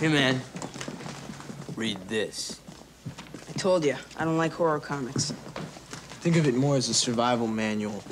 Hey, 0.00 0.08
man. 0.08 0.40
Read 1.76 1.98
this. 2.08 2.58
I 3.48 3.52
told 3.52 3.84
you, 3.84 3.94
I 4.16 4.24
don't 4.24 4.36
like 4.36 4.52
horror 4.52 4.80
comics. 4.80 5.30
Think 6.20 6.34
of 6.34 6.48
it 6.48 6.54
more 6.56 6.74
as 6.74 6.88
a 6.88 6.94
survival 6.94 7.46
manual. 7.46 8.02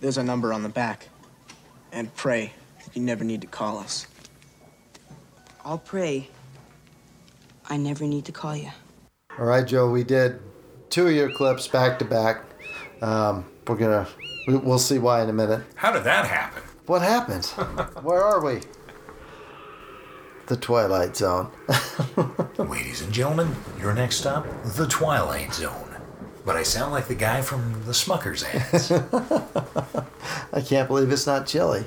There's 0.00 0.16
a 0.16 0.22
number 0.22 0.50
on 0.54 0.62
the 0.62 0.70
back. 0.70 1.10
And 1.92 2.14
pray 2.14 2.54
that 2.82 2.96
you 2.96 3.02
never 3.02 3.22
need 3.22 3.42
to 3.42 3.46
call 3.46 3.76
us. 3.76 4.06
I'll 5.62 5.76
pray. 5.76 6.30
I 7.68 7.76
never 7.76 8.06
need 8.06 8.24
to 8.24 8.32
call 8.32 8.56
you. 8.56 8.70
All 9.38 9.44
right, 9.44 9.66
Joe, 9.66 9.90
we 9.90 10.02
did 10.02 10.40
two 10.90 11.06
of 11.06 11.12
your 11.12 11.30
clips 11.30 11.68
back 11.68 11.98
to 11.98 12.04
back. 12.04 12.44
Um, 13.02 13.44
we're 13.66 13.76
going 13.76 14.06
to, 14.06 14.58
we'll 14.58 14.78
see 14.78 14.98
why 14.98 15.22
in 15.22 15.28
a 15.28 15.32
minute. 15.32 15.62
How 15.74 15.92
did 15.92 16.04
that 16.04 16.26
happen? 16.26 16.62
What 16.86 17.02
happened? 17.02 17.46
Where 18.02 18.22
are 18.22 18.44
we? 18.44 18.60
The 20.46 20.56
Twilight 20.56 21.16
Zone. 21.16 21.50
Ladies 22.58 23.02
and 23.02 23.12
gentlemen, 23.12 23.54
your 23.80 23.92
next 23.92 24.16
stop, 24.16 24.46
The 24.64 24.86
Twilight 24.86 25.52
Zone. 25.52 25.96
But 26.44 26.54
I 26.54 26.62
sound 26.62 26.92
like 26.92 27.08
the 27.08 27.16
guy 27.16 27.42
from 27.42 27.82
the 27.84 27.92
Smuckers 27.92 28.44
ads. 28.44 28.92
I 30.52 30.60
can't 30.60 30.86
believe 30.86 31.10
it's 31.10 31.26
not 31.26 31.46
chili. 31.46 31.84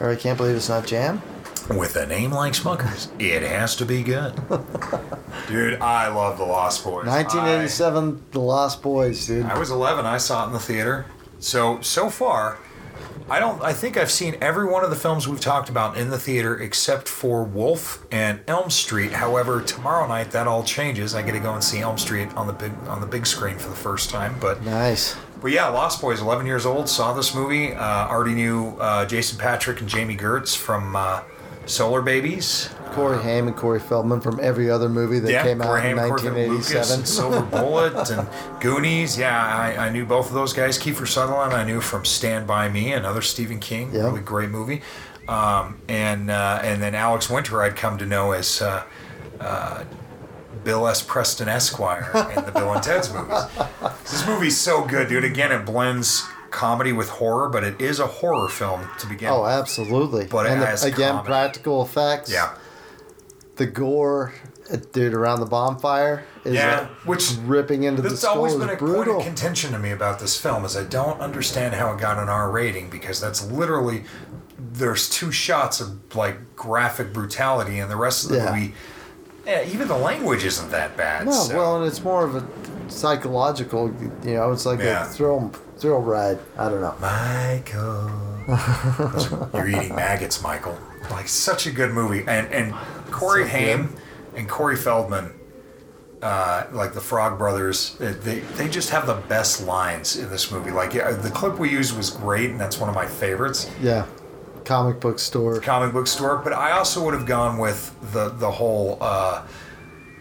Or 0.00 0.10
I 0.10 0.16
can't 0.16 0.36
believe 0.36 0.56
it's 0.56 0.68
not 0.68 0.84
jam. 0.86 1.22
With 1.76 1.94
a 1.96 2.04
name 2.06 2.32
like 2.32 2.54
Smuckers, 2.54 3.08
it 3.20 3.42
has 3.42 3.76
to 3.76 3.84
be 3.86 4.02
good. 4.02 4.34
Dude, 5.48 5.80
I 5.80 6.08
love 6.08 6.36
The 6.36 6.44
Lost 6.44 6.82
Boys. 6.84 7.06
1987, 7.06 8.24
The 8.32 8.40
Lost 8.40 8.82
Boys, 8.82 9.26
dude. 9.26 9.46
I 9.46 9.58
was 9.58 9.70
11. 9.70 10.04
I 10.04 10.18
saw 10.18 10.44
it 10.44 10.48
in 10.48 10.52
the 10.52 10.58
theater. 10.58 11.06
So 11.38 11.80
so 11.80 12.10
far, 12.10 12.58
I 13.28 13.38
don't. 13.40 13.62
I 13.62 13.72
think 13.72 13.96
I've 13.96 14.10
seen 14.10 14.36
every 14.40 14.66
one 14.68 14.84
of 14.84 14.90
the 14.90 14.96
films 14.96 15.26
we've 15.28 15.40
talked 15.40 15.68
about 15.68 15.96
in 15.96 16.10
the 16.10 16.18
theater 16.18 16.60
except 16.60 17.08
for 17.08 17.44
Wolf 17.44 18.04
and 18.10 18.40
Elm 18.48 18.68
Street. 18.70 19.12
However, 19.12 19.62
tomorrow 19.62 20.06
night 20.06 20.32
that 20.32 20.46
all 20.48 20.62
changes. 20.64 21.14
I 21.14 21.22
get 21.22 21.32
to 21.32 21.40
go 21.40 21.54
and 21.54 21.62
see 21.64 21.80
Elm 21.80 21.98
Street 21.98 22.28
on 22.36 22.46
the 22.48 22.52
big 22.52 22.72
on 22.88 23.00
the 23.00 23.06
big 23.06 23.26
screen 23.26 23.56
for 23.58 23.68
the 23.70 23.76
first 23.76 24.10
time. 24.10 24.34
But 24.40 24.62
Nice. 24.64 25.16
but 25.40 25.52
yeah, 25.52 25.68
Lost 25.68 26.00
Boys, 26.00 26.20
11 26.20 26.46
years 26.46 26.66
old, 26.66 26.88
saw 26.88 27.12
this 27.14 27.34
movie. 27.34 27.72
Uh, 27.72 28.08
already 28.08 28.34
knew 28.34 28.76
uh, 28.80 29.06
Jason 29.06 29.38
Patric 29.38 29.80
and 29.80 29.88
Jami 29.88 30.16
Gertz 30.16 30.54
from 30.56 30.94
uh, 30.94 31.22
Solar 31.66 32.02
Babies. 32.02 32.70
Corey 32.92 33.22
Haim 33.22 33.46
and 33.46 33.56
Corey 33.56 33.78
Feldman 33.78 34.20
from 34.20 34.40
every 34.42 34.68
other 34.68 34.88
movie 34.88 35.20
that 35.20 35.30
yeah, 35.30 35.42
came 35.44 35.60
out 35.60 35.66
Corey 35.68 35.90
in 35.90 35.96
Haim, 35.96 36.08
Corey 36.08 36.22
Feldman, 36.22 36.48
Lucas, 36.48 36.74
1987. 36.74 37.06
Silver 37.06 37.40
Bullet 37.42 38.10
and 38.10 38.60
Goonies. 38.60 39.16
Yeah, 39.16 39.40
I, 39.40 39.86
I 39.86 39.90
knew 39.90 40.04
both 40.04 40.26
of 40.28 40.34
those 40.34 40.52
guys. 40.52 40.76
Kiefer 40.76 41.06
Sutherland, 41.06 41.52
I 41.52 41.62
knew 41.64 41.80
from 41.80 42.04
Stand 42.04 42.46
By 42.48 42.68
Me, 42.68 42.92
another 42.92 43.22
Stephen 43.22 43.60
King, 43.60 43.90
Yeah. 43.94 44.02
really 44.06 44.20
great 44.22 44.50
movie. 44.50 44.82
Um, 45.28 45.80
and 45.88 46.30
uh, 46.30 46.60
and 46.64 46.82
then 46.82 46.96
Alex 46.96 47.30
Winter, 47.30 47.62
I'd 47.62 47.76
come 47.76 47.96
to 47.98 48.06
know 48.06 48.32
as 48.32 48.60
uh, 48.60 48.82
uh, 49.38 49.84
Bill 50.64 50.88
S. 50.88 51.02
Preston 51.02 51.48
Esquire 51.48 52.10
in 52.36 52.44
the 52.44 52.50
Bill 52.52 52.72
and 52.72 52.82
Ted's 52.82 53.12
movies. 53.12 53.44
This 54.10 54.26
movie's 54.26 54.58
so 54.58 54.84
good, 54.84 55.08
dude. 55.08 55.22
Again, 55.22 55.52
it 55.52 55.64
blends 55.64 56.24
comedy 56.50 56.92
with 56.92 57.08
horror, 57.08 57.48
but 57.48 57.64
it 57.64 57.80
is 57.80 58.00
a 58.00 58.06
horror 58.06 58.48
film 58.48 58.88
to 58.98 59.06
begin 59.06 59.28
Oh, 59.30 59.46
absolutely. 59.46 60.26
But 60.26 60.46
it 60.46 60.52
and 60.52 60.62
the- 60.62 60.66
has 60.66 60.84
again, 60.84 61.10
comedy. 61.12 61.26
practical 61.26 61.82
effects. 61.82 62.30
Yeah. 62.30 62.50
The 63.56 63.66
gore 63.66 64.32
uh, 64.72 64.76
dude 64.92 65.14
around 65.14 65.40
the 65.40 65.46
bonfire 65.46 66.24
is 66.44 66.54
Yeah, 66.54 66.86
which- 67.04 67.32
ripping 67.44 67.82
into 67.84 68.02
the 68.02 68.16
skull 68.16 68.36
always 68.36 68.54
been 68.54 68.70
a 68.70 68.76
point 68.76 69.08
of 69.08 69.22
contention 69.22 69.72
to 69.72 69.78
me 69.78 69.90
about 69.90 70.18
this 70.18 70.36
film 70.40 70.64
is 70.64 70.76
I 70.76 70.84
don't 70.84 71.20
understand 71.20 71.74
how 71.74 71.92
it 71.92 72.00
got 72.00 72.18
an 72.18 72.28
R 72.28 72.50
rating 72.50 72.88
because 72.90 73.20
that's 73.20 73.44
literally 73.44 74.04
there's 74.58 75.08
two 75.08 75.30
shots 75.32 75.80
of 75.80 76.14
like 76.16 76.56
graphic 76.56 77.12
brutality 77.12 77.78
and 77.78 77.90
the 77.90 77.96
rest 77.96 78.24
of 78.24 78.30
the 78.30 78.36
Yeah. 78.38 78.50
movie. 78.52 78.74
Yeah, 79.46 79.64
even 79.64 79.88
the 79.88 79.96
language 79.96 80.44
isn't 80.44 80.70
that 80.70 80.96
bad. 80.96 81.26
No, 81.26 81.32
so- 81.32 81.56
well, 81.56 81.76
and 81.78 81.86
it's 81.86 82.02
more 82.04 82.24
of 82.24 82.36
a 82.36 82.44
psychological. 82.88 83.92
You 84.24 84.34
know, 84.34 84.52
it's 84.52 84.64
like 84.66 84.80
Yeah. 84.80 85.04
a 85.04 85.08
thrill 85.08 85.50
thrill 85.80 86.00
ride. 86.00 86.38
I 86.58 86.68
don't 86.68 86.80
know. 86.80 86.94
Michael. 87.00 88.10
You're 89.54 89.68
eating 89.68 89.94
maggots, 89.94 90.42
Michael. 90.42 90.78
Like 91.10 91.28
such 91.28 91.66
a 91.66 91.72
good 91.72 91.92
movie, 91.92 92.20
and 92.26 92.46
and 92.52 92.74
Corey 93.10 93.44
So. 93.44 93.50
Haim 93.50 93.96
and 94.36 94.48
Corey 94.48 94.76
Feldman, 94.76 95.32
uh, 96.22 96.66
like 96.72 96.92
the 96.92 97.00
Frog 97.00 97.38
Brothers, 97.38 97.96
uh, 98.00 98.14
they 98.20 98.40
they 98.40 98.68
just 98.68 98.90
have 98.90 99.06
the 99.06 99.14
best 99.14 99.64
lines 99.64 100.16
in 100.16 100.28
this 100.30 100.50
movie. 100.50 100.70
Like 100.70 100.94
yeah, 100.94 101.10
the 101.12 101.30
clip 101.30 101.58
we 101.58 101.70
used 101.70 101.96
was 101.96 102.10
great, 102.10 102.50
and 102.50 102.60
that's 102.60 102.78
one 102.78 102.88
of 102.88 102.94
my 102.94 103.06
favorites. 103.06 103.70
Yeah, 103.80 104.06
comic 104.64 105.00
book 105.00 105.18
store. 105.18 105.60
Comic 105.60 105.92
book 105.92 106.06
store, 106.06 106.36
but 106.38 106.52
I 106.52 106.72
also 106.72 107.04
would 107.04 107.14
have 107.14 107.26
gone 107.26 107.58
with 107.58 107.94
the 108.12 108.28
the 108.28 108.50
whole, 108.50 108.98
uh, 109.00 109.46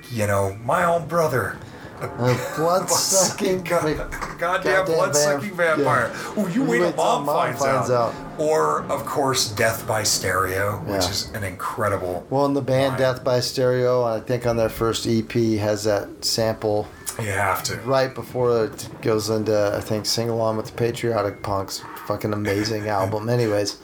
you 0.10 0.28
know, 0.28 0.58
my 0.64 0.86
own 0.86 1.08
brother. 1.08 1.58
A 2.02 2.08
blood 2.56 2.90
sucking. 2.90 3.68
Goddamn 4.40 4.86
blood 4.86 5.16
sucking 5.16 5.54
vampire. 5.56 6.12
Oh, 6.38 6.48
you 6.48 6.64
wait 6.64 6.80
till 6.80 6.94
mom, 6.94 7.26
finds, 7.26 7.92
out. 7.92 8.14
Or, 8.38 8.84
of 8.86 9.06
course, 9.06 9.50
Death 9.50 9.86
by 9.88 10.04
Stereo, 10.04 10.78
which 10.86 11.04
Yeah. 11.04 11.10
is 11.10 11.30
an 11.34 11.44
incredible. 11.44 12.26
Well, 12.30 12.46
and 12.46 12.56
the 12.56 12.62
band 12.62 12.98
Death 12.98 13.24
by 13.24 13.42
Stereo, 13.42 14.04
I 14.04 14.22
think 14.22 14.46
on 14.48 14.56
their 14.58 14.70
first 14.70 15.06
EP 15.06 15.58
has 15.58 15.84
that 15.84 16.24
sample. 16.24 16.88
You 17.20 17.28
have 17.32 17.64
to. 17.64 17.76
Right 17.82 18.16
before 18.16 18.64
it 18.66 18.88
goes 19.02 19.30
into, 19.30 19.76
I 19.76 19.82
think, 19.82 20.06
Sing 20.06 20.30
Along 20.30 20.56
with 20.56 20.68
the 20.68 20.72
Patriotic 20.72 21.44
Punks. 21.44 21.84
Fucking 22.08 22.32
amazing 22.32 22.88
album. 22.98 23.28
Anyways, 23.30 23.78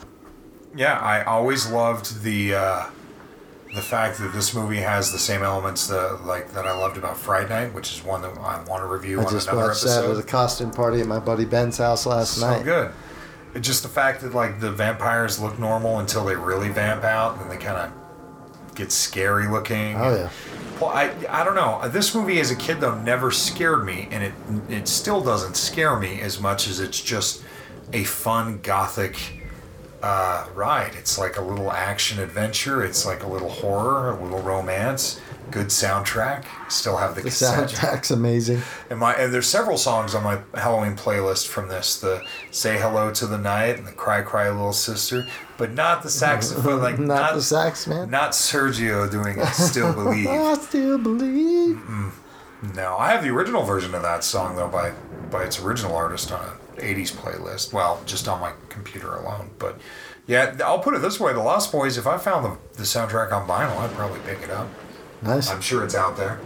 Yeah, 0.74 0.98
I 1.00 1.24
always 1.24 1.68
loved 1.70 2.24
the 2.24 2.56
uh, 2.56 2.84
the 3.76 3.82
fact 3.82 4.18
that 4.20 4.32
this 4.34 4.54
movie 4.56 4.78
has 4.78 5.12
the 5.12 5.20
same 5.20 5.44
elements 5.44 5.88
that 5.88 6.26
like 6.26 6.52
that 6.54 6.66
I 6.66 6.72
loved 6.78 6.98
about 6.98 7.18
Fright 7.18 7.50
Night, 7.50 7.74
which 7.74 7.92
is 7.94 8.04
one 8.04 8.22
that 8.22 8.38
I 8.38 8.64
want 8.64 8.82
to 8.82 8.88
review 8.88 9.20
I 9.20 9.26
on 9.26 9.32
just 9.32 9.48
another 9.48 9.68
watched 9.68 9.84
that 9.84 10.00
episode. 10.00 10.18
at 10.18 10.24
a 10.24 10.28
costume 10.28 10.72
party 10.72 11.02
at 11.02 11.08
my 11.08 11.20
buddy 11.20 11.46
Ben's 11.46 11.78
house 11.78 12.06
last 12.06 12.40
night. 12.40 12.48
so 12.48 12.56
night. 12.58 12.66
good. 12.66 12.92
It's 13.54 13.68
just 13.68 13.84
the 13.84 13.90
fact 13.90 14.22
that 14.22 14.34
like 14.34 14.60
the 14.60 14.72
vampires 14.72 15.40
look 15.40 15.60
normal 15.60 16.00
until 16.00 16.26
they 16.26 16.36
really 16.36 16.70
vamp 16.70 17.04
out, 17.04 17.40
and 17.42 17.52
they 17.52 17.58
kind 17.58 17.78
of 17.78 18.76
get 18.76 18.92
scary 18.92 19.48
looking. 19.48 19.96
Oh 19.98 20.16
yeah. 20.16 20.30
Well, 20.80 20.90
I 20.90 21.12
I 21.30 21.44
don't 21.44 21.56
know. 21.56 21.80
Uh, 21.82 21.88
this 21.90 22.16
movie 22.16 22.40
as 22.40 22.52
a 22.52 22.56
kid 22.56 22.80
though 22.80 22.96
never 23.02 23.30
scared 23.32 23.86
me, 23.86 24.08
and 24.12 24.24
it 24.24 24.34
it 24.70 24.88
still 24.88 25.22
doesn't 25.22 25.56
scare 25.58 25.98
me 25.98 26.22
as 26.22 26.40
much 26.40 26.68
as 26.68 26.80
it's 26.80 27.02
just 27.02 27.44
a 27.94 28.04
fun 28.06 28.60
gothic 28.62 29.18
uh, 30.06 30.46
ride. 30.54 30.94
It's 30.94 31.18
like 31.18 31.36
a 31.36 31.42
little 31.42 31.72
action 31.72 32.20
adventure. 32.20 32.84
It's 32.84 33.08
like 33.08 33.24
a 33.24 33.28
little 33.28 33.50
horror, 33.50 34.12
a 34.12 34.24
little 34.24 34.40
romance. 34.42 35.20
Good 35.50 35.68
soundtrack. 35.68 36.46
Still 36.70 36.98
have 36.98 37.16
the, 37.16 37.22
The 37.24 37.30
soundtrack's 37.30 38.12
amazing. 38.12 38.62
And 38.92 39.00
my 39.00 39.16
and 39.16 39.34
there's 39.34 39.48
several 39.48 39.78
songs 39.80 40.14
on 40.14 40.24
my 40.24 40.40
Halloween 40.54 40.96
playlist 40.96 41.48
from 41.48 41.70
this. 41.70 42.00
The 42.00 42.24
"Say 42.52 42.78
Hello 42.78 43.12
to 43.14 43.26
the 43.26 43.38
Night" 43.40 43.78
and 43.78 43.88
the 43.88 43.92
"Cry 43.92 44.22
Cry 44.22 44.48
Little 44.50 44.74
Sister," 44.74 45.26
but 45.58 45.74
not 45.74 46.04
the 46.04 46.10
saxophone. 46.10 46.82
Like 46.82 47.00
Not 47.00 47.08
not, 47.08 47.34
the 47.36 47.42
sax 47.42 47.88
man. 47.88 48.12
Not 48.12 48.32
Sergio 48.32 49.10
doing 49.10 49.42
"I 49.42 49.52
Still 49.52 49.92
Believe." 50.04 50.28
I 50.28 50.54
still 50.56 51.00
believe. 51.00 51.80
No, 52.76 52.96
I 52.98 53.12
have 53.12 53.24
the 53.24 53.30
original 53.30 53.64
version 53.64 53.96
of 53.96 54.04
that 54.04 54.24
song 54.24 54.56
though 54.56 54.70
by 54.70 54.94
by 55.32 55.44
its 55.44 55.60
original 55.60 55.96
artist 55.96 56.32
on 56.32 56.44
an 56.44 56.52
'80s 56.78 57.12
playlist. 57.14 57.74
Well, 57.74 58.02
just 58.06 58.28
on 58.28 58.40
my 58.40 58.54
computer 58.70 59.14
alone. 59.16 59.52
But 59.60 59.80
yeah, 60.28 60.56
I'll 60.64 60.80
put 60.80 60.94
it 60.96 61.02
this 61.02 61.20
way: 61.20 61.34
The 61.34 61.40
Lost 61.42 61.72
Boys. 61.72 61.98
If 61.98 62.08
I 62.08 62.18
found 62.18 62.46
the, 62.46 62.58
the 62.78 62.84
soundtrack 62.84 63.32
on 63.32 63.48
vinyl, 63.48 63.78
I'd 63.78 63.92
probably 63.92 64.20
pick 64.26 64.42
it 64.42 64.50
up. 64.50 64.68
Nice. 65.22 65.50
I'm 65.50 65.62
sure 65.62 65.84
it's 65.84 65.96
out 65.96 66.18
there. 66.18 66.40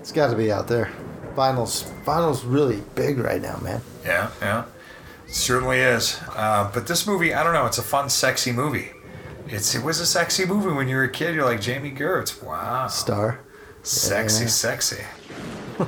It's 0.00 0.12
got 0.12 0.30
to 0.30 0.36
be 0.36 0.50
out 0.52 0.68
there. 0.68 0.90
Vinyl's 1.34 1.84
vinyl's 2.04 2.44
really 2.44 2.82
big 2.94 3.18
right 3.18 3.42
now, 3.42 3.58
man. 3.58 3.82
Yeah, 4.04 4.30
yeah, 4.40 4.64
it 5.26 5.34
certainly 5.34 5.78
is. 5.78 6.18
Uh, 6.34 6.70
but 6.72 6.86
this 6.86 7.06
movie, 7.06 7.34
I 7.34 7.42
don't 7.42 7.52
know. 7.52 7.66
It's 7.66 7.78
a 7.78 7.82
fun, 7.82 8.08
sexy 8.08 8.52
movie. 8.52 8.90
It's 9.48 9.74
it 9.74 9.84
was 9.84 10.00
a 10.00 10.06
sexy 10.06 10.44
movie 10.46 10.70
when 10.74 10.88
you 10.88 10.96
were 10.96 11.04
a 11.04 11.10
kid. 11.10 11.34
You're 11.34 11.44
like 11.44 11.60
Jami 11.60 11.90
Gertz. 11.92 12.42
Wow. 12.42 12.88
Star. 12.88 13.40
Sexy, 13.82 14.44
Yeah. 14.44 14.50
sexy. 14.50 15.02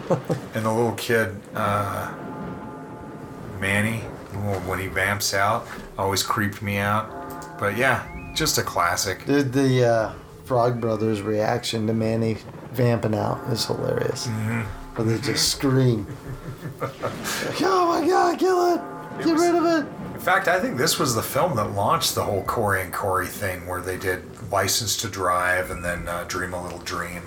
and 0.55 0.65
the 0.67 0.71
little 0.73 0.93
kid, 0.93 1.35
uh, 1.55 2.13
Manny, 3.61 3.99
when 4.67 4.79
he 4.79 4.87
vamps 4.87 5.35
out, 5.35 5.67
always 5.97 6.23
creeped 6.23 6.63
me 6.63 6.79
out. 6.79 7.59
But 7.59 7.77
yeah, 7.77 8.07
just 8.35 8.59
a 8.59 8.63
classic. 8.63 9.25
Dude, 9.27 9.53
the 9.53 9.85
uh, 9.85 10.13
Frog 10.45 10.81
Brothers' 10.81 11.23
reaction 11.23 11.87
to 11.87 11.93
Manny 11.93 12.39
vamping 12.73 13.15
out 13.15 13.41
is 13.51 13.65
hilarious. 13.67 14.27
Mm-hmm. 14.27 14.61
Where 14.97 15.07
they 15.07 15.23
just 15.25 15.51
scream, 15.53 16.07
"Oh 16.81 18.01
my 18.01 18.07
God, 18.07 18.39
kill 18.39 18.75
it! 18.75 19.25
Get 19.25 19.37
rid 19.37 19.55
of 19.55 19.65
it!" 19.65 19.87
In 20.15 20.21
fact, 20.21 20.49
I 20.49 20.59
think 20.59 20.77
this 20.77 20.99
was 20.99 21.15
the 21.15 21.23
film 21.23 21.55
that 21.57 21.71
launched 21.73 22.17
the 22.17 22.25
whole 22.25 22.43
Corey 22.43 22.83
and 22.83 22.93
Corey 22.93 23.29
thing, 23.29 23.67
where 23.69 23.81
they 23.81 23.97
did 23.97 24.25
License 24.51 24.97
to 24.99 25.09
Drive 25.09 25.71
and 25.71 25.85
then 25.85 26.09
uh, 26.09 26.25
Dream 26.27 26.53
a 26.53 26.63
Little 26.63 26.81
Dream. 26.81 27.23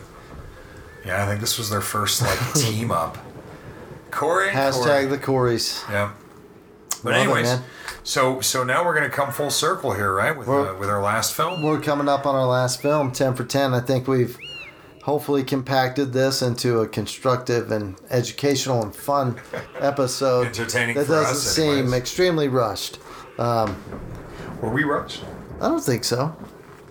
Yeah, 1.06 1.24
I 1.24 1.28
think 1.28 1.40
this 1.40 1.58
was 1.58 1.70
their 1.70 1.82
first 1.82 2.22
like 2.22 2.54
team 2.56 2.92
up. 2.92 3.18
Corey 4.12 4.50
and 4.50 4.58
Hashtag 4.58 4.84
Corey. 4.84 5.06
the 5.06 5.18
Corys. 5.18 5.90
Yeah. 5.90 6.12
But 7.04 7.14
Love 7.14 7.22
anyways, 7.24 7.46
man. 7.48 7.64
so 8.04 8.42
so 8.42 8.64
now 8.64 8.86
we're 8.86 8.94
gonna 8.94 9.10
come 9.10 9.32
full 9.32 9.50
circle 9.50 9.94
here, 9.94 10.14
right? 10.14 10.38
With 10.38 10.48
uh, 10.48 10.76
with 10.80 10.90
our 10.90 11.02
last 11.02 11.34
film. 11.34 11.64
We're 11.64 11.82
coming 11.82 12.08
up 12.08 12.26
on 12.26 12.36
our 12.36 12.46
last 12.46 12.82
film, 12.82 13.12
10 13.12 13.34
for 13.36 13.44
10. 13.44 13.74
I 13.74 13.80
think 13.80 14.08
we've 14.08 14.38
hopefully 15.04 15.44
compacted 15.44 16.14
this 16.14 16.42
into 16.44 16.80
a 16.82 16.88
constructive 16.88 17.72
and 17.72 17.96
educational 18.12 18.84
and 18.84 18.96
fun 18.96 19.40
episode. 19.80 20.48
Entertaining 20.48 20.96
That 20.96 21.06
for 21.08 21.14
doesn't 21.14 21.36
us 21.38 21.42
seem 21.56 21.72
anyways. 21.74 21.94
extremely 21.94 22.48
rushed. 22.48 23.00
Um, 23.40 23.76
Were 24.62 24.70
we 24.70 24.84
rushed? 24.84 25.24
I 25.60 25.68
don't 25.70 25.84
think 25.84 26.04
so. 26.04 26.36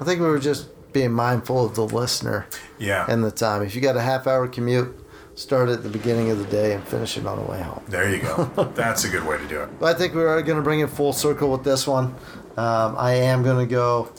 I 0.00 0.04
think 0.04 0.20
we 0.20 0.26
were 0.26 0.38
just 0.40 0.68
being 0.92 1.12
mindful 1.12 1.64
of 1.64 1.76
the 1.76 1.84
listener 1.86 2.46
Yeah. 2.78 3.06
and 3.08 3.22
the 3.22 3.30
time. 3.30 3.62
If 3.62 3.76
you 3.76 3.80
got 3.80 3.96
a 3.96 4.00
half 4.00 4.26
hour 4.26 4.48
commute, 4.48 4.98
start 5.40 5.70
at 5.70 5.82
the 5.82 5.88
beginning 5.88 6.30
of 6.30 6.38
the 6.38 6.44
day 6.44 6.74
and 6.74 6.86
finish 6.86 7.16
it 7.16 7.26
on 7.26 7.38
the 7.38 7.50
way 7.50 7.62
home. 7.62 7.82
There 7.88 8.14
you 8.14 8.20
go. 8.20 8.44
That's 8.74 9.04
a 9.04 9.08
good 9.08 9.24
way 9.26 9.38
to 9.38 9.48
do 9.48 9.60
it. 9.62 9.70
But 9.80 9.96
I 9.96 9.98
think 9.98 10.14
we 10.14 10.22
are 10.22 10.42
going 10.42 10.58
to 10.58 10.62
bring 10.62 10.80
it 10.80 10.90
full 10.90 11.12
circle 11.14 11.50
with 11.50 11.64
this 11.64 11.86
one. 11.86 12.14
Um, 12.58 12.94
I 12.98 13.12
am 13.14 13.42
going 13.42 13.66
to 13.66 13.70
go 13.70 14.12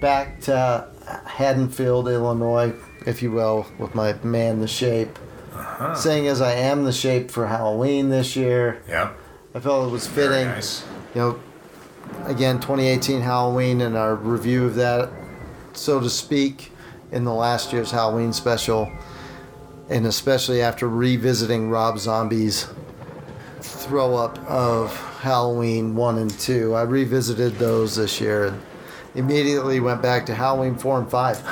back 0.00 0.40
to 0.42 0.86
Haddonfield, 1.26 2.08
Illinois, 2.08 2.72
if 3.04 3.20
you 3.20 3.32
will, 3.32 3.66
with 3.78 3.94
my 3.96 4.12
man, 4.22 4.60
The 4.60 4.68
Shape. 4.68 5.18
Uh-huh. 5.52 5.94
Saying 5.96 6.28
as 6.28 6.40
I 6.40 6.52
am 6.52 6.84
The 6.84 6.92
Shape 6.92 7.30
for 7.32 7.48
Halloween 7.48 8.08
this 8.08 8.36
year, 8.36 8.80
Yeah. 8.88 9.10
I 9.52 9.58
felt 9.58 9.88
it 9.88 9.90
was 9.90 10.06
fitting. 10.06 10.46
nice. 10.46 10.84
You 11.16 11.20
know, 11.20 11.40
again, 12.26 12.60
2018 12.60 13.20
Halloween 13.22 13.80
and 13.80 13.96
our 13.96 14.14
review 14.14 14.66
of 14.66 14.76
that, 14.76 15.10
so 15.72 15.98
to 15.98 16.08
speak, 16.08 16.70
in 17.10 17.24
the 17.24 17.34
last 17.34 17.72
year's 17.72 17.90
Halloween 17.90 18.32
special, 18.32 18.88
and 19.90 20.06
especially 20.06 20.62
after 20.62 20.88
revisiting 20.88 21.68
Rob 21.68 21.98
Zombie's 21.98 22.68
throw 23.60 24.14
up 24.16 24.38
of 24.48 24.96
Halloween 25.20 25.94
1 25.96 26.18
and 26.18 26.30
2. 26.38 26.74
I 26.74 26.82
revisited 26.82 27.56
those 27.56 27.96
this 27.96 28.20
year 28.20 28.46
and 28.46 28.62
immediately 29.14 29.80
went 29.80 30.00
back 30.00 30.24
to 30.26 30.34
Halloween 30.34 30.76
4 30.76 31.00
and 31.00 31.10
5. 31.10 31.42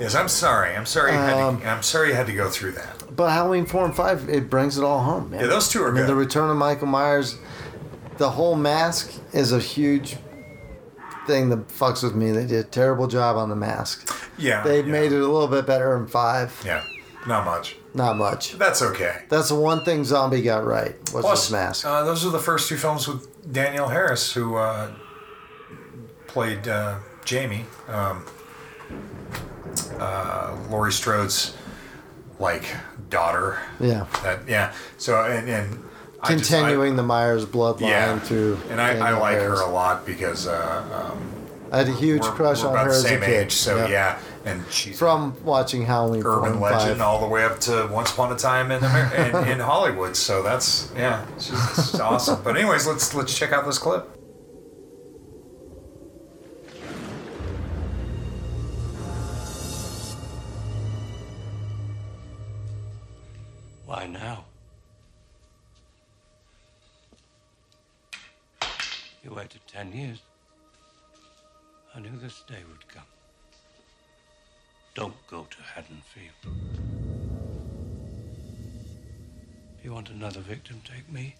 Yes, 0.00 0.14
I'm 0.14 0.28
sorry. 0.28 0.74
I'm 0.74 0.86
sorry. 0.86 1.12
You 1.12 1.18
had 1.18 1.38
Um, 1.38 1.60
to, 1.60 1.68
I'm 1.68 1.82
sorry 1.82 2.08
you 2.08 2.14
had 2.14 2.26
to 2.26 2.32
go 2.32 2.48
through 2.48 2.72
that. 2.72 3.14
But 3.14 3.30
Halloween 3.30 3.66
4 3.66 3.84
and 3.84 3.94
5, 3.94 4.28
it 4.28 4.50
brings 4.50 4.78
it 4.78 4.84
all 4.84 5.02
home, 5.02 5.30
man. 5.30 5.40
Yeah, 5.40 5.46
those 5.46 5.68
two 5.68 5.82
are 5.82 5.88
I 5.88 5.90
mean, 5.92 6.02
good. 6.02 6.08
The 6.08 6.14
return 6.14 6.50
of 6.50 6.56
Michael 6.56 6.86
Myers, 6.86 7.36
the 8.18 8.30
whole 8.30 8.56
mask 8.56 9.12
is 9.32 9.52
a 9.52 9.58
huge 9.60 10.16
thing 11.26 11.48
that 11.50 11.68
fucks 11.68 12.02
with 12.02 12.14
me. 12.14 12.30
They 12.30 12.46
did 12.46 12.64
a 12.64 12.68
terrible 12.68 13.06
job 13.06 13.36
on 13.36 13.48
the 13.50 13.56
mask. 13.56 14.10
Yeah. 14.38 14.62
They've 14.62 14.86
made 14.86 15.12
it 15.12 15.20
a 15.20 15.26
little 15.28 15.48
bit 15.48 15.66
better 15.66 15.96
in 15.96 16.06
5. 16.06 16.62
Yeah. 16.64 16.82
Not 17.26 17.44
much. 17.44 17.76
Not 17.94 18.16
much. 18.16 18.52
That's 18.58 18.82
okay. 18.82 19.22
That's 19.28 19.48
the 19.48 19.54
one 19.56 19.84
thing 19.84 20.04
Zombie 20.04 20.42
got 20.42 20.64
right, 20.64 20.94
was 21.12 21.24
Plus, 21.24 21.44
his 21.46 21.52
mask. 21.52 21.86
Uh, 21.86 22.04
those 22.04 22.24
are 22.24 22.30
the 22.30 22.38
first 22.38 22.68
two 22.68 22.76
films 22.76 23.08
with 23.08 23.50
Danielle 23.52 23.88
Harris, 23.88 24.32
who 24.32 24.56
uh, 24.56 24.90
played 26.26 26.68
uh, 26.68 26.98
Jamie, 27.24 27.64
um, 27.88 28.24
uh, 29.98 30.56
Laurie 30.70 30.92
Strode's 30.92 31.56
like 32.38 32.64
daughter. 33.10 33.58
Yeah. 33.80 34.06
That 34.22 34.48
yeah. 34.48 34.72
So 34.98 35.22
and 35.24 35.48
and 35.48 35.84
I 36.22 36.34
just- 36.34 36.52
I- 36.52 36.56
Continuing 36.58 36.96
the 36.96 37.02
Myers 37.02 37.44
bloodline 37.46 37.80
yeah, 37.88 38.18
through. 38.20 38.58
and 38.70 38.80
I, 38.80 38.96
I 38.98 39.10
like 39.18 39.38
Harris. 39.38 39.60
her 39.60 39.64
a 39.66 39.70
lot 39.70 40.04
because 40.06 40.46
uh, 40.46 41.10
um, 41.12 41.32
I 41.72 41.78
had 41.78 41.88
a 41.88 41.92
huge 41.94 42.22
we're, 42.22 42.30
crush 42.32 42.62
we're 42.62 42.76
on 42.76 42.86
her 42.86 42.92
as 42.92 43.04
a 43.04 43.18
kid. 43.18 43.22
age, 43.22 43.52
so 43.52 43.86
yeah. 43.86 44.18
And 44.46 44.64
she's 44.70 44.96
From 44.98 45.34
watching 45.44 45.84
Halloween 45.84 46.22
four 46.22 46.38
urban 46.38 46.52
and 46.52 46.60
legend 46.60 46.98
five. 46.98 47.00
all 47.02 47.20
the 47.20 47.26
way 47.26 47.44
up 47.44 47.58
to 47.60 47.88
Once 47.92 48.12
Upon 48.12 48.32
a 48.32 48.36
Time 48.36 48.70
in 48.70 48.82
Amer- 48.82 49.14
in, 49.42 49.48
in 49.52 49.58
Hollywood. 49.60 50.16
So 50.16 50.42
that's 50.42 50.90
yeah, 50.96 51.26
she's, 51.38 51.58
she's 51.74 52.00
awesome. 52.00 52.42
But 52.42 52.56
anyways, 52.56 52.86
let's 52.86 53.12
let's 53.12 53.36
check 53.36 53.52
out 53.52 53.66
this 53.66 53.78
clip. 53.78 54.08
Why 63.84 64.06
now? 64.06 64.44
You 69.22 69.34
waited 69.34 69.60
ten 69.66 69.92
years. 69.92 70.20
I 71.94 72.00
knew 72.00 72.16
this 72.20 72.42
day 72.46 72.62
would 72.68 72.86
come. 72.88 73.02
Don't 74.96 75.26
go 75.26 75.46
to 75.50 75.56
Haddonfield. 75.74 76.56
If 79.78 79.84
you 79.84 79.92
want 79.92 80.08
another 80.08 80.40
victim, 80.40 80.80
take 80.90 81.12
me. 81.12 81.34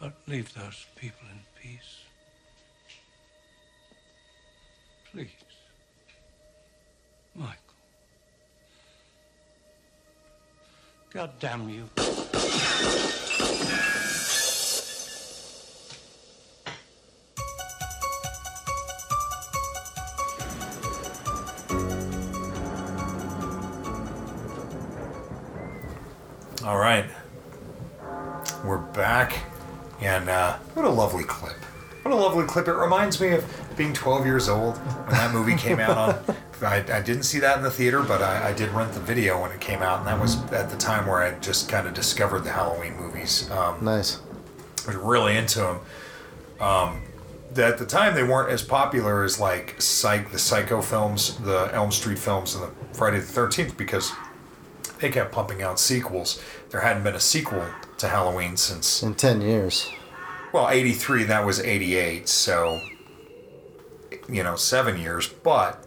But 0.00 0.12
leave 0.28 0.54
those 0.54 0.86
people 0.94 1.26
in 1.32 1.40
peace. 1.60 1.98
Please. 5.10 5.30
Michael. 7.34 7.58
God 11.12 11.32
damn 11.40 11.68
you. 11.68 11.90
All 26.64 26.78
right, 26.78 27.04
we're 28.64 28.78
back, 28.78 29.36
and 30.00 30.30
uh, 30.30 30.56
what 30.72 30.86
a 30.86 30.88
lovely 30.88 31.22
clip! 31.22 31.58
What 32.00 32.12
a 32.12 32.16
lovely 32.16 32.46
clip! 32.46 32.68
It 32.68 32.72
reminds 32.72 33.20
me 33.20 33.32
of 33.32 33.44
being 33.76 33.92
12 33.92 34.24
years 34.24 34.48
old 34.48 34.78
when 34.78 35.10
that 35.10 35.34
movie 35.34 35.56
came 35.56 35.78
out. 35.78 35.98
On 36.26 36.36
I, 36.62 36.76
I 36.76 37.02
didn't 37.02 37.24
see 37.24 37.38
that 37.40 37.58
in 37.58 37.62
the 37.62 37.70
theater, 37.70 38.02
but 38.02 38.22
I, 38.22 38.48
I 38.48 38.52
did 38.54 38.70
rent 38.70 38.94
the 38.94 39.00
video 39.00 39.42
when 39.42 39.50
it 39.50 39.60
came 39.60 39.82
out, 39.82 39.98
and 39.98 40.08
that 40.08 40.18
was 40.18 40.42
at 40.52 40.70
the 40.70 40.76
time 40.78 41.06
where 41.06 41.22
I 41.22 41.38
just 41.40 41.68
kind 41.68 41.86
of 41.86 41.92
discovered 41.92 42.44
the 42.44 42.52
Halloween 42.52 42.96
movies. 42.96 43.50
Um, 43.50 43.84
Nice. 43.84 44.22
I 44.84 44.86
was 44.86 44.96
really 44.96 45.36
into 45.36 45.58
them. 45.58 45.80
Um, 46.60 47.02
at 47.58 47.76
the 47.76 47.84
time, 47.84 48.14
they 48.14 48.24
weren't 48.24 48.50
as 48.50 48.62
popular 48.62 49.22
as 49.22 49.38
like 49.38 49.82
Psych, 49.82 50.32
the 50.32 50.38
Psycho 50.38 50.80
films, 50.80 51.36
the 51.40 51.68
Elm 51.74 51.92
Street 51.92 52.18
films, 52.18 52.54
and 52.54 52.64
the 52.64 52.70
Friday 52.94 53.18
the 53.18 53.26
Thirteenth 53.26 53.76
because 53.76 54.12
they 55.00 55.10
kept 55.10 55.32
pumping 55.32 55.62
out 55.62 55.78
sequels. 55.80 56.40
There 56.70 56.80
hadn't 56.80 57.02
been 57.04 57.14
a 57.14 57.20
sequel 57.20 57.64
to 57.98 58.08
Halloween 58.08 58.56
since 58.56 59.02
In 59.02 59.14
ten 59.14 59.40
years. 59.40 59.88
well, 60.52 60.68
'83. 60.68 61.24
That 61.24 61.44
was 61.44 61.60
'88, 61.60 62.28
so 62.28 62.80
you 64.28 64.42
know, 64.42 64.56
seven 64.56 64.98
years. 65.00 65.28
But 65.28 65.80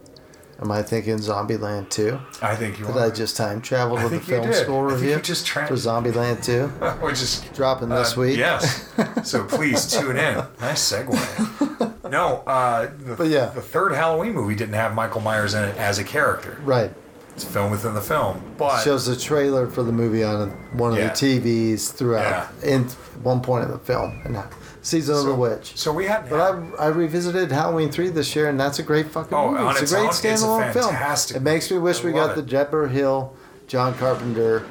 Am 0.59 0.71
I 0.71 0.81
thinking 0.81 1.17
Zombieland 1.17 1.89
2? 1.91 2.19
I 2.41 2.55
think 2.55 2.79
you 2.79 2.87
Did 2.87 2.97
are. 2.97 3.05
I 3.05 3.09
just 3.11 3.37
time 3.37 3.61
traveled 3.61 3.99
I 3.99 4.03
to 4.03 4.09
the 4.09 4.19
film 4.19 4.51
school 4.53 4.87
I 4.87 4.89
think 4.89 5.01
you 5.03 5.07
review 5.09 5.21
just 5.21 5.45
tra- 5.45 5.67
for 5.67 5.75
Zombieland 5.75 6.43
2? 6.43 6.67
which 7.05 7.21
is 7.21 7.41
Dropping 7.53 7.89
this 7.89 8.17
Uh, 8.17 8.21
week. 8.21 8.37
Yes. 8.37 8.89
So 9.23 9.43
please 9.43 9.85
tune 9.91 10.17
in. 10.17 10.43
Nice 10.59 10.91
segue. 10.91 12.09
No, 12.09 12.37
uh, 12.47 12.89
the, 12.97 13.13
But 13.15 13.27
yeah. 13.27 13.47
the 13.47 13.61
third 13.61 13.91
Halloween 13.93 14.33
movie 14.33 14.55
didn't 14.55 14.73
have 14.73 14.95
Michael 14.95 15.21
Myers 15.21 15.53
in 15.53 15.63
it 15.63 15.77
as 15.77 15.99
a 15.99 16.03
character. 16.03 16.57
Right. 16.63 16.91
It's 17.37 17.43
a 17.43 17.49
film 17.49 17.69
within 17.69 17.93
the 17.93 18.01
film, 18.01 18.41
but 18.57 18.81
Shows 18.81 19.05
the 19.05 19.15
trailer 19.15 19.67
for 19.67 19.83
the 19.83 19.91
movie 19.91 20.23
on 20.23 20.49
one 20.75 20.93
of 20.93 20.97
Yeah. 20.97 21.09
the 21.09 21.13
TVs 21.13 21.91
throughout 21.91 22.49
yeah. 22.63 22.67
in 22.67 22.85
one 23.21 23.41
point 23.41 23.63
of 23.63 23.69
the 23.69 23.77
film. 23.77 24.19
And 24.25 24.39
season 24.81 25.17
of 25.17 25.25
the 25.25 25.35
witch. 25.35 25.77
So 25.77 25.93
we 25.93 26.05
had. 26.05 26.27
But 26.31 26.39
I, 26.39 26.85
I 26.85 26.87
revisited 26.87 27.51
Halloween 27.51 27.91
three 27.91 28.09
this 28.09 28.35
year, 28.35 28.49
and 28.49 28.59
that's 28.59 28.79
a 28.79 28.83
great 28.83 29.11
fucking 29.11 29.37
Oh, 29.37 29.51
movie. 29.51 29.69
It's, 29.69 29.81
its 29.83 29.91
a 29.91 29.95
great 29.95 30.01
own, 30.05 30.09
it's 30.09 30.23
a 30.23 30.27
standalone 30.27 30.73
film. 30.73 31.35
It 31.35 31.43
makes 31.43 31.69
me 31.69 31.77
wish 31.77 32.01
I 32.01 32.05
we 32.07 32.11
got 32.11 32.33
the 32.33 32.41
it. 32.41 32.47
Debra 32.47 32.89
Hill, 32.89 33.35
John 33.67 33.93
Carpenter 33.93 34.65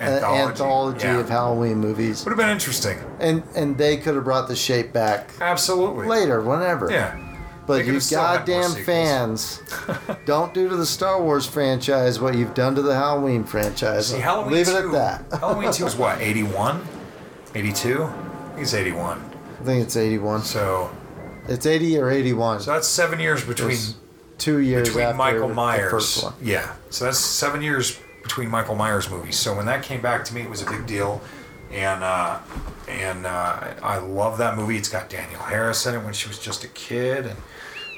uh, 0.00 0.04
Anthology, 0.04 0.42
anthology 0.50 1.06
yeah. 1.06 1.20
of 1.20 1.28
Halloween 1.28 1.78
movies. 1.78 2.24
would 2.24 2.30
have 2.32 2.36
been 2.38 2.50
interesting. 2.50 2.98
And 3.20 3.44
and 3.54 3.78
they 3.78 3.96
could 3.96 4.16
have 4.16 4.24
brought 4.24 4.48
the 4.48 4.56
shape 4.56 4.92
back 4.92 5.30
Absolutely. 5.40 6.08
later, 6.08 6.40
whenever. 6.40 6.90
Yeah. 6.90 7.16
But 7.66 7.84
you 7.84 7.94
have 7.94 8.02
still 8.02 8.22
had 8.22 8.46
more 8.48 8.60
goddamn 8.62 8.84
fans, 8.84 9.60
don't 10.24 10.54
do 10.54 10.68
to 10.68 10.76
the 10.76 10.86
Star 10.86 11.20
Wars 11.20 11.46
franchise 11.46 12.20
what 12.20 12.36
you've 12.36 12.54
done 12.54 12.74
to 12.76 12.82
the 12.82 12.94
Halloween 12.94 13.44
franchise. 13.44 14.08
See, 14.08 14.20
Halloween 14.20 14.54
Leave 14.54 14.66
2, 14.66 14.72
it 14.76 14.84
at 14.86 14.92
that. 14.92 15.24
Halloween 15.40 15.72
2 15.72 15.86
is 15.86 15.96
what, 15.96 16.20
81? 16.20 16.80
82? 17.54 18.04
I 18.04 18.08
think 18.50 18.62
it's 18.62 18.74
81. 18.74 19.20
I 19.60 19.64
think 19.64 19.82
it's 19.84 19.96
81. 19.96 20.42
So 20.42 20.90
It's 21.48 21.66
80 21.66 21.98
or 21.98 22.10
81. 22.10 22.60
So 22.60 22.72
that's 22.72 22.86
seven 22.88 23.18
years 23.20 23.44
between 23.44 23.70
It's 23.72 23.94
two 24.38 24.58
years 24.58 24.88
between 24.88 25.04
after 25.06 25.16
Michael 25.16 25.48
the 25.48 25.54
Myers. 25.54 25.90
first 25.90 26.22
one. 26.24 26.34
Yeah, 26.42 26.74
so 26.90 27.04
that's 27.06 27.18
seven 27.18 27.62
years 27.62 27.98
between 28.22 28.48
Michael 28.48 28.74
Myers 28.76 29.08
movies. 29.10 29.36
So 29.36 29.56
when 29.56 29.66
that 29.66 29.82
came 29.82 30.00
back 30.02 30.24
to 30.26 30.34
me, 30.34 30.42
it 30.42 30.50
was 30.50 30.62
a 30.62 30.66
big 30.66 30.86
deal, 30.86 31.20
and 31.76 32.02
uh, 32.02 32.38
and 32.88 33.26
uh, 33.26 33.74
I 33.82 33.98
love 33.98 34.38
that 34.38 34.56
movie. 34.56 34.76
It's 34.76 34.88
got 34.88 35.08
Danielle 35.10 35.42
Harris 35.42 35.86
in 35.86 35.94
it 35.94 36.02
when 36.02 36.12
she 36.12 36.28
was 36.28 36.38
just 36.38 36.64
a 36.64 36.68
kid, 36.68 37.26
and 37.26 37.36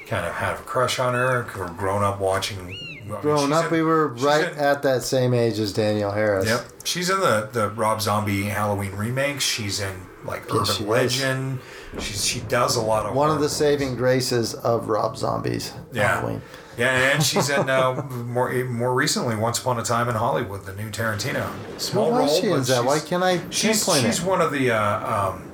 kind 0.07 0.25
of 0.25 0.33
had 0.33 0.55
a 0.55 0.59
crush 0.59 0.99
on 0.99 1.13
her. 1.13 1.47
Or 1.57 1.69
grown 1.77 2.03
up 2.03 2.19
watching. 2.19 2.75
Growing 3.21 3.51
up, 3.53 3.65
in- 3.65 3.71
we 3.71 3.81
were 3.81 4.09
right 4.09 4.51
in- 4.51 4.57
at 4.59 4.83
that 4.83 5.01
same 5.01 5.33
age 5.33 5.57
as 5.57 5.73
Danielle 5.73 6.11
Harris. 6.11 6.45
Yep, 6.47 6.65
she's 6.83 7.09
in 7.09 7.19
the 7.19 7.49
the 7.51 7.69
Rob 7.69 8.01
Zombie 8.01 8.43
Halloween 8.43 8.91
remake. 8.91 9.41
She's 9.41 9.79
in 9.79 9.95
like 10.25 10.43
Urban 10.53 10.65
she 10.65 10.83
is. 10.83 10.89
Legend. 10.89 11.59
She 11.99 12.13
she 12.13 12.39
does 12.41 12.75
a 12.75 12.81
lot 12.81 13.07
of 13.07 13.15
One 13.15 13.31
of 13.31 13.39
the 13.39 13.49
saving 13.49 13.95
graces 13.95 14.53
of 14.53 14.89
Rob 14.89 15.17
Zombie's 15.17 15.73
Yeah. 15.91 16.19
Halloween. 16.19 16.41
Yeah, 16.79 17.11
and 17.13 17.21
she's 17.23 17.49
in 17.49 17.69
uh, 17.69 18.01
more 18.25 18.51
more 18.65 18.93
recently, 18.93 19.35
Once 19.35 19.59
Upon 19.59 19.77
a 19.79 19.83
Time 19.83 20.07
in 20.07 20.15
Hollywood, 20.15 20.65
the 20.65 20.73
new 20.73 20.89
Tarantino. 20.89 21.49
Small 21.79 22.11
Who 22.11 22.19
role, 22.19 22.27
she 22.27 22.47
in 22.49 22.63
that? 22.63 22.85
Why 22.85 22.99
can't 22.99 23.21
I 23.23 23.41
She's 23.49 23.83
pinpoint 23.83 24.05
she's 24.05 24.23
it? 24.23 24.25
one 24.27 24.39
of 24.41 24.51
the 24.51 24.71
uh, 24.71 25.29
um, 25.31 25.51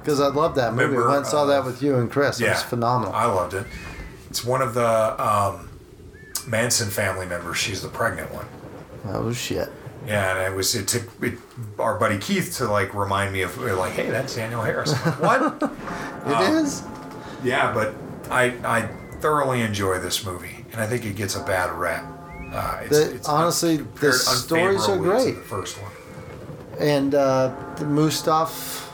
Because 0.00 0.20
I 0.20 0.26
love 0.28 0.54
that 0.56 0.74
movie. 0.74 0.92
Member 0.94 1.08
I 1.08 1.14
went 1.14 1.26
saw 1.26 1.42
of- 1.42 1.48
that 1.48 1.64
with 1.64 1.82
you 1.82 1.96
and 1.96 2.10
Chris. 2.10 2.40
It 2.40 2.44
yeah, 2.44 2.50
was 2.52 2.62
phenomenal. 2.62 3.14
I 3.14 3.24
loved 3.24 3.54
it. 3.54 3.66
It's 4.28 4.44
one 4.44 4.60
of 4.62 4.74
the 4.74 4.86
um, 5.26 5.70
Manson 6.46 6.90
family 6.90 7.26
members. 7.26 7.56
She's 7.56 7.80
the 7.82 7.88
pregnant 7.88 8.32
one. 8.32 8.46
Oh 9.06 9.32
shit! 9.32 9.70
Yeah, 10.06 10.36
and 10.36 10.52
it 10.52 10.56
was 10.56 10.74
it 10.74 10.86
took 10.86 11.04
it, 11.22 11.34
our 11.78 11.98
buddy 11.98 12.18
Keith 12.18 12.56
to 12.58 12.66
like 12.68 12.92
remind 12.94 13.32
me 13.32 13.42
of 13.42 13.56
like, 13.58 13.92
hey, 13.94 14.10
that's 14.10 14.34
Danielle 14.36 14.62
Harris. 14.62 14.92
Like, 14.92 15.40
what? 15.40 15.72
It 16.26 16.50
is. 16.52 16.82
Yeah, 17.42 17.72
but 17.72 17.94
I 18.30 18.52
I 18.62 18.88
thoroughly 19.20 19.60
enjoy 19.62 19.98
this 19.98 20.24
movie, 20.24 20.64
and 20.72 20.80
I 20.80 20.86
think 20.86 21.04
it 21.04 21.16
gets 21.16 21.36
a 21.36 21.40
bad 21.42 21.70
rap. 21.72 22.04
Uh, 22.52 22.78
it's, 22.82 22.90
The- 22.98 23.14
it's 23.14 23.28
honestly, 23.28 23.76
the 23.78 24.12
stories 24.12 24.88
are 24.88 24.96
great. 24.98 25.36
The 25.36 25.40
first 25.42 25.80
one. 25.80 25.92
And 26.78 27.14
uh, 27.14 27.54
the 27.76 27.84
Mustaf 27.84 28.86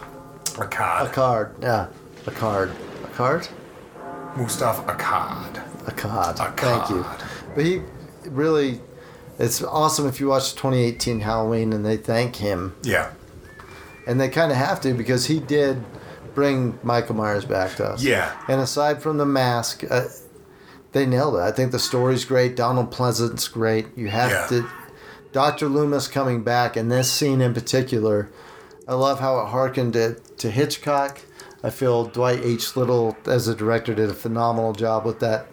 Akkad. 0.56 1.10
Akkad. 1.12 1.62
Yeah, 1.62 1.86
Akkad. 2.24 2.74
Akkad. 3.04 3.48
Mustafa 4.36 4.82
Akkad. 4.92 5.62
Akkad. 5.86 6.56
Thank 6.56 6.90
you. 6.90 7.06
But 7.54 7.64
he 7.64 7.80
really, 8.28 8.80
it's 9.38 9.62
awesome 9.62 10.06
if 10.08 10.20
you 10.20 10.26
watch 10.28 10.54
2018 10.56 11.20
Halloween 11.20 11.72
and 11.72 11.86
they 11.86 11.96
thank 11.96 12.36
him. 12.36 12.74
Yeah. 12.82 13.12
And 14.06 14.20
they 14.20 14.28
kind 14.28 14.50
of 14.52 14.58
have 14.58 14.80
to 14.82 14.92
because 14.94 15.26
he 15.26 15.40
did 15.40 15.82
bring 16.36 16.78
Michael 16.84 17.16
Myers 17.16 17.44
back 17.44 17.74
to 17.76 17.84
us. 17.84 18.04
Yeah. 18.04 18.32
And 18.46 18.60
aside 18.60 19.02
from 19.02 19.16
the 19.16 19.26
mask, 19.26 19.82
uh, 19.90 20.04
they 20.92 21.04
nailed 21.06 21.34
it. 21.34 21.40
I 21.40 21.50
think 21.50 21.72
the 21.72 21.80
story's 21.80 22.24
great. 22.24 22.54
Donald 22.54 22.92
Pleasence's 22.92 23.48
great. 23.48 23.88
You 23.96 24.06
have 24.08 24.30
Yeah. 24.30 24.46
to. 24.60 24.68
Dr. 25.32 25.68
Loomis 25.68 26.06
coming 26.08 26.42
back, 26.44 26.76
and 26.76 26.90
this 26.92 27.10
scene 27.10 27.40
in 27.40 27.52
particular, 27.52 28.28
I 28.86 28.94
love 28.94 29.18
how 29.20 29.40
it 29.40 29.46
harkened 29.48 29.94
to, 29.94 30.14
to 30.38 30.50
Hitchcock. 30.50 31.18
I 31.64 31.70
feel 31.70 32.04
Dwight 32.04 32.40
H. 32.44 32.76
Little, 32.76 33.16
as 33.26 33.48
a 33.48 33.54
director, 33.54 33.94
did 33.94 34.08
a 34.08 34.14
phenomenal 34.14 34.72
job 34.72 35.04
with 35.04 35.18
that 35.20 35.48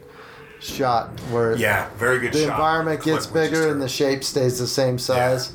shot 0.60 1.20
where 1.32 1.56
Yeah, 1.58 1.88
very 1.98 2.20
good 2.20 2.32
the 2.34 2.44
shot. 2.46 2.52
environment 2.52 3.00
The 3.04 3.12
gets 3.12 3.26
bigger 3.26 3.68
and 3.70 3.82
the 3.82 3.90
shape 3.90 4.24
stays 4.24 4.60
the 4.60 4.68
same 4.68 4.98
size. 5.00 5.54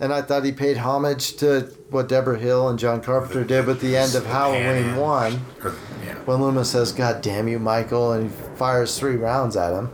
And 0.00 0.12
I 0.12 0.22
thought 0.22 0.44
he 0.44 0.52
paid 0.52 0.76
homage 0.76 1.36
to 1.38 1.72
what 1.90 2.08
Debra 2.08 2.38
Hill 2.38 2.68
and 2.68 2.78
John 2.78 3.00
Carpenter 3.00 3.42
did 3.42 3.66
with 3.66 3.80
the 3.80 3.96
end 3.96 4.14
of 4.14 4.24
Halloween 4.26 4.94
1 4.96 5.40
Or- 5.64 5.74
yeah. 6.06 6.14
when 6.24 6.40
Loomis 6.40 6.70
says, 6.70 6.92
God 6.92 7.20
damn 7.20 7.48
you, 7.48 7.58
Michael, 7.58 8.12
and 8.12 8.30
he 8.30 8.36
fires 8.56 8.96
three 8.96 9.16
rounds 9.16 9.56
at 9.56 9.72
him. 9.72 9.90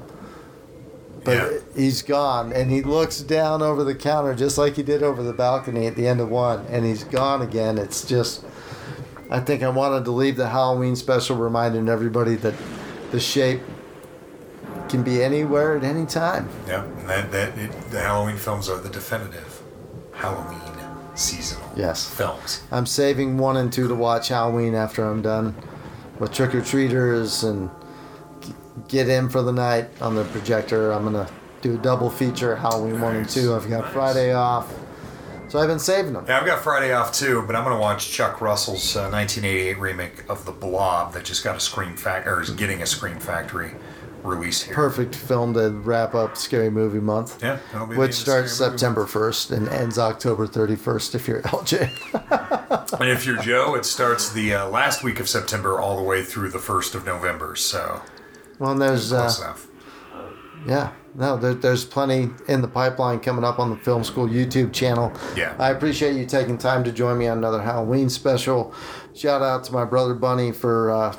But 1.25 1.37
Yeah. 1.37 1.49
he's 1.75 2.03
gone, 2.03 2.53
and 2.53 2.71
he 2.71 2.83
looks 2.83 3.21
down 3.21 3.63
over 3.63 3.83
the 3.83 3.95
counter 3.95 4.35
just 4.35 4.59
like 4.59 4.75
he 4.75 4.83
did 4.83 5.03
over 5.03 5.23
the 5.23 5.33
balcony 5.33 5.87
at 5.87 5.97
the 5.97 6.07
end 6.07 6.21
of 6.21 6.29
one, 6.29 6.67
and 6.71 6.85
he's 6.85 7.05
gone 7.05 7.41
again. 7.41 7.79
It's 7.79 8.03
just, 8.05 8.43
I 9.31 9.41
think 9.41 9.63
I 9.63 9.71
wanted 9.71 10.05
to 10.05 10.11
leave 10.11 10.37
the 10.37 10.49
Halloween 10.49 10.97
special 10.97 11.37
reminding 11.37 11.89
everybody 11.89 12.35
that 12.37 12.53
the 13.11 13.21
shape 13.21 13.63
can 14.91 15.03
be 15.03 15.23
anywhere 15.23 15.79
at 15.79 15.83
any 15.83 16.05
time. 16.05 16.51
Yeah, 16.69 16.83
and 16.85 17.09
that, 17.09 17.33
that 17.33 17.59
it, 17.59 17.91
the 17.91 18.01
Halloween 18.01 18.37
films 18.37 18.69
are 18.69 18.77
the 18.77 18.91
definitive 18.91 19.54
Halloween 20.15 20.61
seasonal 21.15 21.71
Yes. 21.77 22.09
films. 22.09 22.63
I'm 22.73 22.87
saving 22.87 23.39
one 23.39 23.57
and 23.57 23.73
two 23.73 23.87
to 23.89 23.95
watch 23.95 24.29
Halloween 24.29 24.75
after 24.75 25.05
I'm 25.05 25.23
done 25.23 25.55
with 26.19 26.33
trick 26.33 26.55
or 26.55 26.61
treaters 26.61 27.45
and 27.45 27.71
get 28.89 29.09
in 29.09 29.29
for 29.29 29.43
the 29.43 29.53
night 29.53 29.89
on 30.01 30.15
the 30.17 30.25
projector. 30.25 30.93
I'm 30.93 31.05
gonna 31.05 31.29
do 31.63 31.75
a 31.75 31.79
double 31.79 32.11
feature 32.11 32.57
Halloween 32.57 33.01
one 33.01 33.17
and 33.17 33.29
two. 33.29 33.55
I've 33.55 33.69
got 33.71 33.91
Friday 33.93 34.33
off, 34.35 34.73
so 35.49 35.59
I've 35.61 35.69
been 35.69 35.79
saving 35.79 36.13
them. 36.15 36.25
Yeah, 36.29 36.39
I've 36.41 36.47
got 36.47 36.61
Friday 36.61 36.93
off 36.93 37.13
too, 37.13 37.43
but 37.47 37.55
I'm 37.57 37.65
going 37.65 37.77
to 37.77 37.81
watch 37.81 38.11
Chuck 38.11 38.41
Russell's 38.41 38.97
uh, 38.97 39.09
1988 39.09 39.79
remake 39.79 40.25
of 40.29 40.45
The 40.45 40.53
Blob 40.53 41.13
that 41.15 41.25
just 41.25 41.43
got 41.45 41.57
a 41.57 41.61
Scream 41.61 41.97
Factory 41.97 42.43
is 42.43 42.51
getting 42.51 42.83
a 42.83 42.87
Scream 42.87 43.19
Factory 43.19 43.73
release 44.25 44.63
here. 44.63 44.75
Perfect 44.75 45.15
film 45.15 45.55
to 45.55 45.71
wrap 45.71 46.15
up 46.15 46.37
Scary 46.37 46.71
Movie 46.71 47.01
Month. 47.01 47.43
Yeah, 47.43 47.59
be 47.89 47.97
which 47.97 48.15
starts 48.15 48.53
September 48.53 49.05
1st 49.05 49.57
and 49.57 49.69
ends 49.69 49.99
October 49.99 50.47
31st 50.47 51.15
if 51.15 51.29
you're 51.29 51.43
LJ. 51.43 53.01
And 53.01 53.09
if 53.09 53.27
you're 53.27 53.41
Joe, 53.43 53.75
it 53.75 53.85
starts 53.85 54.33
the 54.33 54.55
uh, 54.55 54.69
last 54.69 55.03
week 55.03 55.21
of 55.21 55.29
September 55.29 55.81
all 55.81 55.97
the 55.97 56.03
way 56.03 56.23
through 56.23 56.51
the 56.51 56.59
first 56.59 56.95
of 56.95 57.05
November. 57.05 57.57
So 57.57 58.03
well, 58.59 58.73
and 58.73 58.81
there's 58.81 59.13
uh, 59.13 59.33
enough. 59.39 59.69
Yeah, 60.67 60.93
no, 61.15 61.37
there, 61.37 61.55
there's 61.55 61.85
plenty 61.85 62.31
in 62.49 62.63
the 62.63 62.69
pipeline 62.69 63.21
coming 63.21 63.45
up 63.45 63.59
on 63.59 63.71
the 63.71 63.77
Film 63.77 64.03
School 64.03 64.27
YouTube 64.27 64.73
channel. 64.73 65.13
Yeah. 65.37 65.55
I 65.59 65.71
appreciate 65.71 66.17
you 66.17 66.27
taking 66.27 66.59
time 66.59 66.83
to 66.85 66.93
join 66.93 67.19
me 67.19 67.29
on 67.29 67.39
another 67.39 67.63
Halloween 67.63 68.09
special. 68.09 68.75
Shout 69.15 69.43
out 69.43 69.65
to 69.65 69.73
my 69.73 69.85
brother 69.85 70.15
Bunny 70.15 70.53
for 70.53 70.91
uh, 70.91 71.17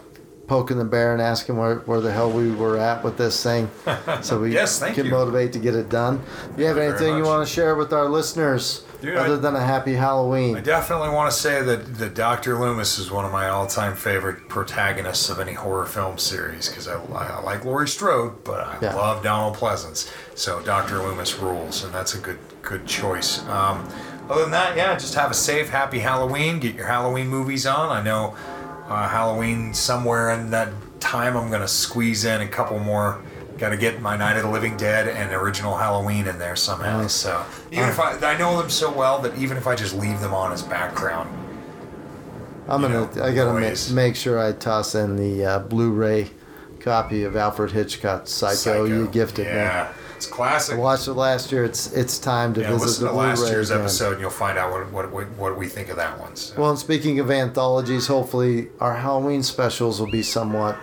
poking 0.47 0.77
the 0.77 0.85
bear 0.85 1.13
and 1.13 1.21
asking 1.21 1.57
where, 1.57 1.77
where 1.79 2.01
the 2.01 2.11
hell 2.11 2.29
we 2.31 2.51
were 2.51 2.77
at 2.77 3.03
with 3.03 3.17
this 3.17 3.41
thing 3.41 3.69
so 4.21 4.39
we 4.39 4.51
Yes, 4.53 4.79
can 4.79 5.05
you. 5.05 5.11
motivate 5.11 5.53
to 5.53 5.59
get 5.59 5.75
it 5.75 5.89
done. 5.89 6.21
Do 6.55 6.61
you 6.61 6.67
have 6.67 6.77
Thank 6.77 6.91
anything 6.91 7.15
you 7.17 7.21
much. 7.23 7.27
want 7.27 7.47
to 7.47 7.53
share 7.53 7.75
with 7.75 7.91
our 7.93 8.07
listeners 8.07 8.83
Dude, 9.01 9.15
other 9.17 9.33
I- 9.33 9.37
than 9.37 9.55
a 9.55 9.59
happy 9.65 9.93
Halloween? 9.95 10.55
I 10.55 10.61
definitely 10.61 11.09
want 11.09 11.31
to 11.31 11.37
say 11.37 11.63
that, 11.63 11.95
that 11.95 12.13
Dr. 12.13 12.59
Loomis 12.59 12.99
is 12.99 13.09
one 13.09 13.25
of 13.25 13.31
my 13.31 13.49
all 13.49 13.65
time 13.65 13.95
favorite 13.95 14.47
protagonists 14.47 15.29
of 15.29 15.39
any 15.39 15.53
horror 15.53 15.85
film 15.87 16.17
series 16.19 16.69
because 16.69 16.87
I, 16.87 17.01
I 17.13 17.41
like 17.41 17.65
Laurie 17.65 17.87
Strode, 17.87 18.43
but 18.43 18.59
I 18.61 18.77
Yeah. 18.81 18.95
love 18.95 19.23
Donald 19.23 19.55
Pleasence. 19.55 20.11
So 20.35 20.61
Dr. 20.61 20.99
Loomis 20.99 21.39
rules, 21.39 21.83
and 21.83 21.93
that's 21.93 22.13
a 22.13 22.19
good 22.19 22.37
good 22.61 22.85
choice. 22.87 23.41
Um, 23.47 23.87
other 24.29 24.41
than 24.41 24.51
that, 24.51 24.75
yeah, 24.75 24.93
just 24.97 25.13
have 25.13 25.29
a 25.29 25.35
safe, 25.35 25.69
happy 25.69 25.99
Halloween. 25.99 26.59
Get 26.59 26.73
your 26.73 26.87
Halloween 26.87 27.27
movies 27.27 27.67
on. 27.67 27.89
I 27.91 28.01
know 28.01 28.35
uh, 28.87 29.07
Halloween 29.09 29.73
somewhere 29.73 30.31
in 30.31 30.51
that 30.51 30.69
time, 30.99 31.35
I'm 31.35 31.49
going 31.49 31.61
to 31.61 31.67
squeeze 31.67 32.25
in 32.25 32.41
a 32.41 32.47
couple 32.47 32.79
more. 32.79 33.21
Got 33.57 33.69
to 33.69 33.77
get 33.77 34.01
my 34.01 34.17
Night 34.17 34.35
of 34.35 34.43
the 34.43 34.49
Living 34.49 34.75
Dead 34.75 35.07
and 35.07 35.31
original 35.31 35.77
Halloween 35.77 36.27
in 36.27 36.39
there 36.39 36.55
somehow. 36.57 37.01
Nice. 37.01 37.13
So 37.13 37.45
even 37.71 37.87
if 37.87 37.99
I, 37.99 38.11
I 38.33 38.37
know 38.37 38.59
them 38.59 38.69
so 38.69 38.91
well 38.91 39.19
that 39.19 39.37
even 39.37 39.55
if 39.55 39.65
I 39.65 39.75
just 39.75 39.95
leave 39.95 40.19
them 40.19 40.33
on 40.33 40.51
as 40.51 40.61
background, 40.61 41.29
I'm 42.67 42.81
gonna. 42.81 42.93
know, 43.15 43.23
I 43.23 43.33
gotta 43.33 43.53
noise. 43.59 43.89
make, 43.91 43.95
make 44.07 44.15
sure 44.15 44.39
I 44.39 44.51
toss 44.51 44.93
in 44.95 45.15
the 45.15 45.45
uh, 45.45 45.59
Blu-ray 45.59 46.31
copy 46.79 47.23
of 47.23 47.35
Alfred 47.35 47.71
Hitchcock's 47.71 48.31
Psycho. 48.31 48.55
Psycho. 48.55 48.83
You 48.85 49.07
gifted 49.07 49.45
Yeah, 49.45 49.93
me. 49.93 50.01
It's 50.25 50.33
classic. 50.33 50.75
I 50.75 50.79
watched 50.79 51.07
it 51.07 51.13
last 51.13 51.51
year. 51.51 51.63
It's 51.63 51.91
it's 51.93 52.17
time 52.19 52.53
to 52.55 52.61
yeah, 52.61 52.71
visit 52.71 52.85
listen 52.85 53.03
the 53.05 53.11
to 53.11 53.15
last 53.17 53.37
Blu-ray 53.39 53.51
year's 53.51 53.69
again. 53.69 53.81
episode, 53.81 54.11
and 54.13 54.21
you'll 54.21 54.29
find 54.29 54.57
out 54.57 54.71
what 54.71 54.91
what 54.91 55.11
what, 55.11 55.29
what 55.37 55.57
we 55.57 55.67
think 55.67 55.89
of 55.89 55.97
that 55.97 56.19
one. 56.19 56.35
So. 56.35 56.59
Well, 56.59 56.69
and 56.71 56.79
speaking 56.79 57.19
of 57.19 57.29
anthologies, 57.31 58.07
hopefully 58.07 58.69
our 58.79 58.95
Halloween 58.95 59.43
specials 59.43 59.99
will 59.99 60.11
be 60.11 60.23
somewhat 60.23 60.77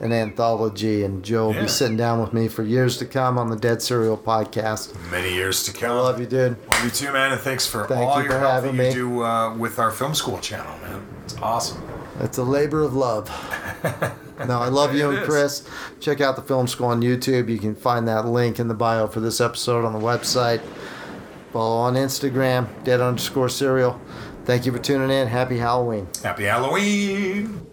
an 0.00 0.12
anthology, 0.12 1.04
and 1.04 1.22
Joe 1.22 1.48
will 1.48 1.54
Yeah. 1.56 1.62
be 1.62 1.68
sitting 1.68 1.96
down 1.98 2.22
with 2.22 2.32
me 2.32 2.48
for 2.48 2.62
years 2.62 2.96
to 2.98 3.04
come 3.04 3.36
on 3.36 3.50
the 3.50 3.56
Dead 3.56 3.82
Serial 3.82 4.16
podcast. 4.16 4.94
Many 5.10 5.34
years 5.34 5.62
to 5.64 5.72
come. 5.74 5.90
I 5.90 6.00
love 6.00 6.18
you, 6.18 6.24
dude. 6.26 6.56
Love 6.72 6.84
you 6.84 6.90
too, 6.90 7.12
man, 7.12 7.32
and 7.32 7.40
thanks 7.40 7.66
for 7.66 7.86
Thank 7.86 8.00
all 8.08 8.16
you 8.18 8.24
your 8.24 8.32
for 8.32 8.38
help 8.38 8.52
having 8.52 8.76
that 8.78 8.94
you 8.94 9.08
me. 9.10 9.16
do 9.18 9.22
uh, 9.24 9.54
with 9.56 9.78
our 9.78 9.90
film 9.90 10.14
school 10.14 10.38
channel, 10.38 10.72
man. 10.82 11.06
It's 11.24 11.36
awesome. 11.36 11.82
It's 12.18 12.38
a 12.38 12.44
labor 12.44 12.82
of 12.82 12.94
love. 12.94 13.28
no, 14.46 14.58
I 14.58 14.68
love 14.68 14.94
you 14.94 15.10
and. 15.10 15.24
Chris. 15.24 15.66
Check 16.00 16.20
out 16.20 16.36
the 16.36 16.42
film 16.42 16.66
school 16.66 16.88
on 16.88 17.02
YouTube. 17.02 17.48
You 17.48 17.58
can 17.58 17.74
find 17.74 18.08
that 18.08 18.26
link 18.26 18.58
in 18.58 18.68
the 18.68 18.74
bio 18.74 19.06
for 19.06 19.20
this 19.20 19.40
episode 19.40 19.84
on 19.84 19.92
the 19.92 19.98
website. 19.98 20.60
Follow 21.52 21.76
on 21.76 21.94
Instagram, 21.94 22.68
dead 22.84 23.00
underscore 23.00 23.48
serial. 23.48 24.00
Thank 24.44 24.66
you 24.66 24.72
for 24.72 24.78
tuning 24.78 25.10
in. 25.10 25.28
Happy 25.28 25.58
Halloween. 25.58 26.08
Happy 26.22 26.44
Halloween. 26.44 27.69